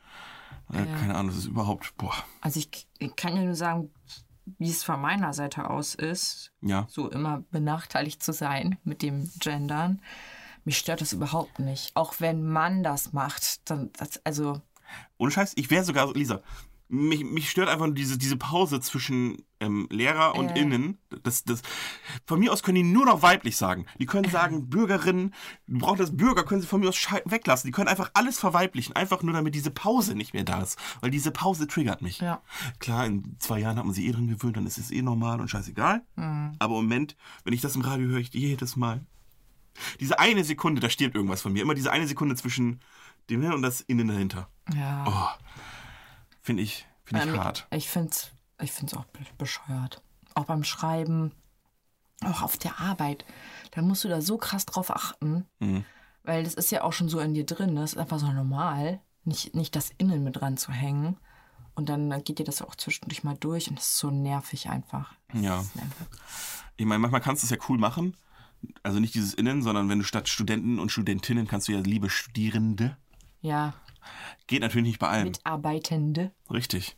[0.72, 3.90] äh, keine Ahnung, das ist überhaupt, boah, also ich, ich kann ja nur sagen,
[4.58, 6.86] wie es von meiner Seite aus ist, ja.
[6.88, 10.00] so immer benachteiligt zu sein mit dem Gendern.
[10.64, 11.94] Mich stört das überhaupt nicht.
[11.96, 14.60] Auch wenn man das macht, dann, das, also,
[15.16, 16.42] Ohne Scheiß, ich wäre sogar, Lisa,
[16.88, 20.60] mich, mich stört einfach diese, diese Pause zwischen ähm, Lehrer und Äh.
[20.60, 20.98] Innen.
[21.22, 21.60] Das, das,
[22.24, 23.86] von mir aus können die nur noch weiblich sagen.
[23.98, 25.34] Die können sagen, Bürgerinnen,
[25.66, 27.68] du brauchst das Bürger, können sie von mir aus weglassen.
[27.68, 30.78] Die können einfach alles verweiblichen, einfach nur damit diese Pause nicht mehr da ist.
[31.00, 32.20] Weil diese Pause triggert mich.
[32.20, 32.42] Ja.
[32.78, 35.40] Klar, in zwei Jahren hat man sich eh dran gewöhnt, dann ist es eh normal
[35.40, 36.02] und scheißegal.
[36.16, 36.52] Mhm.
[36.58, 39.04] Aber im Moment, wenn ich das im Radio höre, ich jedes Mal.
[40.00, 41.62] Diese eine Sekunde, da stirbt irgendwas von mir.
[41.62, 42.80] Immer diese eine Sekunde zwischen
[43.30, 44.48] dem Hin und das Innen dahinter.
[44.74, 45.04] ja.
[45.06, 45.44] Oh,
[46.42, 47.66] finde ich, finde ich Ähm, hart.
[47.70, 50.02] Ich finde es ich find's auch be- bescheuert.
[50.34, 51.32] Auch beim Schreiben,
[52.24, 53.24] auch auf der Arbeit.
[53.72, 55.46] Da musst du da so krass drauf achten.
[55.60, 55.84] Mhm.
[56.24, 57.76] Weil das ist ja auch schon so in dir drin.
[57.76, 61.16] Das ist einfach so normal, nicht, nicht das Innen mit dran zu hängen.
[61.74, 65.14] Und dann geht dir das auch zwischendurch mal durch und das ist so nervig einfach.
[65.32, 65.58] Ja.
[65.58, 66.06] Das einfach-
[66.76, 68.16] Ich meine, manchmal kannst du es ja cool machen.
[68.82, 72.10] Also nicht dieses Innen, sondern wenn du statt Studenten und Studentinnen kannst du ja liebe
[72.10, 72.96] Studierende.
[73.40, 73.74] Ja,
[74.46, 75.24] Geht natürlich nicht bei allem.
[75.24, 76.32] Mitarbeitende.
[76.50, 76.96] Richtig.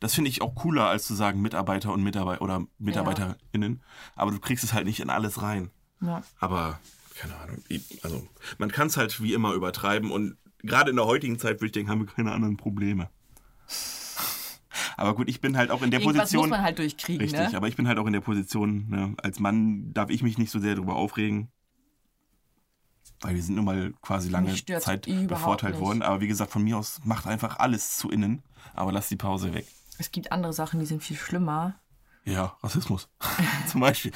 [0.00, 3.82] Das finde ich auch cooler, als zu sagen Mitarbeiter und Mitarbeiter oder MitarbeiterInnen.
[4.14, 5.70] Aber du kriegst es halt nicht in alles rein.
[6.00, 6.22] Ja.
[6.38, 6.78] Aber,
[7.16, 7.62] keine Ahnung.
[8.02, 8.26] Also,
[8.58, 11.72] man kann es halt wie immer übertreiben und gerade in der heutigen Zeit würde ich
[11.72, 13.08] denken, haben wir keine anderen Probleme.
[14.96, 16.42] Aber gut, ich bin halt auch in der Irgendwas Position.
[16.42, 17.56] muss man halt durchkriegen, Richtig, ne?
[17.56, 20.50] aber ich bin halt auch in der Position, ne, als Mann darf ich mich nicht
[20.50, 21.48] so sehr darüber aufregen.
[23.24, 25.82] Weil wir sind nun mal quasi lange Zeit bevorteilt nicht.
[25.82, 26.02] worden.
[26.02, 28.42] Aber wie gesagt, von mir aus macht einfach alles zu innen.
[28.74, 29.66] Aber lass die Pause weg.
[29.98, 31.74] Es gibt andere Sachen, die sind viel schlimmer.
[32.24, 33.08] Ja, Rassismus.
[33.66, 34.12] Zum Beispiel.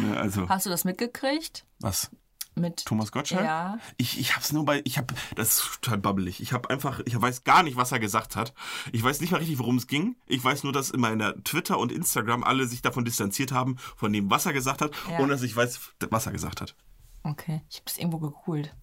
[0.00, 1.66] ne, also, Hast du das mitgekriegt?
[1.80, 2.10] was?
[2.54, 3.44] Mit Thomas Gottschalk?
[3.46, 3.78] Ja.
[3.96, 6.38] Ich, ich hab's nur bei, ich hab, das ist total babbelig.
[6.42, 8.52] Ich hab einfach, ich weiß gar nicht, was er gesagt hat.
[8.92, 10.16] Ich weiß nicht mal richtig, worum es ging.
[10.26, 14.12] Ich weiß nur, dass in meiner Twitter und Instagram alle sich davon distanziert haben, von
[14.12, 15.20] dem, was er gesagt hat, Ja.
[15.20, 15.80] ohne dass ich weiß,
[16.10, 16.76] was er gesagt hat.
[17.22, 18.74] Okay, ich habe das irgendwo gegoogelt.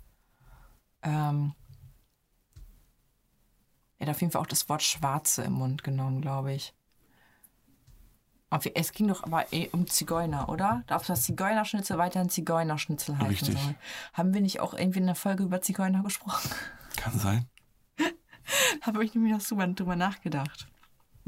[1.01, 1.53] Ähm,
[3.97, 6.73] er hat auf jeden Fall auch das Wort Schwarze im Mund genommen, glaube ich.
[8.73, 10.83] Es ging doch aber eh um Zigeuner, oder?
[10.87, 13.61] Darf das Zigeunerschnitzel weiterhin Zigeunerschnitzel heißen Richtig.
[13.61, 13.75] soll?
[14.13, 16.49] Haben wir nicht auch irgendwie in der Folge über Zigeuner gesprochen?
[16.97, 17.47] Kann sein.
[18.81, 20.67] Habe ich nämlich noch drüber, drüber nachgedacht.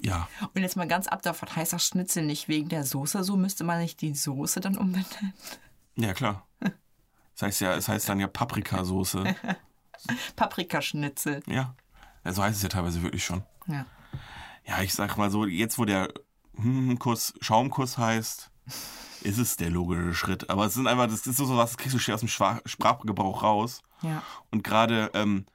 [0.01, 0.27] Ja.
[0.55, 3.37] Und jetzt mal ganz ab davon, heißt das Schnitzel nicht wegen der Soße so?
[3.37, 5.33] Müsste man nicht die Soße dann umbenennen?
[5.95, 6.47] Ja, klar.
[7.41, 9.23] Das heißt ja, es heißt dann ja Paprikasoße.
[10.35, 11.41] Paprikaschnitzel.
[11.47, 11.75] Ja.
[12.23, 12.33] ja.
[12.33, 13.43] So heißt es ja teilweise wirklich schon.
[13.65, 13.85] Ja.
[14.67, 16.13] Ja, ich sag mal so, jetzt wo der
[16.99, 18.51] Kuss Schaumkuss heißt,
[19.23, 20.51] ist es der logische Schritt.
[20.51, 23.41] Aber es sind einfach, das ist so was, das kriegst du schnell aus dem Sprachgebrauch
[23.41, 23.81] raus.
[24.03, 24.21] Ja.
[24.51, 25.47] Und gerade, ähm,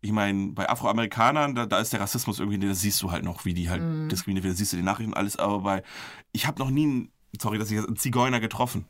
[0.00, 3.44] ich meine, bei Afroamerikanern, da, da ist der Rassismus irgendwie, das siehst du halt noch,
[3.44, 4.08] wie die halt Mhm.
[4.08, 5.82] diskriminiert werden, siehst du die Nachrichten und alles, aber bei,
[6.32, 8.86] ich habe noch nie, einen, sorry, dass ich einen Zigeuner getroffen.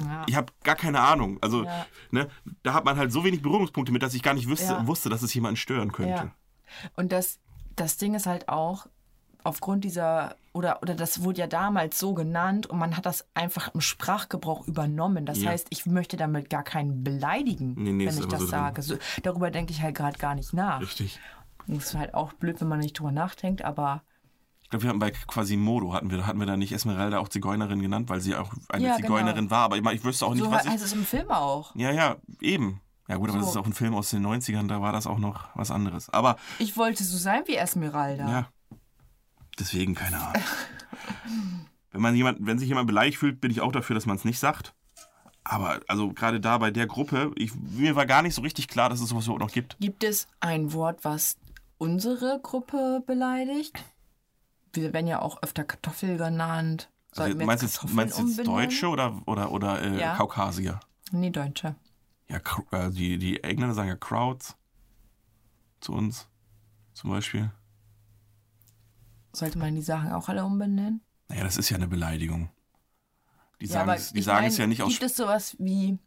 [0.00, 0.24] Ja.
[0.26, 1.38] Ich habe gar keine Ahnung.
[1.40, 1.86] Also, Ja.
[2.10, 2.28] ne,
[2.62, 4.86] da hat man halt so wenig Berührungspunkte mit, dass ich gar nicht wüsste, Ja.
[4.86, 6.12] wusste, dass es jemanden stören könnte.
[6.12, 6.32] Ja.
[6.96, 7.38] Und das,
[7.76, 8.86] das Ding ist halt auch,
[9.44, 13.72] aufgrund dieser, oder, oder das wurde ja damals so genannt und man hat das einfach
[13.74, 15.24] im Sprachgebrauch übernommen.
[15.24, 15.50] Das Ja.
[15.50, 18.82] heißt, ich möchte damit gar keinen beleidigen, Nee, nee, wenn ich das so sage.
[18.82, 20.80] So, darüber denke ich halt gerade gar nicht nach.
[20.80, 21.20] Richtig.
[21.68, 24.02] Das ist halt auch blöd, wenn man nicht drüber nachdenkt, aber
[24.66, 27.80] Ich glaube, wir hatten bei Quasimodo, hatten wir, hatten wir da nicht Esmeralda auch Zigeunerin
[27.80, 29.50] genannt, weil sie auch eine Ja, Zigeunerin genau.
[29.52, 29.60] war.
[29.60, 30.72] Aber ich, ich wüsste auch nicht, so was ich...
[30.72, 31.72] heißt es im Film auch.
[31.76, 32.80] Ja, ja, eben.
[33.06, 33.52] Ja gut, aber das So.
[33.52, 36.10] ist auch ein Film aus den 90ern, da war das auch noch was anderes.
[36.10, 38.28] Aber Ich wollte so sein wie Esmeralda.
[38.28, 38.48] ja,
[39.56, 40.42] deswegen keine Ahnung.
[41.92, 44.24] wenn, man jemand, wenn sich jemand beleidigt fühlt, bin ich auch dafür, dass man es
[44.24, 44.74] nicht sagt.
[45.44, 48.88] Aber also gerade da bei der Gruppe, ich, mir war gar nicht so richtig klar,
[48.90, 49.76] dass es sowas überhaupt noch gibt.
[49.78, 51.36] Gibt es ein Wort, was
[51.78, 53.78] unsere Gruppe beleidigt?
[54.76, 56.90] Wir werden ja auch öfter Kartoffel genannt.
[57.16, 58.46] Also, meinst du jetzt, meinst?
[58.46, 60.16] Deutsche oder, oder, oder äh, Ja.
[60.16, 60.80] Kaukasier?
[61.12, 61.74] Nee, Deutsche.
[62.28, 62.40] Ja,
[62.72, 64.56] äh, die, die Engländer sagen ja Crowds
[65.80, 66.28] zu uns
[66.92, 67.50] zum Beispiel.
[69.32, 71.02] Sollte man die Sachen auch alle umbenennen?
[71.28, 72.50] Naja, das ist ja eine Beleidigung.
[73.60, 74.90] Die Ja, sagen, es, die sagen mein, es ja nicht aus.
[74.90, 75.98] Gibt es sowas wie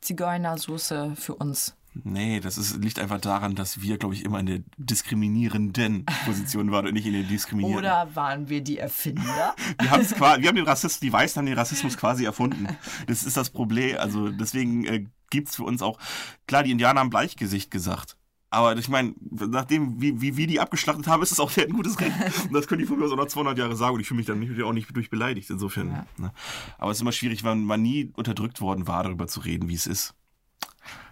[0.00, 1.76] Zigeunersoße für uns?
[1.94, 6.70] Nee, das ist, liegt einfach daran, dass wir, glaube ich, immer in der diskriminierenden Position
[6.72, 7.84] waren und nicht in der diskriminierenden.
[7.84, 9.54] Oder waren wir die Erfinder?
[9.80, 12.66] Wir, quasi, wir haben den Rassismus, die Weißen haben den Rassismus quasi erfunden.
[13.06, 13.96] Das ist das Problem.
[13.98, 15.98] Also deswegen äh, gibt's für uns auch.
[16.46, 18.16] Klar, die Indianer haben Bleichgesicht gesagt.
[18.50, 21.98] Aber ich meine, nachdem, wie, wie wir die abgeschlachtet haben, ist es auch ein gutes
[22.00, 22.12] Recht.
[22.44, 23.94] Und das können die von mir aus auch noch 200 Jahre sagen.
[23.94, 25.90] Und ich fühle mich dann nicht, auch nicht durch beleidigt, insofern.
[25.90, 26.06] Ja.
[26.18, 26.32] Ne?
[26.78, 29.74] Aber es ist immer schwierig, weil man nie unterdrückt worden war, darüber zu reden, wie
[29.74, 30.14] es ist.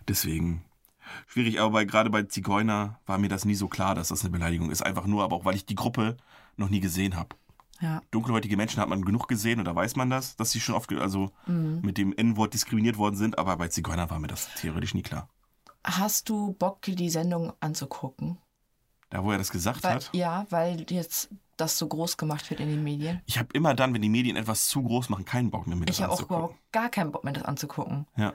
[0.07, 0.65] Deswegen
[1.27, 1.61] schwierig.
[1.61, 4.71] Aber bei, gerade bei Zigeuner war mir das nie so klar, dass das eine Beleidigung
[4.71, 4.83] ist.
[4.83, 6.17] Einfach nur, aber auch, weil ich die Gruppe
[6.57, 7.37] noch nie gesehen habe.
[7.81, 8.03] Ja.
[8.11, 11.31] Dunkelhäutige Menschen hat man genug gesehen oder weiß man das, dass sie schon oft also
[11.47, 15.29] mit dem N-Wort diskriminiert worden sind, aber bei Zigeuner war mir das theoretisch nie klar.
[15.83, 18.37] Hast du Bock, die Sendung anzugucken?
[19.09, 20.11] Da, wo er das gesagt Weil, hat.
[20.13, 23.23] ja, weil jetzt das so groß gemacht wird in den Medien.
[23.27, 25.87] Ich habe immer dann, wenn die Medien etwas zu groß machen, keinen Bock mehr, mir
[25.87, 26.45] das Ich habe auch anzugucken.
[26.45, 28.07] überhaupt gar keinen Bock mehr, das anzugucken.
[28.17, 28.35] Ja.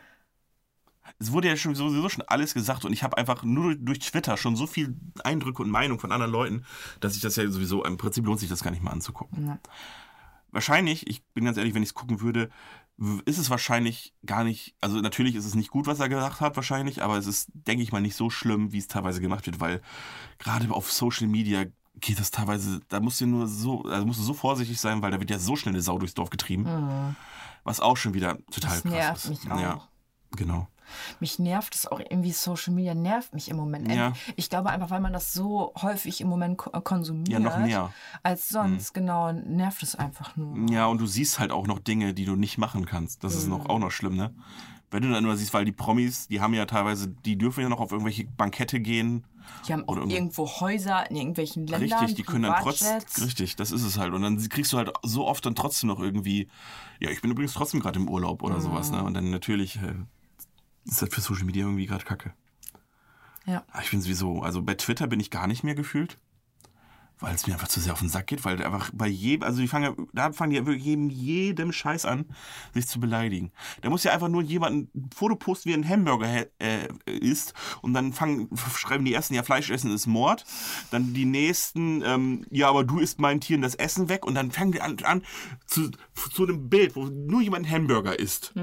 [1.20, 4.38] Es wurde ja schon sowieso schon alles gesagt und ich habe einfach nur durch, Twitter
[4.38, 6.66] schon so viel Eindrücke und Meinung von anderen Leuten,
[7.00, 9.48] dass ich das ja sowieso, im Prinzip lohnt sich das gar nicht mal anzugucken.
[9.48, 9.60] Ja.
[10.52, 12.50] Wahrscheinlich, ich bin ganz ehrlich, wenn ich es gucken würde,
[13.26, 16.56] ist es wahrscheinlich gar nicht, also natürlich ist es nicht gut, was er gesagt hat,
[16.56, 19.60] wahrscheinlich, aber es ist, denke ich mal, nicht so schlimm, wie es teilweise gemacht wird,
[19.60, 19.82] weil
[20.40, 21.66] gerade auf Social Media
[22.00, 25.12] geht das teilweise, da musst du nur so, also musst du so vorsichtig sein, weil
[25.12, 27.16] da wird ja so schnell eine Sau durchs Dorf getrieben,
[27.64, 29.30] was auch schon wieder total Das krass nervt ist.
[29.30, 29.60] mich auch.
[29.60, 29.88] Ja,
[30.32, 30.68] genau.
[31.20, 33.92] Mich nervt es auch irgendwie, Social Media nervt mich im Moment.
[33.92, 34.14] Ja.
[34.36, 37.30] Ich glaube einfach, weil man das so häufig im Moment ko- konsumiert.
[37.30, 37.84] Ja, noch mehr.
[37.84, 37.90] Mhm.
[38.24, 40.70] Als sonst, genau, nervt es einfach nur.
[40.72, 43.24] Ja, und du siehst halt auch noch Dinge, die du nicht machen kannst.
[43.24, 44.34] Das ist noch, auch noch schlimm, ne?
[44.92, 47.70] Wenn du dann nur siehst, weil die Promis, die haben ja teilweise, die dürfen ja
[47.70, 49.26] noch auf irgendwelche Bankette gehen.
[49.68, 52.00] Die haben auch irgendwo- Häuser in irgendwelchen Ländern.
[52.00, 53.02] Richtig, die können dann trotzdem.
[53.24, 54.14] Richtig, das ist es halt.
[54.14, 56.48] Und dann kriegst du halt so oft dann trotzdem noch irgendwie,
[57.00, 59.04] ja, ich bin übrigens trotzdem gerade im Urlaub oder sowas, ne?
[59.04, 59.96] Und dann natürlich äh,
[60.86, 62.34] ist das für Social Media irgendwie gerade kacke.
[63.46, 63.64] Ja.
[63.72, 66.18] Aber Ich bin sowieso, also bei Twitter bin ich gar nicht mehr gefühlt.
[67.20, 69.62] Weil es mir einfach zu sehr auf den Sack geht, weil einfach bei jedem, also
[69.62, 72.26] die fangen, da fangen die ja wirklich jedem, jedem Scheiß an,
[72.74, 73.54] sich zu beleidigen.
[73.82, 77.54] Da muss ja einfach nur jemand ein Foto posten, wie er einen Hamburger äh, isst
[77.82, 80.46] und dann fangen, schreiben die ersten, ja, Fleisch essen ist Mord.
[80.92, 84.52] Dann die nächsten, ähm, ja, aber du isst meinen Tieren das Essen weg und dann
[84.52, 85.24] fangen die an, an
[85.68, 85.92] zu,
[86.34, 88.54] zu einem Bild, wo nur jemand einen Hamburger isst.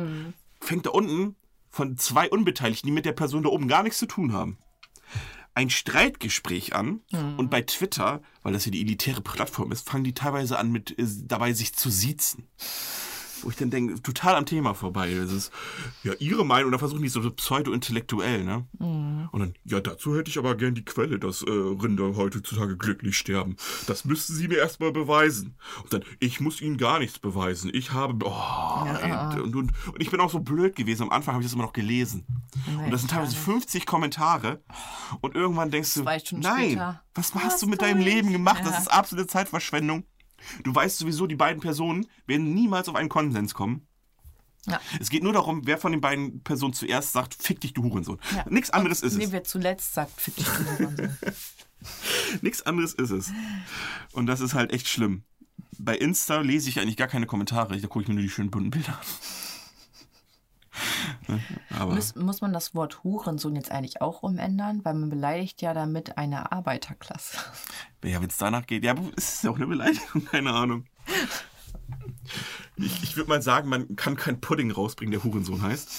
[0.61, 1.37] Fängt da unten
[1.73, 4.59] von zwei Unbeteiligten, die mit der Person da oben gar nichts zu tun haben
[5.55, 7.01] ein Streitgespräch an
[7.37, 10.99] und bei Twitter, weil das ja die elitäre Plattform ist, fangen die teilweise an mit
[10.99, 12.49] äh, dabei sich zu siezen.
[13.43, 15.15] Wo ich dann denke, total am Thema vorbei.
[15.15, 15.53] Das ist
[16.03, 18.67] ja ihre Meinung, da versuchen die so pseudo-intellektuell, ne?
[18.79, 23.17] Und dann, ja, dazu hätte ich aber gern die Quelle, dass äh, Rinder heutzutage glücklich
[23.17, 23.57] sterben.
[23.87, 25.57] Das müssten sie mir erstmal beweisen.
[25.83, 27.71] Und dann, ich muss ihnen gar nichts beweisen.
[27.73, 28.25] Ich habe.
[28.27, 31.03] Oh, ey, und, und, und ich bin auch so blöd gewesen.
[31.03, 32.25] Am Anfang habe ich das immer noch gelesen.
[32.85, 34.63] und das sind teilweise 50 Kommentare.
[35.21, 36.21] Und irgendwann denkst du, nein,
[36.71, 37.03] später.
[37.15, 38.07] was Was hast du mit deinem ich?
[38.07, 38.63] Leben gemacht?
[38.65, 38.79] Das Ja.
[38.79, 40.05] ist absolute Zeitverschwendung.
[40.65, 43.87] Du weißt sowieso, die beiden Personen werden niemals auf einen Konsens kommen.
[44.67, 44.81] Ja.
[45.01, 48.19] Es geht nur darum, wer von den beiden Personen zuerst sagt, fick dich, du Hurensohn.
[48.37, 48.45] Ja.
[48.49, 49.33] Nichts anderes ist Nee, es.
[49.33, 51.19] wer zuletzt sagt, fick dich du Hurensohn.
[52.43, 53.33] Nichts anderes ist es.
[54.13, 55.25] Und das ist halt echt schlimm.
[55.79, 57.77] Bei Insta lese ich eigentlich gar keine Kommentare.
[57.81, 59.07] Da gucke ich mir nur die schönen bunten Bilder an.
[61.71, 64.85] Aber Muss, muss man das Wort Hurensohn jetzt eigentlich auch umändern?
[64.85, 67.39] Weil man beleidigt ja damit eine Arbeiterklasse.
[68.05, 70.85] ja, wenn es danach geht, ja, aber es ist ja auch eine Beleidigung, keine Ahnung.
[72.77, 75.91] Ich, ich würde mal sagen, man kann kein Pudding rausbringen, der Hurensohn heißt.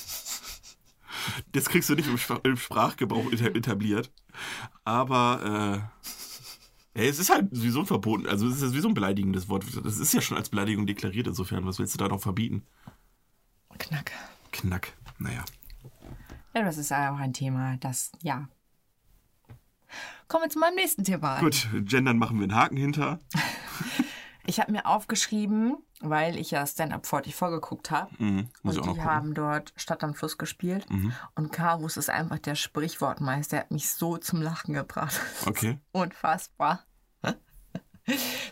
[1.52, 4.12] Das kriegst du nicht im, Spr- im Sprachgebrauch eta- etabliert.
[4.84, 5.90] Aber
[6.96, 8.28] äh, es ist halt sowieso verboten.
[8.28, 9.66] Also es ist sowieso ein beleidigendes Wort.
[9.84, 11.66] Das ist ja schon als Beleidigung deklariert insofern.
[11.66, 12.66] Was willst du da noch verbieten?
[13.78, 14.12] Knack.
[14.52, 14.94] Knack.
[15.20, 15.44] Naja.
[16.56, 18.48] Ja, das ist ja auch ein Thema, das, ja.
[20.28, 21.40] Kommen wir zu meinem nächsten Thema.
[21.40, 23.20] Gut, Gendern machen wir einen Haken hinter.
[24.46, 28.12] Ich habe mir aufgeschrieben, weil ich ja Stand-Up 44 vorgeguckt habe.
[28.22, 28.98] Mhm, Und die gucken.
[29.02, 29.04] Mhm.
[29.06, 30.86] haben dort Stadt am Fluss gespielt.
[31.36, 33.56] Und Karus ist einfach der Sprichwortmeister.
[33.56, 35.18] Er hat mich so zum Lachen gebracht.
[35.46, 35.80] Okay.
[35.94, 36.84] Unfassbar.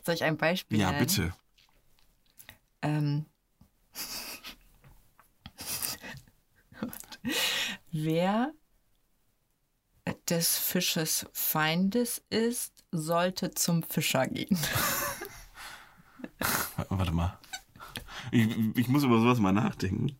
[0.05, 1.05] Soll ich ein Beispiel Ja, nennen?
[1.05, 1.33] bitte.
[2.81, 3.25] Ähm,
[7.91, 8.53] wer
[10.29, 14.57] des Fisches Feindes ist, sollte zum Fischer gehen.
[16.89, 17.37] Warte mal.
[18.31, 20.17] Ich, ich muss über sowas mal nachdenken.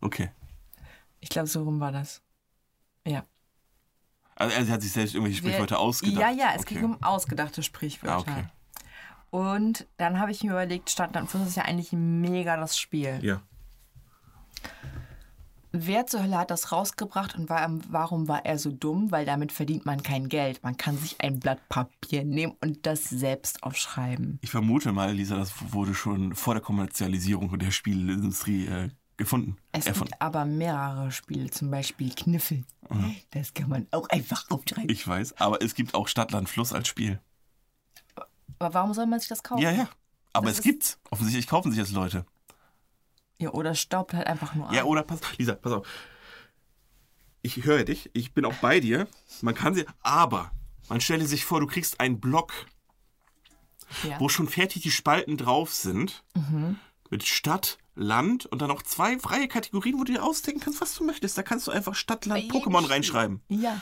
[0.00, 0.30] Okay.
[1.20, 2.22] Ich glaube, so rum war das.
[3.06, 3.24] Ja.
[4.34, 6.20] Also er hat sich selbst irgendwelche Sprichwörter ausgedacht.
[6.20, 6.74] Ja, ja, es okay.
[6.74, 8.16] ging um ausgedachte Sprichwörter.
[8.16, 8.44] Ah, okay.
[9.30, 13.18] Und dann habe ich mir überlegt, Stadt und Fluss ist ja eigentlich mega das Spiel.
[13.22, 13.40] Ja.
[15.72, 19.10] Wer zur Hölle hat das rausgebracht und war, warum war er so dumm?
[19.10, 20.62] Weil damit verdient man kein Geld.
[20.62, 24.38] Man kann sich ein Blatt Papier nehmen und das selbst aufschreiben.
[24.42, 29.56] Ich vermute mal, Lisa, das wurde schon vor der Kommerzialisierung der Spielindustrie äh, gefunden.
[29.72, 30.10] Es Erfunden.
[30.10, 32.64] gibt aber mehrere Spiele, zum Beispiel Kniffel.
[33.30, 34.90] Das kann man auch einfach aufschreiben.
[34.90, 37.18] Ich weiß, aber es gibt auch Stadtland Fluss als Spiel.
[38.58, 39.62] Aber warum soll man sich das kaufen?
[39.62, 39.88] Ja, ja.
[40.34, 40.98] Aber Das es gibt's.
[41.10, 42.24] Offensichtlich kaufen sich das Leute.
[43.42, 44.86] Ja, oder staubt halt einfach nur Ja, ab.
[44.88, 45.86] oder pass, Lisa, pass auf.
[47.42, 49.08] Ich höre dich, ich bin auch bei dir.
[49.40, 50.52] Man kann sie, aber
[50.88, 52.52] man stelle sich vor, du kriegst einen Block,
[54.08, 54.20] Ja.
[54.20, 56.22] wo schon fertig die Spalten drauf sind.
[57.10, 60.94] Mit Stadt, Land und dann noch zwei freie Kategorien, wo du dir ausdenken kannst, was
[60.94, 61.36] du möchtest.
[61.36, 63.42] Da kannst du einfach Stadt, Land, Pokémon reinschreiben.
[63.48, 63.80] Ja.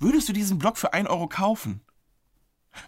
[0.00, 1.80] Würdest du diesen Block für 1 Euro kaufen?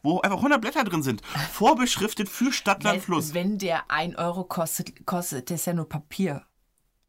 [0.03, 1.23] Wo einfach 100 Blätter drin sind.
[1.53, 3.35] Vorbeschriftet für Stadt, Land, Weil, Fluss.
[3.35, 6.43] Wenn der 1 Euro kostet, kostet das ja nur Papier.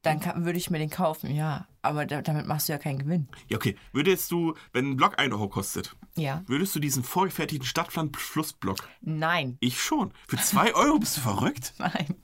[0.02, 1.68] Dann kann, würde ich mir den kaufen, ja.
[1.82, 3.28] Aber da, damit machst du ja keinen Gewinn.
[3.50, 3.76] Ja, okay.
[3.92, 6.42] Würdest du, wenn ein Block 1 Euro kostet, Ja.
[6.48, 9.58] würdest du diesen vorgefertigten Stadt, Land, Fluss-Block Nein.
[9.60, 10.14] Ich schon.
[10.28, 11.74] Für zwei Euro bist du verrückt?
[11.80, 12.16] Nein.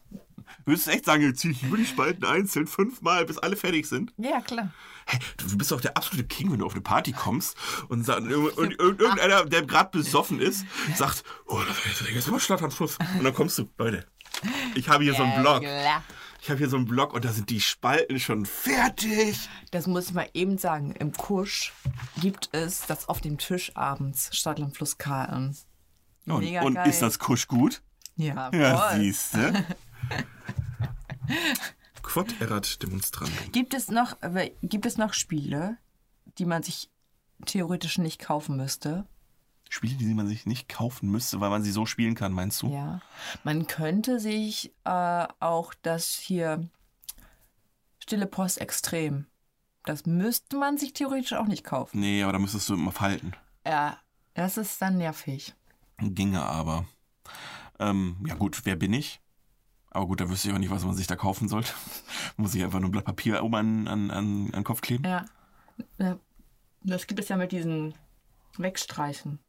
[0.65, 3.87] Würdest du echt sagen, jetzt ziehe ich über die Spalten einzeln fünfmal, bis alle fertig
[3.87, 4.13] sind?
[4.17, 4.71] Ja, klar.
[5.05, 7.55] Hey, du bist doch der absolute King, wenn du auf eine Party kommst
[7.89, 10.65] und, und, und, irgendeiner, der gerade besoffen ist,
[10.95, 11.59] sagt, oh,
[12.13, 12.97] jetzt am Fluss.
[13.17, 14.07] Und dann kommst du, Leute,
[14.75, 15.61] ich habe hier so einen Block.
[15.61, 16.03] Klar.
[16.41, 19.49] Ich habe hier so einen Block und da sind die Spalten schon fertig.
[19.71, 20.91] Das muss ich mal eben sagen.
[20.91, 21.73] Im Kusch
[22.21, 25.57] gibt es das auf dem Tisch abends Stadtland Fluss Karten.
[26.27, 26.87] Und, Mega und geil.
[26.87, 27.81] ist das Kusch gut?
[28.15, 29.65] Ja, Ja, siehst du.
[32.01, 33.51] Quod erat demonstrandum.
[33.51, 34.15] Gibt es noch,
[34.61, 35.77] gibt es noch Spiele,
[36.37, 36.89] die man sich
[37.45, 39.05] theoretisch nicht kaufen müsste?
[39.69, 42.69] Spiele, die man sich nicht kaufen müsste, weil man sie so spielen kann, meinst du?
[42.69, 43.01] Ja.
[43.43, 46.69] Man könnte sich äh, auch das hier
[47.99, 49.25] Stille Post Extrem.
[49.83, 51.99] Das müsste man sich theoretisch auch nicht kaufen.
[51.99, 53.33] Nee, aber da müsstest du immer falten.
[53.65, 53.99] Ja,
[54.35, 55.55] das ist dann nervig.
[55.99, 56.85] Ginge aber.
[57.79, 59.19] Ähm, ja gut, wer bin ich?
[59.95, 61.71] Aber gut, da wüsste ich auch nicht, was man sich da kaufen sollte.
[62.37, 65.05] Muss ich einfach nur ein Blatt Papier oben an, an, an, an den Kopf kleben?
[65.05, 65.25] Ja.
[66.83, 67.95] Das gibt es ja mit diesen
[68.57, 69.39] Wegstreichen.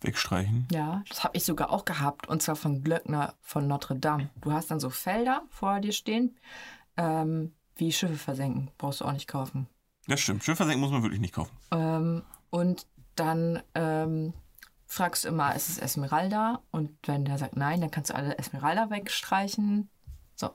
[0.00, 0.66] Wegstreichen?
[0.72, 2.26] Ja, das habe ich sogar auch gehabt.
[2.26, 4.28] Und zwar von Glöckner von Notre Dame.
[4.40, 6.36] Du hast dann so Felder vor dir stehen,
[6.96, 8.72] ähm, wie Schiffe versenken.
[8.76, 9.68] Brauchst du auch nicht kaufen.
[10.08, 10.42] Das stimmt.
[10.42, 11.56] Schön versenken muss man wirklich nicht kaufen.
[11.70, 14.34] Ähm, und dann ähm,
[14.94, 16.62] fragst du immer, ist es Esmeralda?
[16.70, 19.88] Und wenn der sagt nein, dann kannst du alle Esmeralda wegstreichen.
[20.36, 20.48] So.
[20.48, 20.54] Und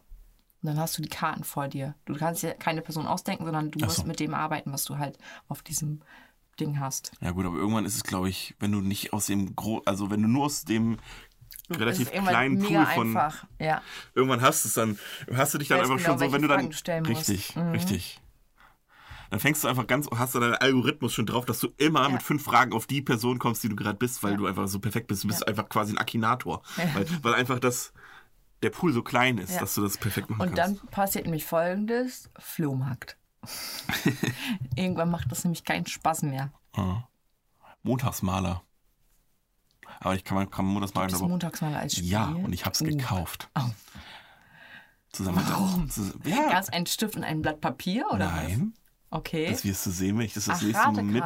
[0.64, 1.96] dann hast du die Karten vor dir.
[2.06, 4.04] Du kannst ja keine Person ausdenken, sondern du Ach musst so.
[4.04, 5.18] mit dem arbeiten, was du halt
[5.48, 6.02] auf diesem
[6.60, 7.12] Ding hast.
[7.22, 10.10] Ja gut, aber irgendwann ist es, glaube ich, wenn du nicht aus dem Gro also
[10.12, 10.98] wenn du nur aus dem
[11.70, 13.46] relativ kleinen Pool von einfach.
[13.60, 13.82] Ja.
[14.16, 14.98] irgendwann hast du es dann
[15.34, 17.72] hast du dich dann einfach genau, schon so, wenn du dann richtig, Mhm.
[17.72, 18.20] richtig.
[19.30, 22.10] Dann fängst du einfach ganz, hast du deinen Algorithmus schon drauf, dass du immer Ja.
[22.10, 24.38] mit fünf Fragen auf die Person kommst, die du gerade bist, weil Ja.
[24.38, 25.24] du einfach so perfekt bist.
[25.24, 26.62] Du bist einfach quasi ein Akinator.
[26.94, 27.94] Weil, weil einfach das,
[28.64, 29.60] der Pool so klein ist, Ja.
[29.60, 30.92] dass du das perfekt machen Und dann kannst.
[30.92, 33.18] passiert nämlich folgendes: Flohmarkt.
[34.76, 36.52] Irgendwann macht das nämlich keinen Spaß mehr.
[36.74, 37.04] Ah.
[37.84, 38.64] Montagsmaler.
[40.02, 42.10] Aber ich kann, man kann Montagsmaler Das aber- montags mal als Spiel.
[42.10, 42.86] Ja, und ich hab's Uh.
[42.86, 43.50] gekauft.
[43.58, 43.62] Oh.
[45.12, 45.82] Zusammen Warum?
[45.84, 46.50] mit zus- ja.
[46.50, 48.58] Gab es einen Stift und ein Blatt Papier oder was?
[49.12, 49.50] Okay.
[49.50, 51.24] das wirst du sehen, wenn ich das das Ach, nächste Mal mit.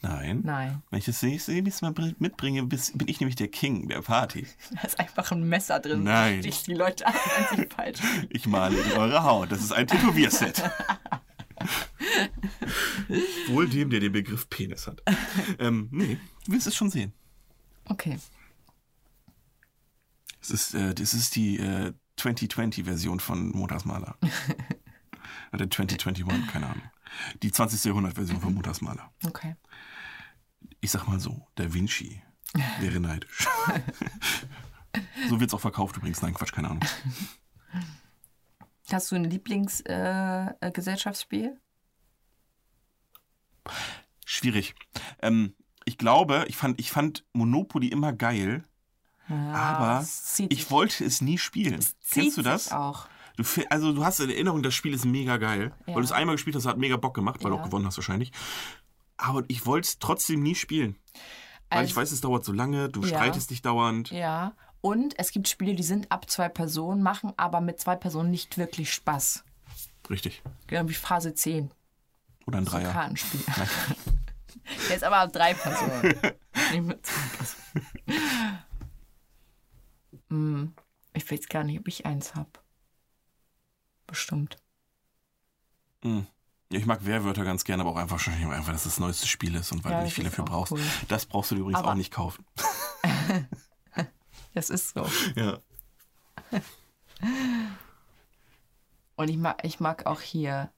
[0.00, 0.40] Nein.
[0.44, 1.52] Nein, Wenn ich das nächste
[1.84, 4.46] Mal br- mitbringe, bin ich nämlich der King der Party.
[4.70, 6.04] da ist einfach ein Messer drin.
[6.04, 6.40] Nein.
[6.40, 7.98] Stich die Leute an, wenn sie falsch.
[8.30, 9.50] Ich male in eure Haut.
[9.50, 10.62] Das ist ein Tätowierset.
[13.48, 15.02] Wohl dem, der den Begriff Penis hat.
[15.58, 17.12] Ähm, nee, du wirst es schon sehen.
[17.86, 18.18] Okay.
[20.40, 24.16] Es ist, äh, das ist die äh, 2020-Version von Montagsmaler.
[25.52, 26.82] Oder 2021, keine Ahnung.
[27.42, 27.84] Die 20.
[27.84, 29.12] Jahrhundert-Version von Montagsmaler.
[29.26, 29.56] Okay.
[30.80, 32.22] Ich sag mal so, Da Vinci
[32.80, 33.46] wäre neidisch.
[35.28, 36.22] so wird's auch verkauft übrigens.
[36.22, 36.84] Nein, Quatsch, keine Ahnung.
[38.90, 40.56] Hast du ein Lieblingsgesellschaftsspiel?
[40.60, 41.60] Äh, Gesellschaftsspiel?
[44.24, 44.74] Schwierig.
[45.20, 45.54] Ähm,
[45.84, 48.64] ich glaube, ich fand, ich fand Monopoly immer geil,
[49.28, 51.84] Ja, aber es ich wollte es nie spielen.
[52.10, 52.72] Kennst du das?
[52.72, 53.08] Auch.
[53.36, 55.72] Du, also du hast in Erinnerung, das Spiel ist mega geil.
[55.86, 55.94] Ja.
[55.94, 57.62] Weil du es einmal gespielt hast, hat mega Bock gemacht, weil du Ja.
[57.62, 58.32] auch gewonnen hast wahrscheinlich.
[59.18, 60.96] Aber ich wollte es trotzdem nie spielen.
[61.70, 63.08] Weil ich Also- weiß, es dauert so lange, du Ja.
[63.08, 64.10] streitest dich dauernd.
[64.10, 64.54] Ja.
[64.80, 68.56] Und es gibt Spiele, die sind ab zwei Personen, machen aber mit zwei Personen nicht
[68.56, 69.44] wirklich Spaß.
[70.08, 70.42] Richtig.
[70.68, 71.72] Genau wie Phase 10.
[72.46, 72.92] Oder ein So ein Dreier.
[72.92, 73.40] Kartenspiel.
[74.94, 76.02] Ist aber ab drei Personen.
[76.72, 78.58] nicht mit zwei Personen.
[80.30, 80.74] Hm,
[81.14, 82.50] ich weiß gar nicht, ob ich eins habe.
[84.06, 84.56] Bestimmt.
[86.04, 86.26] Mhm.
[86.72, 89.26] Ja, ich mag Wehrwörter ganz gerne, aber auch einfach schon, einfach, dass das das neueste
[89.28, 90.72] Spiel ist und weil Ja, du nicht viel dafür auch brauchst.
[90.72, 90.80] cool.
[91.08, 92.44] Das brauchst du dir übrigens Aber- auch nicht kaufen.
[94.54, 95.06] Das ist so.
[95.34, 95.58] Ja.
[99.16, 100.70] Und ich mag, ich mag auch hier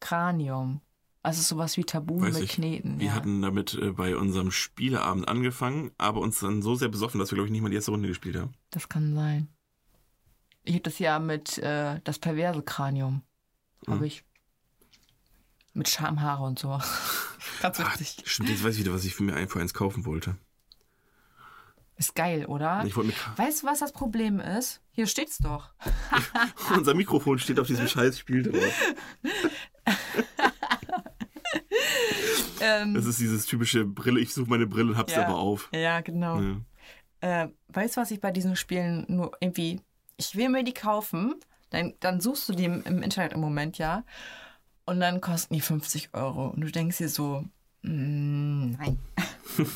[0.00, 0.80] Cranium.
[1.22, 2.52] Also sowas wie Tabu Weiß mit ich.
[2.52, 3.00] Kneten.
[3.00, 3.12] Wir ja.
[3.14, 7.34] hatten damit äh, bei unserem Spieleabend angefangen, aber uns dann so sehr besoffen, dass wir,
[7.36, 8.54] glaube ich, nicht mal die erste Runde gespielt haben.
[8.70, 9.48] Das kann sein.
[10.66, 13.22] Ich habe das ja mit äh, das perverse Kranium.
[13.86, 14.24] Habe ich.
[15.74, 16.68] Mit Schamhaare und so.
[17.62, 18.22] Ganz Ah, witzig.
[18.24, 20.36] stimmt, jetzt weiß ich wieder, was ich für mir ein für eins kaufen wollte.
[21.98, 22.82] Ist geil, oder?
[22.84, 24.82] Ich wollte mir Weißt du, was das Problem ist?
[24.90, 25.70] Hier steht's doch.
[26.76, 28.94] Unser Mikrofon steht auf diesem scheiß Spiel drauf.
[32.60, 35.26] Ähm, Das ist dieses typische Brille, ich suche meine Brille und hab's Ja.
[35.26, 35.68] aber auf.
[35.72, 36.40] ja, genau.
[36.40, 37.44] Ja.
[37.44, 39.80] Äh, weißt du, was ich bei diesen Spielen nur irgendwie.
[40.16, 41.34] Ich will mir die kaufen,
[41.70, 44.04] dann, dann suchst du die im, im Internet im Moment, ja.
[44.84, 46.48] Und dann kosten die 50 Euro.
[46.48, 47.44] Und du denkst dir so,
[47.82, 48.98] mm, nein.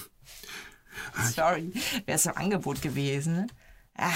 [1.34, 1.72] Sorry,
[2.06, 3.50] wäre es im Angebot gewesen.
[3.96, 4.10] Ah,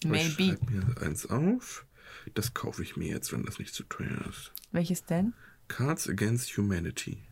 [0.00, 0.56] Ich maybe.
[0.58, 1.86] schreib mir eins auf.
[2.34, 4.52] Das kaufe ich mir jetzt, wenn das nicht zu teuer ist.
[4.72, 5.32] Welches denn?
[5.68, 7.22] Cards Against Humanity.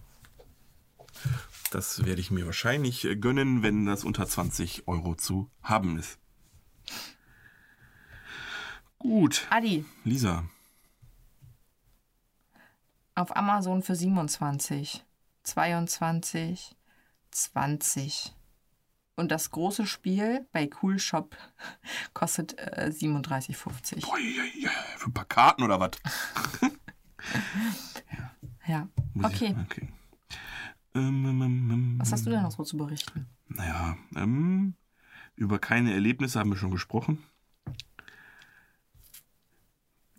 [1.71, 6.19] Das werde ich mir wahrscheinlich äh, gönnen, wenn das unter 20 Euro zu haben ist.
[9.09, 10.44] Gut, Adi, Lisa.
[13.14, 15.05] auf Amazon für 27,
[15.42, 16.74] 22,
[17.30, 18.34] 20.
[19.16, 21.36] Und das große Spiel bei Cool Shop
[22.14, 24.09] kostet äh, 37,50.
[24.11, 25.90] Uiuiui, Für ein paar Karten oder was?
[28.66, 28.88] Ja.
[29.14, 29.55] Ich- Okay.
[29.64, 29.88] okay.
[30.94, 33.26] Ähm, ähm, ähm, Was hast du denn noch so zu berichten?
[33.48, 34.74] Naja, ähm,
[35.36, 37.22] über keine Erlebnisse haben wir schon gesprochen.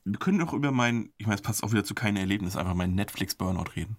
[0.06, 2.76] Wir können auch über mein, ich meine, es passt auch wieder zu keine Erlebnis, einfach
[2.76, 3.98] mein Netflix-Burnout reden.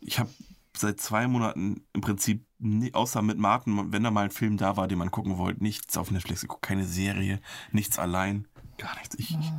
[0.00, 0.30] Ich habe
[0.76, 2.44] seit zwei Monaten im Prinzip,
[2.92, 5.96] außer mit Martin, wenn da mal ein Film da war, den man gucken wollte, nichts
[5.96, 7.40] auf Netflix geguckt, keine Serie,
[7.72, 8.48] nichts allein,
[8.78, 9.16] gar nichts.
[9.18, 9.52] Ich, ich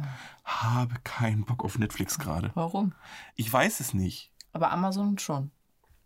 [0.43, 2.52] habe keinen Bock auf Netflix gerade.
[2.56, 2.93] Warum?
[3.36, 4.32] Ich weiß es nicht.
[4.52, 5.52] Aber Amazon schon.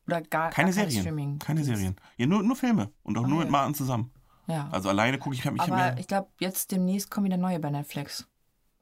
[0.05, 1.01] Oder gar Keine gar Serien.
[1.01, 1.39] Streaming.
[1.39, 1.95] Keine Serien.
[2.17, 2.91] Ja, nur, nur Filme.
[3.03, 3.43] Und auch nur ja.
[3.45, 4.11] mit Martin zusammen.
[4.47, 4.67] Ja.
[4.71, 5.97] Also alleine gucke ich, ich Aber mehr.
[5.97, 8.27] ich glaube, jetzt demnächst kommen wieder neue bei Netflix.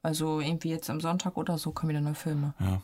[0.02, 2.54] Also irgendwie jetzt am Sonntag oder so kommen wieder neue Filme.
[2.58, 2.80] Ja,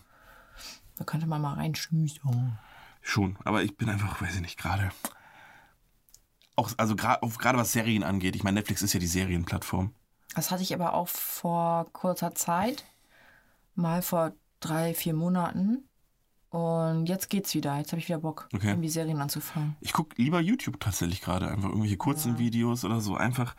[0.97, 2.59] Da könnte man mal reinschmüßen.
[3.03, 3.37] schon.
[3.45, 4.91] Aber ich bin einfach, weiß ich nicht, gerade.
[6.57, 8.35] Auch, also gerade was Serien angeht.
[8.37, 9.95] Ich meine, Netflix ist ja die Serienplattform.
[10.35, 12.85] Das hatte ich aber auch vor kurzer Zeit.
[13.75, 15.85] Mal vor drei, vier Monaten.
[16.51, 17.77] Und jetzt geht's wieder.
[17.79, 18.69] Jetzt habe ich wieder Bock, Okay.
[18.71, 19.77] irgendwie Serien anzufangen.
[19.81, 21.49] Ich gucke lieber YouTube tatsächlich gerade.
[21.49, 23.17] Einfach irgendwelche kurzen Videos oder so.
[23.17, 23.55] Einfach.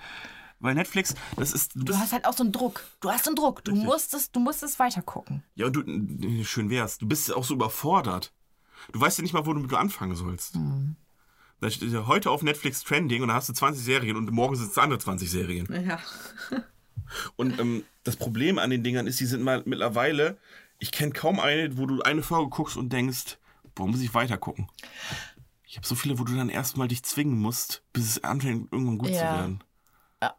[0.60, 1.72] Weil Netflix, das ist.
[1.76, 2.84] Du hast halt auch so einen Druck.
[3.00, 3.64] Du hast einen Druck.
[3.64, 3.88] Du Richtig.
[3.88, 5.44] musst es, du musst es weitergucken.
[5.56, 6.98] Ja, und du, schön wär's.
[6.98, 8.34] Du bist ja auch so überfordert.
[8.92, 10.58] Du weißt ja nicht mal, womit du anfangen sollst.
[11.62, 14.56] Da steht ja heute auf Netflix Trending und da hast du 20 Serien und morgen
[14.56, 15.86] sind es andere 20 Serien.
[15.88, 16.00] Ja.
[17.38, 20.38] Und ähm, das Problem an den Dingern ist, die sind mal mittlerweile,
[20.78, 23.40] ich kenne kaum eine, wo du eine Folge guckst und denkst,
[23.74, 24.68] boah, muss ich weiter gucken.
[25.66, 29.00] Ich habe so viele, wo du dann erstmal dich zwingen musst, bis es anfängt, irgendwann
[29.00, 29.38] gut zu Ja.
[29.40, 29.64] werden.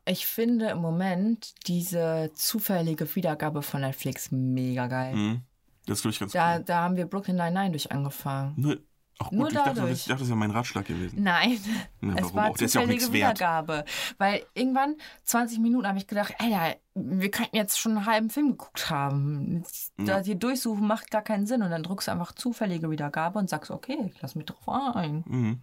[0.05, 5.15] Ich finde im Moment diese zufällige Wiedergabe von Netflix mega geil.
[5.15, 5.41] Mhm.
[5.87, 6.65] Das ist, glaube ich, ganz Da, cool.
[6.65, 8.55] da haben wir Brooklyn Nine-Nine durch angefangen.
[8.57, 8.79] Nur,
[9.19, 9.93] auch Nur gut, ich dachte, dadurch.
[9.93, 11.23] ich dachte, das wäre mein Ratschlag gewesen.
[11.23, 11.59] Nein,
[12.03, 12.55] Ja, es warum war auch?
[12.57, 13.39] Ist ja auch zufällige nichts wert.
[13.39, 13.85] Wiedergabe.
[14.19, 18.51] Weil irgendwann, 20 Minuten, habe ich gedacht, ey, wir könnten jetzt schon einen halben Film
[18.53, 19.57] geguckt haben.
[19.59, 20.05] Jetzt Ja.
[20.19, 21.63] Da hier durchsuchen macht gar keinen Sinn.
[21.63, 25.25] Und dann drückst du einfach zufällige Wiedergabe und sagst, okay, ich lass mich drauf ein.
[25.27, 25.61] Mhm.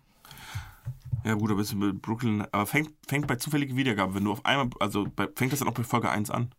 [1.28, 2.41] Ja, gut, aber bist du mit Brooklyn.
[2.53, 4.69] Aber fängt, fängt bei zufälliger Wiedergabe, wenn du auf einmal.
[4.80, 6.51] Also bei, fängt das dann auch bei Folge 1 an?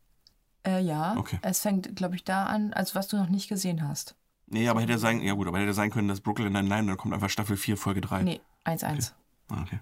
[0.66, 1.38] Äh, ja, Okay.
[1.40, 4.14] es fängt, glaube ich, da an, also was du noch nicht gesehen hast.
[4.46, 6.96] Nee, aber hätte ja sein, ja gut, aber hätte sein können, dass Brooklyn Nine-Nine, dann
[6.98, 8.22] kommt einfach Staffel 4, Folge 3.
[8.24, 9.12] Nee, 1-1.
[9.48, 9.80] Ah, okay.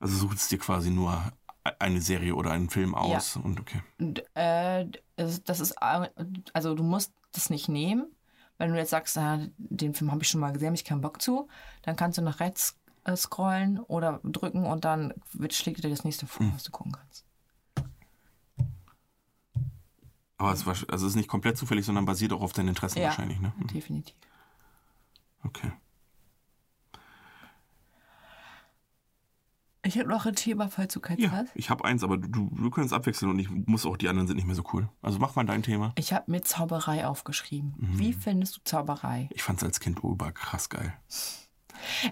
[0.00, 1.32] Also sucht es dir quasi nur
[1.78, 3.82] eine Serie oder einen Film aus und okay.
[4.00, 4.86] Und, äh,
[5.16, 6.08] das ist, äh,
[6.52, 8.06] also du musst das nicht nehmen.
[8.58, 11.00] Wenn du jetzt sagst, ah, den Film habe ich schon mal gesehen, habe ich keinen
[11.00, 11.48] Bock zu,
[11.82, 16.04] dann kannst du nach rechts äh, scrollen oder drücken und dann wird, schlägt dir das
[16.04, 16.54] nächste vor, Hm.
[16.54, 17.24] was du gucken kannst.
[20.36, 22.98] Aber es, war, also es ist nicht komplett zufällig, sondern basiert auch auf deinen Interessen
[23.00, 23.06] Ja.
[23.06, 23.52] wahrscheinlich, ne?
[23.72, 24.14] Definitiv.
[25.42, 25.72] Okay.
[29.88, 31.50] Ich habe noch ein Thema, falls du keins Ja, hast.
[31.54, 34.36] ich habe eins, aber du, du, es abwechseln und ich muss auch, die anderen sind
[34.36, 34.90] nicht mehr so cool.
[35.00, 35.92] Also mach mal dein Thema.
[35.96, 37.74] Ich habe mir Zauberei aufgeschrieben.
[37.78, 37.98] Mhm.
[37.98, 39.30] Wie findest du Zauberei?
[39.32, 40.92] Ich fand es als Kind ober krass geil.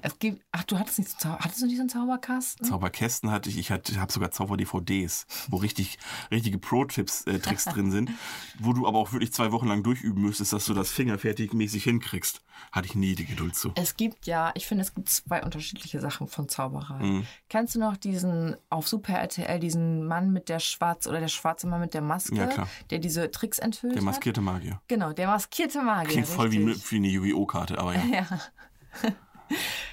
[0.02, 2.66] Es gibt, ach, du hattest nicht, so hattest du nicht so einen Zauberkasten?
[2.66, 5.98] Zauberkästen hatte ich, ich habe sogar Zauber-DVDs, wo richtig,
[6.30, 8.10] richtige Pro-Tipps, äh, Tricks drin sind,
[8.58, 12.42] wo du aber auch wirklich zwei Wochen lang durchüben müsstest, dass du das fingerfertigmäßig hinkriegst.
[12.72, 13.72] Hatte ich nie die Geduld zu.
[13.74, 17.02] Es gibt ja, ich finde, es gibt zwei unterschiedliche Sachen von Zauberei.
[17.02, 17.26] Mhm.
[17.48, 21.66] Kennst du noch diesen auf Super RTL, diesen Mann mit der schwarz oder der schwarze
[21.66, 24.80] Mann mit der Maske, Ja, der diese Tricks enthüllt Der maskierte Magier.
[24.88, 26.12] Genau, der maskierte Magier.
[26.12, 26.90] Klingt voll wie, richtig.
[26.92, 28.02] wie eine Yu-Gi-Oh!-Karte, aber ja.
[29.02, 29.12] Ja.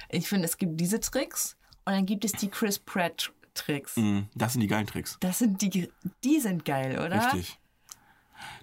[0.08, 3.96] Ich finde, es gibt diese Tricks und dann gibt es die Chris Pratt Tricks.
[3.96, 5.16] Mhm, Das sind die geilen Tricks.
[5.20, 5.88] Das sind die,
[6.24, 7.24] die sind geil, oder?
[7.32, 7.58] Richtig.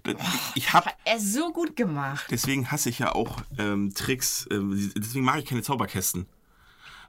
[0.04, 0.14] Da-
[0.56, 2.26] Ich hab, Er ist so gut gemacht.
[2.30, 6.28] deswegen hasse ich ja auch ähm, Tricks, ähm, deswegen mag ich keine Zauberkästen.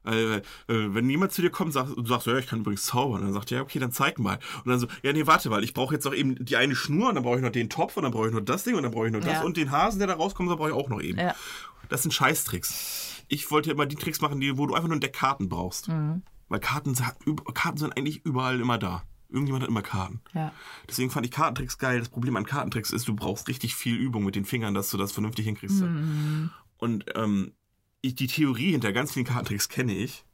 [0.04, 2.84] Äh, äh, wenn jemand zu dir kommt und sagt, du sagst, ja, ich kann übrigens
[2.84, 4.38] zaubern, dann sagt er, ja, okay, dann zeig mal.
[4.64, 7.08] Und dann so, ja, nee, warte mal, ich brauche jetzt noch eben die eine Schnur
[7.10, 8.82] und dann brauche ich noch den Topf und dann brauche ich noch das Ding und
[8.82, 9.42] dann brauche ich noch das Ja.
[9.42, 11.18] und den Hasen, der da rauskommt, da brauche ich auch noch eben.
[11.18, 11.34] Ja.
[11.88, 13.22] Das sind Scheißtricks.
[13.28, 15.88] Ich wollte immer die Tricks machen, die, wo du einfach nur ein Deck Karten brauchst.
[15.88, 16.22] Mhm.
[16.48, 16.94] Weil Karten,
[17.54, 19.02] Karten sind eigentlich überall immer da.
[19.30, 20.20] Irgendjemand hat immer Karten.
[20.34, 20.52] Ja.
[20.88, 21.98] Deswegen fand ich Kartentricks geil.
[21.98, 24.98] Das Problem an Kartentricks ist, du brauchst richtig viel Übung mit den Fingern, dass du
[24.98, 25.80] das vernünftig hinkriegst.
[25.80, 26.50] Mhm.
[26.76, 27.52] Und ähm,
[28.02, 30.24] ich, die Theorie hinter ganz vielen Kartentricks kenne ich.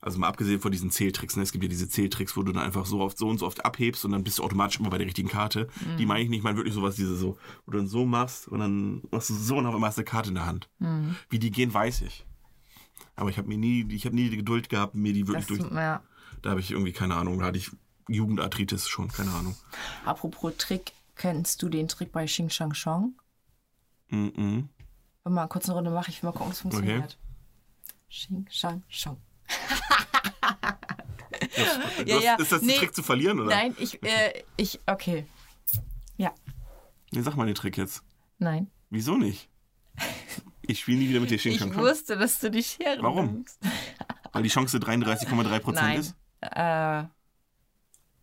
[0.00, 1.36] Also mal abgesehen von diesen Zähltricks.
[1.36, 1.42] Ne?
[1.44, 3.64] Es gibt ja diese Zähltricks, wo du dann einfach so oft so und so oft
[3.64, 5.68] abhebst und dann bist du automatisch immer bei der richtigen Karte.
[5.86, 5.96] Mhm.
[5.96, 8.48] Die meine ich nicht, ich meine wirklich sowas, diese so, wo du dann so machst
[8.48, 10.68] und dann machst du so und auf einmal hast du eine Karte in der Hand.
[10.80, 11.14] Mhm.
[11.30, 12.26] Wie die gehen, weiß ich.
[13.14, 15.58] Aber ich habe mir nie, ich habe nie die Geduld gehabt, mir die wirklich Das,
[15.58, 15.70] durch.
[15.72, 16.02] ja.
[16.42, 17.38] Da habe ich irgendwie keine Ahnung.
[17.38, 17.70] Da hatte ich
[18.08, 19.54] Jugendarthritis schon, keine Ahnung.
[20.04, 23.14] Apropos Trick, kennst du den Trick bei Xing Shang Shong?
[24.08, 24.68] Mhm.
[25.24, 27.18] Wenn mal kurz eine Runde mache, ich will mal gucken, ob es funktioniert.
[28.10, 29.18] Xing Shang Shong.
[31.56, 32.34] Das, Ja, ja.
[32.36, 32.68] Ist das Nee.
[32.72, 33.50] der Trick zu verlieren, oder?
[33.54, 35.26] Nein, ich, äh, ich, okay.
[36.16, 36.32] Ja,
[37.12, 38.02] Nee, sag mal den Trick jetzt.
[38.38, 38.70] nein.
[38.90, 39.48] Wieso nicht?
[40.62, 43.02] Ich spiele nie wieder mit dir Xing Ich Shang Shang, wusste, dass du die Schere
[43.02, 43.26] Warum?
[43.26, 43.58] nimmst.
[44.32, 46.00] weil die Chance 33,3 Prozent Nein.
[46.00, 46.14] ist.
[46.40, 47.04] Äh,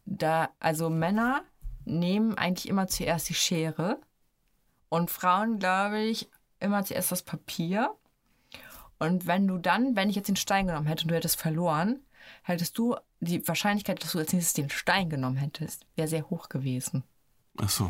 [0.06, 1.44] da, also Männer
[1.86, 4.00] nehmen eigentlich immer zuerst die Schere
[4.90, 6.30] und Frauen, glaube ich,
[6.60, 7.96] immer zuerst das Papier.
[8.98, 12.00] Und wenn du dann, wenn ich jetzt den Stein genommen hätte und du hättest verloren,
[12.44, 16.50] hättest du die Wahrscheinlichkeit, dass du als nächstes den Stein genommen hättest, wäre sehr hoch
[16.50, 17.04] gewesen.
[17.58, 17.90] Ach so.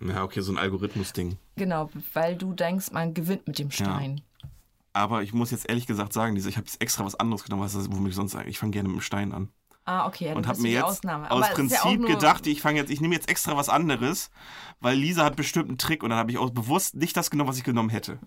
[0.00, 1.36] Ja, okay, so ein Algorithmus-Ding.
[1.56, 4.22] Genau, weil du denkst, man gewinnt mit dem Stein.
[4.94, 7.90] Aber ich muss jetzt ehrlich gesagt sagen, ich habe extra was anderes genommen, was das,
[7.90, 9.48] womit ich sonst eigentlich, ich fange gerne mit dem Stein an.
[9.84, 12.90] Ah, okay, ja, Und habe mir jetzt aus ja Prinzip nur- gedacht, ich fange jetzt,
[12.90, 14.30] ich nehme jetzt extra was anderes,
[14.80, 17.48] weil Lisa hat bestimmt einen Trick und dann habe ich auch bewusst nicht das genommen,
[17.50, 18.20] was ich genommen hätte.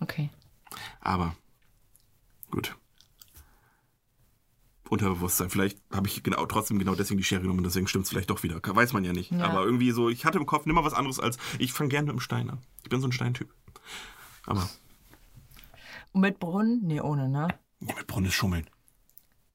[0.00, 0.30] Okay.
[1.00, 1.34] Aber
[2.52, 2.76] gut.
[4.88, 5.50] Unterbewusstsein.
[5.50, 8.30] Vielleicht habe ich genau, trotzdem genau deswegen die Schere genommen und deswegen stimmt es vielleicht
[8.30, 8.60] doch wieder.
[8.64, 9.30] Weiß man ja nicht.
[9.32, 9.44] Ja.
[9.44, 12.14] Aber irgendwie so, ich hatte im Kopf nimmer was anderes als, ich fange gerne mit
[12.14, 12.60] dem Stein an.
[12.84, 13.52] Ich bin so ein Steintyp.
[14.46, 14.68] Aber
[16.12, 16.80] Und mit Brunnen?
[16.84, 17.48] Nee, ohne, ne?
[17.80, 18.70] ja, mit Brunnen ist Schummeln.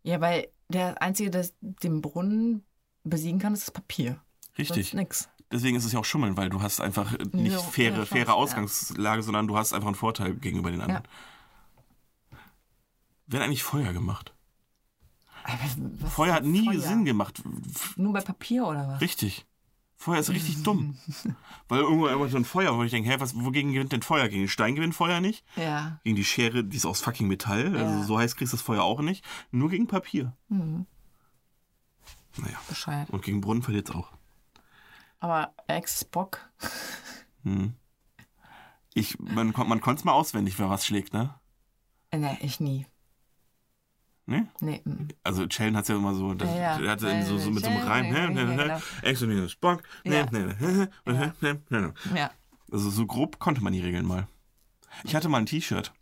[0.03, 2.63] Ja, weil der Einzige, der den Brunnen
[3.03, 4.21] besiegen kann, ist das Papier.
[4.57, 4.89] Richtig.
[4.89, 5.29] Sonst nix.
[5.51, 8.27] Deswegen ist es ja auch Schummeln, weil du hast einfach nicht Ja, faire, ja, faire
[8.27, 8.33] ja.
[8.33, 11.03] Ausgangslage, sondern du hast einfach einen Vorteil gegenüber den anderen.
[13.27, 14.33] Wer hat eigentlich Feuer gemacht?
[16.01, 16.79] Was Feuer hat nie Feuer?
[16.79, 17.43] Sinn gemacht.
[17.97, 19.01] Nur bei Papier oder was?
[19.01, 19.45] Richtig.
[20.03, 20.97] Feuer ist richtig dumm.
[21.69, 24.27] Weil irgendwo immer so ein Feuer, wo ich denke, hä, was, wogegen gewinnt denn Feuer?
[24.27, 25.45] Gegen den Stein gewinnt Feuer nicht?
[25.55, 25.99] Ja.
[26.03, 27.77] Gegen die Schere, die ist aus fucking Metall.
[27.77, 28.03] Also Ja.
[28.03, 29.23] so heiß kriegst du das Feuer auch nicht.
[29.51, 30.35] Nur gegen Papier.
[30.49, 30.85] Mhm.
[32.37, 32.57] Naja.
[32.67, 33.09] Bescheid.
[33.11, 34.11] Und gegen Brunnen verliert es auch.
[35.19, 36.49] Aber Ex-Bock.
[37.43, 37.75] Hm.
[38.93, 41.33] Ich, man man konnte es mal auswendig, wer was schlägt, ne?
[42.13, 42.85] Ne, ich nie.
[44.25, 44.47] Ne?
[44.61, 44.81] Nee.
[44.85, 45.09] mm.
[45.23, 46.91] Also Chellen hat ja immer so, das, Ja, ja.
[46.91, 48.81] hatte so, so mit so einem Reim, ne, ja, ne, ne, genau.
[49.01, 52.31] Ex und minus Bock, ne, ne, ne, ne, ne, ne, ne.
[52.71, 54.27] Also so grob konnte man die Regeln mal.
[55.03, 55.93] Ich hatte mal ein T-Shirt.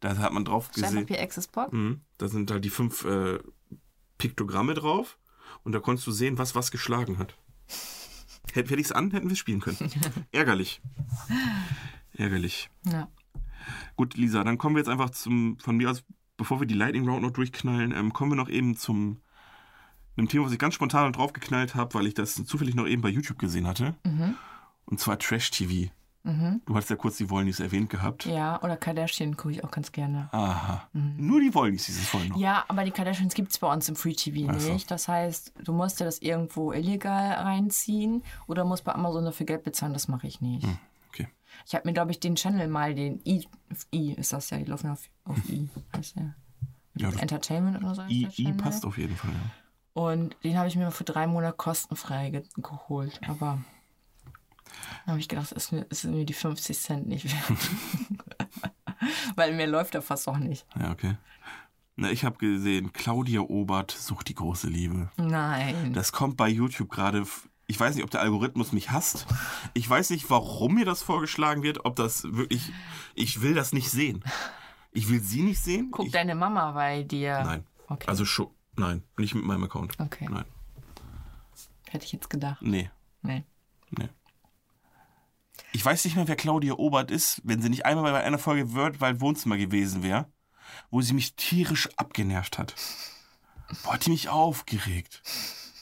[0.00, 0.90] Da hat man drauf gesehen.
[0.90, 1.72] Steinpapier, Ex-Bock?
[1.72, 2.00] Mhm.
[2.18, 3.38] Da sind halt die fünf äh,
[4.18, 5.18] Piktogramme drauf
[5.62, 7.36] und da konntest du sehen, was was geschlagen hat.
[8.52, 9.78] Hätte hätte ich es an, hätten wir spielen können.
[10.32, 10.80] Ärgerlich.
[12.14, 12.70] Ärgerlich.
[12.84, 13.08] Ja.
[13.96, 16.02] Gut, Lisa, dann kommen wir jetzt einfach zum, von mir aus,
[16.40, 19.20] bevor wir die Lightning Round noch durchknallen, ähm, kommen wir noch eben zum
[20.16, 23.10] einem Thema, was ich ganz spontan draufgeknallt habe, weil ich das zufällig noch eben bei
[23.10, 23.94] YouTube gesehen hatte.
[24.04, 24.36] Mhm.
[24.86, 25.90] Und zwar Trash-TV.
[26.22, 28.26] Du hattest ja kurz die Wollnies erwähnt gehabt.
[28.26, 30.28] Ja, oder Kardashian gucke ich auch ganz gerne.
[30.32, 30.86] Aha.
[30.92, 32.36] Nur die Wollnies dieses noch.
[32.36, 32.36] Mhm.
[32.36, 34.72] Ja, aber die Kardashians gibt es bei uns im Free TV Ach so.
[34.72, 34.90] nicht.
[34.90, 39.62] Das heißt, du musst dir das irgendwo illegal reinziehen oder musst bei Amazon dafür Geld
[39.62, 39.94] bezahlen.
[39.94, 40.64] Das mache ich nicht.
[40.64, 40.76] Okay.
[41.66, 43.46] Ich habe mir, glaube ich, den Channel mal, den I,
[43.94, 46.16] I ist das ja, die laufen auf, auf I, heißt.
[46.96, 49.30] Ja, das- Entertainment oder so I, I passt auf jeden Fall.
[49.32, 50.02] Ja.
[50.02, 53.20] Und den habe ich mir für drei Monate kostenfrei ge geholt.
[53.28, 53.58] Aber
[55.04, 57.58] da habe ich gedacht, das ist mir, ist mir die 50 Cent nicht wert.
[59.36, 60.66] Weil mir läuft er fast auch nicht.
[60.78, 61.16] Ja, okay.
[61.96, 65.10] Na, ich habe gesehen, Claudia Obert sucht die große Liebe.
[65.16, 65.92] Nein.
[65.92, 67.26] Das kommt bei YouTube gerade.
[67.70, 69.28] Ich weiß nicht, ob der Algorithmus mich hasst.
[69.74, 72.72] Ich weiß nicht, warum mir das vorgeschlagen wird, ob das wirklich.
[73.14, 74.24] Ich will das nicht sehen.
[74.90, 75.92] Ich will sie nicht sehen.
[75.92, 77.40] Guck ich, deine Mama bei dir.
[77.44, 77.64] Nein.
[77.86, 78.08] Okay.
[78.08, 78.50] Also schon.
[78.74, 79.94] Nein, nicht mit meinem Account.
[80.00, 80.26] Okay.
[80.28, 80.46] Nein.
[81.88, 82.60] Hätte ich jetzt gedacht.
[82.60, 82.90] Nee.
[83.22, 83.44] Nee.
[83.90, 84.08] Nee.
[85.70, 88.74] Ich weiß nicht mehr, wer Claudia Obert ist, wenn sie nicht einmal bei einer Folge
[88.74, 90.26] Worldwide Wohnzimmer gewesen wäre,
[90.90, 92.74] wo sie mich tierisch abgenervt hat.
[93.84, 95.22] Boah, hat die mich aufgeregt.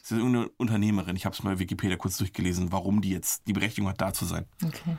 [0.09, 1.17] Das ist irgendeine Unternehmerin.
[1.17, 4.13] Ich habe es mal bei Wikipedia kurz durchgelesen, warum die jetzt die Berechtigung hat, da
[4.15, 4.47] zu sein.
[4.65, 4.97] Okay.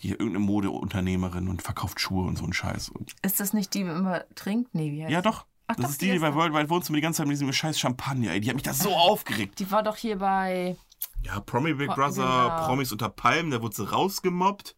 [0.00, 2.88] Die irgendeine Modeunternehmerin und verkauft Schuhe und so einen Scheiß.
[2.88, 4.74] Und Ist das nicht die, die immer trinkt?
[4.74, 5.46] Nee, wie heißt ja, doch.
[5.66, 6.34] Ach, das doch, ist die, die die bei.
[6.34, 8.40] Worldwide Wohnzimmer die ganze Zeit mit diesem scheiß Champagner, ey.
[8.40, 9.58] Die hat mich da so aufgeregt.
[9.58, 10.76] Die war doch hier bei.
[11.24, 12.66] Ja, Promi Big Pro- Brother, genau.
[12.66, 14.76] Promis unter Palmen, da wurde sie rausgemobbt.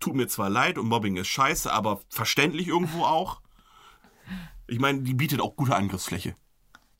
[0.00, 3.40] Tut mir zwar leid und Mobbing ist scheiße, aber verständlich irgendwo auch.
[4.66, 6.34] Ich meine, die bietet auch gute Angriffsfläche.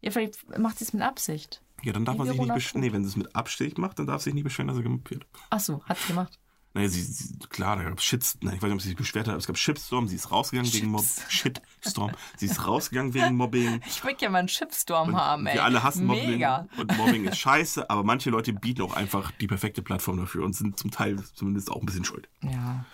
[0.01, 1.62] Ja, vielleicht macht sie es mit Absicht.
[1.83, 2.81] Ja, dann darf man sich nicht beschweren.
[2.81, 4.83] Nee, wenn sie es mit Absicht macht, dann darf sie sich nicht beschweren, dass sie
[4.83, 5.26] gemobbt wird.
[5.51, 6.39] Ach so, hat sie gemacht.
[6.74, 8.41] Naja, sie, sie klar, da gab es Shitstorm.
[8.45, 10.07] Nein, ich weiß nicht, ob sie sich beschwert hat, aber es gab Shitstorm.
[10.07, 11.09] Sie ist rausgegangen wegen Mobbing.
[11.29, 12.12] Shitstorm.
[12.37, 13.81] Sie ist rausgegangen wegen Mobbing.
[13.87, 15.55] Ich würde ja mal einen Shipstorm haben, ey.
[15.55, 16.31] Wir alle hassen Mobbing.
[16.31, 16.68] Mega.
[16.76, 20.55] Und Mobbing ist scheiße, aber manche Leute bieten auch einfach die perfekte Plattform dafür und
[20.55, 22.29] sind zum Teil zumindest auch ein bisschen schuld.
[22.43, 22.85] Ja.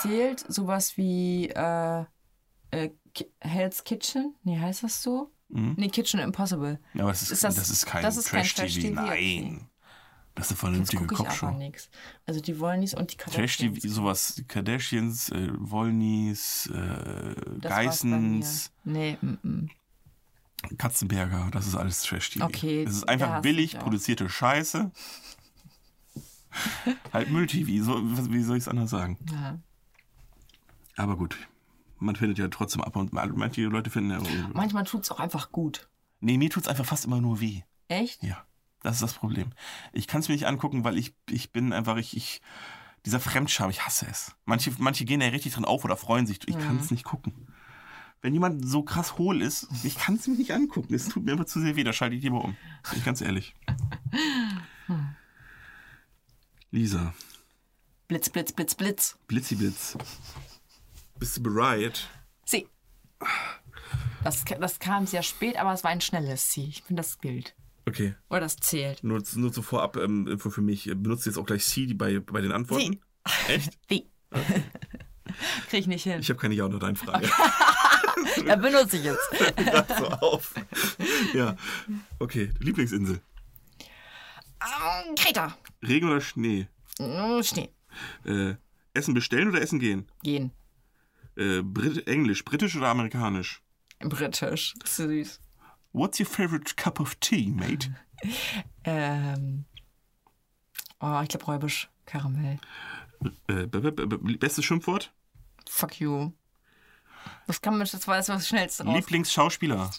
[0.00, 2.04] Zählt sowas wie äh,
[2.70, 2.90] äh,
[3.40, 4.34] Hell's Kitchen?
[4.42, 5.30] Nee, heißt das so?
[5.48, 6.80] Nee, Kitchen Impossible.
[6.94, 9.00] Ja, aber das ist, Ist das, das- ist kein Trash-TV.
[9.00, 9.40] Okay.
[9.42, 9.70] Nein.
[10.34, 11.06] Das ist eine vernünftige
[11.56, 11.88] nichts.
[12.26, 13.56] Also die Wollnies und die Kardashians.
[13.56, 17.70] Trash-TV, sowas, die Kardashians, äh, Wollnies, äh, Das.
[17.70, 19.70] Geissens, Nee, mm, mm.
[20.76, 22.44] Katzenberger, das ist alles Trash-TV.
[22.44, 24.90] Okay, Es ist einfach billig produzierte Scheiße.
[27.14, 29.18] halt Müll-TV, so, wie soll ich es anders sagen?
[29.30, 29.58] ja.
[30.98, 31.36] Aber gut,
[32.06, 34.20] man findet ja trotzdem ab und manche Leute finden ja.
[34.52, 35.88] Manchmal tut es auch einfach gut.
[36.20, 37.62] Nee, mir tut's einfach fast immer nur weh.
[37.88, 38.22] Echt?
[38.22, 38.44] Ja,
[38.82, 39.52] das ist das Problem.
[39.92, 42.40] Ich kann es mir nicht angucken, weil ich, ich bin einfach, ich, ich,
[43.04, 44.34] dieser Fremdscham, ich hasse es.
[44.44, 46.40] Manche, manche gehen ja richtig drin auf oder freuen sich.
[46.46, 47.48] Ich kann es nicht gucken.
[48.22, 50.94] Wenn jemand so krass hohl ist, ich kann es mir nicht angucken.
[50.94, 52.56] Es tut mir einfach zu sehr weh, da schalte ich lieber um.
[52.90, 53.54] Bin ich ganz ehrlich.
[56.70, 57.14] Lisa,
[58.08, 59.18] Blitz, Blitz, Blitz, Blitz.
[59.26, 59.98] Blitziblitz.
[61.18, 62.08] Bist du bereit?
[62.44, 62.66] Sie.
[64.22, 66.66] Das, das kam sehr spät, aber es war ein schnelles Sie.
[66.68, 67.54] Ich finde, das gilt.
[67.88, 69.04] Okay, Oder das zählt.
[69.04, 70.84] nur, nur so vorab ähm, Info für mich.
[70.86, 73.00] Benutzt du jetzt auch gleich Sie bei, bei den Antworten?
[73.46, 73.78] Echt?
[73.88, 74.10] Sie.
[75.68, 76.18] Krieg ich nicht hin.
[76.20, 77.28] Ich habe keine Ja- oder Nein-Frage.
[78.46, 79.28] Ja, benutze ich jetzt.
[79.98, 80.54] So auf.
[81.34, 81.54] Ja,
[82.18, 82.50] okay.
[82.58, 83.20] Lieblingsinsel.
[84.60, 85.56] Ähm, Kreta.
[85.86, 86.66] Regen oder Schnee?
[86.98, 87.70] Mm, Schnee.
[88.24, 88.54] Äh,
[88.94, 90.06] Essen bestellen oder Essen gehen?
[90.22, 90.50] Gehen.
[91.36, 93.62] Äh, Brit Englisch, britisch oder amerikanisch?
[94.00, 94.74] Britisch.
[94.84, 95.40] Süß.
[95.92, 97.94] What's your favorite cup of tea, mate?
[98.84, 99.66] Ähm.
[101.00, 101.88] Oh, ich glaube Räubisch.
[102.06, 102.58] Karamell.
[103.48, 105.12] Äh, b- bestes Schimpfwort?
[105.68, 106.32] Fuck you.
[107.46, 108.94] Das kann man, das war das Schnellste raus.
[108.94, 109.90] Lieblingsschauspieler?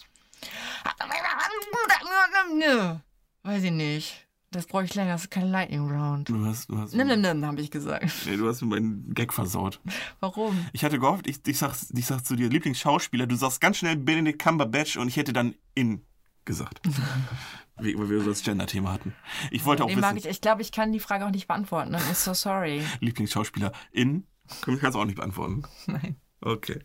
[3.42, 4.27] Weiß ich nicht.
[4.50, 5.12] Das brauche ich länger.
[5.12, 6.28] Das ist keine Lightning Round.
[6.28, 8.06] Du hast, du hast, Nimm, nimm, nimm, habe ich gesagt.
[8.26, 9.80] nee, du hast mir meinen Gag versaut.
[10.20, 10.66] Warum?
[10.72, 13.96] Ich hatte gehofft, ich, ich, sag, ich sag zu dir Lieblingsschauspieler, du sagst ganz schnell
[13.96, 16.02] Benedict Cumberbatch und ich hätte dann in
[16.46, 16.80] gesagt.
[17.80, 19.14] Wie, weil wir so das Gender-Thema hatten.
[19.50, 20.26] Ich wollte auch mag wissen, ich.
[20.26, 21.94] Ich glaube, ich kann die Frage auch nicht beantworten.
[21.94, 22.82] I'm so sorry.
[23.00, 24.26] Lieblingsschauspieler in?
[24.62, 25.62] Komm, Kannst du auch nicht beantworten.
[25.86, 26.16] Nein.
[26.40, 26.80] Okay.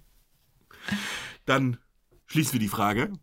[1.45, 1.77] Dann
[2.27, 3.13] schließen wir die Frage.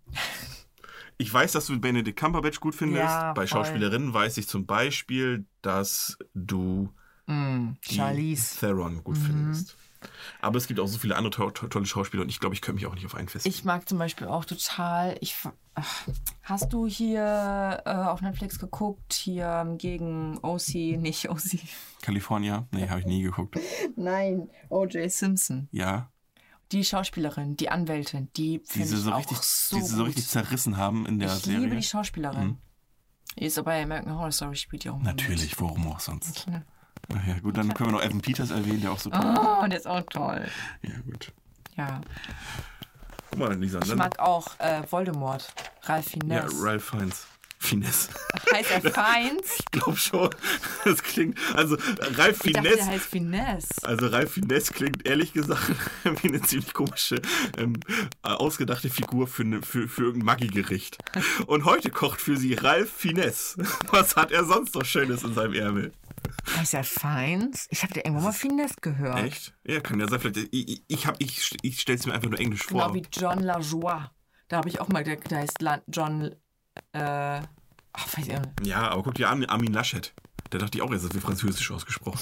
[1.20, 3.04] Ich weiß, dass du Benedict Cumberbatch gut findest.
[3.04, 3.46] Ja, Bei.
[3.46, 6.88] Schauspielerinnen weiß ich zum Beispiel, dass du
[7.26, 8.54] Mm, Charlize.
[8.54, 8.58] Mhm.
[8.60, 9.76] Theron gut findest.
[10.40, 12.62] Aber es gibt auch so viele andere to to tolle Schauspieler und ich glaube, ich
[12.62, 13.54] könnte mich auch nicht auf einen festlegen.
[13.54, 15.18] Ich mag zum Beispiel auch total.
[15.20, 15.36] Ich,
[15.74, 16.08] ach,
[16.42, 19.12] hast du hier äh, auf Netflix geguckt?
[19.12, 21.60] Hier gegen OC, nicht OC.
[22.00, 22.66] California?
[22.72, 23.58] Nee, habe ich nie geguckt.
[23.96, 25.12] Nein, O.J.
[25.12, 25.68] Simpson.
[25.70, 26.10] Ja,
[26.72, 30.04] Die Schauspielerin, die Anwältin, die finde sie ich so auch richtig, so die sie so
[30.04, 31.60] richtig zerrissen haben in der ich Serie.
[31.60, 32.58] liebe die Schauspielerin.
[33.38, 35.06] Die ist aber bei American Horror Story spielt die auch mit.
[35.06, 36.46] Natürlich, warum auch sonst?
[36.46, 36.62] Ja.
[37.12, 39.66] Ach ja, gut, dann können wir noch Evan Peters erwähnen, der auch so toll Oh,
[39.66, 40.48] der ist auch toll.
[40.82, 41.32] Ja, gut.
[41.76, 42.00] Ja.
[43.30, 43.80] Guck mal, Lisa.
[43.84, 45.52] Ich mag auch äh, Voldemort.
[45.84, 46.62] Ralph ja, Fiennes.
[46.62, 47.26] Ralph Fiennes.
[47.62, 48.08] Fiennes.
[48.52, 49.58] heißt er Fiennes?
[49.58, 50.30] Ich glaube schon.
[50.84, 51.38] Das klingt.
[51.54, 51.76] Also,
[52.16, 53.68] Ralph Ich dachte, der heißt Finesse.
[53.82, 55.70] Also Ralph Fiennes klingt ehrlich gesagt
[56.22, 57.20] wie eine ziemlich komische,
[57.58, 57.74] ähm,
[58.24, 60.96] äh, ausgedachte Figur für, eine, für, für irgendein Maggi-Gericht.
[61.46, 63.56] Und heute kocht für sie Ralph Fiennes.
[63.90, 65.92] Was hat er sonst noch Schönes in seinem Ärmel?
[66.56, 67.66] Heißt er Feins?
[67.70, 69.18] Ich habe dir irgendwo mal Finesse gehört.
[69.22, 69.52] Echt?
[69.66, 70.18] Ja, kann ja sein.
[70.20, 72.80] Vielleicht, ich, ich, ich, hab- ich, ich stelle es mir einfach nur Englisch vor.
[72.90, 74.10] Genau wie John LaJoie.
[74.48, 75.58] Da habe ich auch mal, der, der heißt
[75.88, 76.34] John,
[76.92, 77.40] äh,
[77.92, 78.48] ach, weiß ich nicht.
[78.66, 80.12] Ja, aber guck dir an, Armin Laschet.
[80.52, 82.18] Der dachte ich auch, es ist wie französisch ausgesprochen.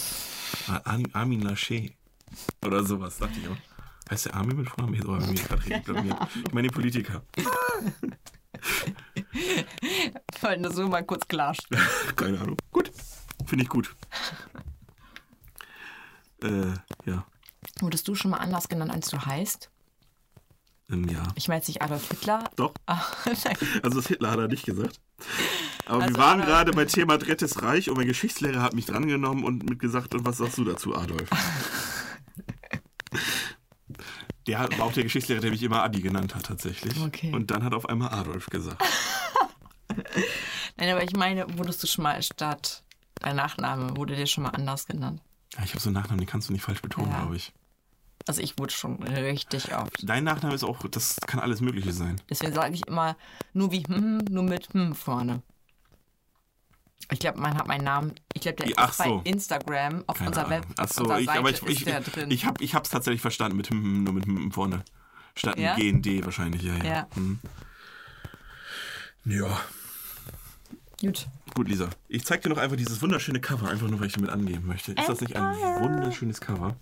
[0.68, 1.94] Ar- Ar- Armin Laschet.
[2.64, 3.56] Oder sowas, dachte ich auch.
[4.10, 4.94] Heißt der Armin mit Vornamen?
[4.94, 6.16] Richtig blamiert.
[6.46, 7.22] Ich meine den Politiker.
[9.32, 11.84] Ich wollte das so mal kurz klarstellen.
[12.16, 12.56] Keine Ahnung.
[12.72, 12.90] Gut.
[13.46, 13.94] Finde ich gut.
[16.40, 16.72] Äh,
[17.04, 17.26] ja.
[17.80, 19.70] Wurdest du schon mal anders genannt, als du heißt?
[20.90, 21.22] Ähm, ja.
[21.34, 22.44] Ich meine jetzt nicht Adolf Hitler.
[22.56, 22.72] Doch.
[22.86, 23.02] Ah.
[23.82, 25.00] Also das Hitler hat er nicht gesagt.
[25.86, 28.86] Aber Also wir waren Adolf- gerade bei Thema Drittes Reich und mein Geschichtslehrer hat mich
[28.86, 31.28] drangenommen und mit gesagt, und was sagst du dazu, Adolf?
[34.46, 36.98] Der war auch der Geschichtslehrer, der mich immer Adi genannt hat, tatsächlich.
[37.00, 37.32] Okay.
[37.34, 38.82] Und dann hat auf einmal Adolf gesagt.
[40.76, 42.82] Nein, aber ich meine, wurdest du schon mal statt
[43.16, 45.20] dein Nachname, wurde dir schon mal anders genannt?
[45.54, 47.20] Ja, ich habe so einen Nachnamen, den kannst du nicht falsch betonen, Ja.
[47.20, 47.52] glaube ich.
[48.28, 50.06] Also ich wurde schon richtig oft.
[50.06, 52.20] Dein Nachname ist auch, das kann alles Mögliche sein.
[52.28, 53.16] Deswegen sage ich immer
[53.54, 55.42] nur wie hm, nur mit hm vorne.
[57.10, 59.22] Ich glaube, man hat meinen Namen, ich glaube, der Ach ist bei so.
[59.24, 60.66] Instagram auf Keine unserer Web.
[60.76, 62.30] Ach so, ich, Seite aber ich, ich, drin.
[62.30, 64.84] ich habe ich hab's tatsächlich verstanden mit hm, nur mit hm vorne.
[65.34, 65.74] Statt Ja?
[65.76, 66.84] GND wahrscheinlich, ja, ja.
[66.84, 67.08] Ja.
[67.14, 67.38] Hm.
[69.24, 69.58] Ja.
[71.00, 71.28] Gut.
[71.54, 71.88] Gut, Lisa.
[72.08, 74.92] Ich zeig dir noch einfach dieses wunderschöne Cover, einfach nur, weil ich damit angeben möchte.
[74.92, 76.76] Ist das nicht ein wunderschönes Cover?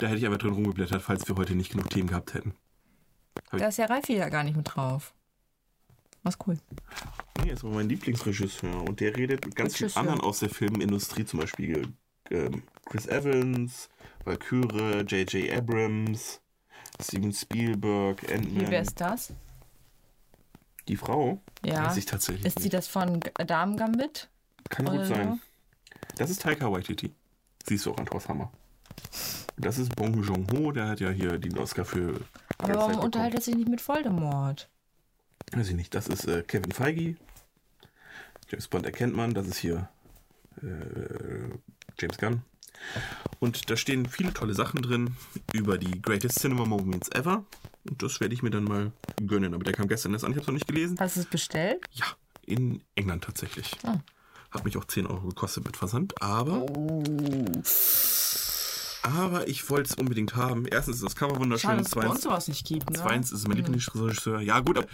[0.00, 2.54] Da hätte ich aber drin rumgeblättert, falls wir heute nicht genug Themen gehabt hätten.
[3.52, 5.12] Da ist ja Ralfi ja gar nicht mit drauf.
[6.22, 6.58] Was cool.
[7.42, 8.82] Nee, ist aber mein Lieblingsregisseur.
[8.88, 11.92] Und der redet mit ganz vielen anderen aus der Filmindustrie, zum Beispiel
[12.30, 13.90] ähm, Chris Evans,
[14.24, 15.54] Valkyrie, J.J.
[15.54, 16.40] Abrams,
[17.00, 18.70] Steven Spielberg, Wie, Ant-Man.
[18.70, 19.34] wer ist das?
[20.88, 21.42] Die Frau?
[21.62, 21.86] Ja.
[21.86, 24.30] Weiß ich tatsächlich Ist sie das von Damen Gambit?
[24.70, 25.40] Kann gut sein.
[26.16, 27.12] Das ist Taika Waititi.
[27.66, 28.50] Siehst du auch an Thor's Hammer.
[29.56, 32.20] Das ist Bong Joon-ho, der hat ja hier den Oscar für
[32.58, 34.68] Aber warum unterhält er sich nicht mit Voldemort?
[35.52, 35.94] Weiß ich nicht.
[35.94, 37.16] Das ist äh, Kevin Feige.
[38.48, 39.34] James Bond erkennt man.
[39.34, 39.88] Das ist hier
[40.62, 41.50] äh,
[41.98, 42.42] James Gunn.
[43.40, 45.16] Und da stehen viele tolle Sachen drin
[45.52, 47.44] über die Greatest Cinema Moments Ever.
[47.88, 48.92] Und das werde ich mir dann mal
[49.26, 49.54] gönnen.
[49.54, 50.32] Aber der kam gestern erst an.
[50.32, 50.96] Ich habe es noch nicht gelesen.
[51.00, 51.80] Hast du es bestellt?
[51.92, 52.06] Ja,
[52.44, 53.76] in England tatsächlich.
[53.82, 53.98] Ah.
[54.50, 56.20] Hat mich auch 10 Euro gekostet mit Versand.
[56.20, 56.66] Aber,
[59.02, 60.66] aber ich wollte es unbedingt haben.
[60.66, 61.70] Erstens ist das Cover wunderschön.
[61.70, 62.90] Schade, dass es Zweitens, sowas nicht gibt.
[62.90, 62.98] Ne?
[62.98, 64.40] zweitens ist es mein Lieblingsregisseur.
[64.40, 64.86] Ja gut, aber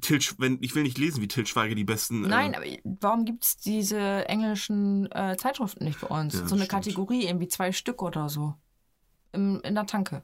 [0.00, 2.24] Til, wenn, ich will nicht lesen, wie Til Schweiger die besten...
[2.24, 3.98] äh, Nein, aber warum gibt es diese
[4.28, 6.34] englischen äh, Zeitschriften nicht bei uns?
[6.34, 6.68] Ja, so eine stimmt.
[6.70, 8.54] Kategorie, irgendwie zwei Stück oder so.
[9.32, 10.22] Im, in der Tanke.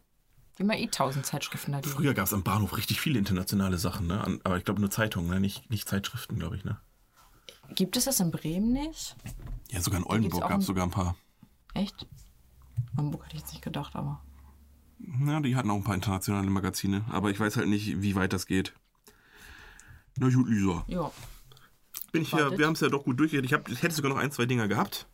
[0.57, 1.81] Wie man eh tausend Zeitschriften da.
[1.83, 4.23] Früher gab es am Bahnhof richtig viele internationale Sachen, ne?
[4.23, 5.41] An- Aber ich glaube nur Zeitungen, ne?
[5.41, 6.65] nicht, nicht Zeitschriften, glaube ich.
[6.65, 6.79] Ne?
[7.75, 9.17] Gibt es das in Bremen nicht?
[9.71, 11.17] Ja, sogar in Oldenburg gab es sogar ein paar.
[11.73, 12.07] Echt?
[13.01, 14.23] Hamburg hätte ich jetzt nicht gedacht, aber.
[15.27, 17.05] Ja, die hatten auch ein paar internationale Magazine.
[17.09, 18.75] Aber ich weiß halt nicht, wie weit das geht.
[20.19, 20.85] Na gut, Lisa.
[20.89, 21.11] Ja.
[22.13, 22.59] Bin ich ja, Wartet.
[22.59, 23.51] wir haben es ja doch gut durchgeredet.
[23.51, 25.07] Ich, hab, ich hätte sogar noch ein, zwei Dinger gehabt.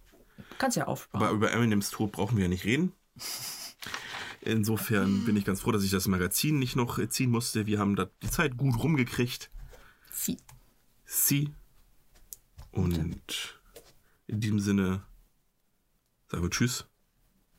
[0.59, 1.25] Kannst ja aufsparen.
[1.25, 2.93] Aber über Eminems Tod brauchen wir ja nicht reden.
[4.41, 7.67] Insofern bin ich ganz froh, dass ich das Magazin nicht noch ziehen musste.
[7.67, 9.51] Wir haben da die Zeit gut rumgekriegt.
[10.11, 10.39] Sie.
[11.05, 11.53] Sie.
[12.71, 13.61] Und
[14.27, 15.03] in diesem Sinne
[16.29, 16.87] sagen wir Tschüss.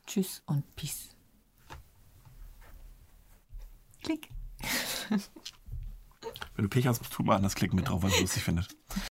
[0.07, 1.09] Tschüss und Peace.
[4.01, 4.29] Klick.
[6.55, 8.75] Wenn du Pech hast, tu mal an das Klick mit drauf, was du lustig findest.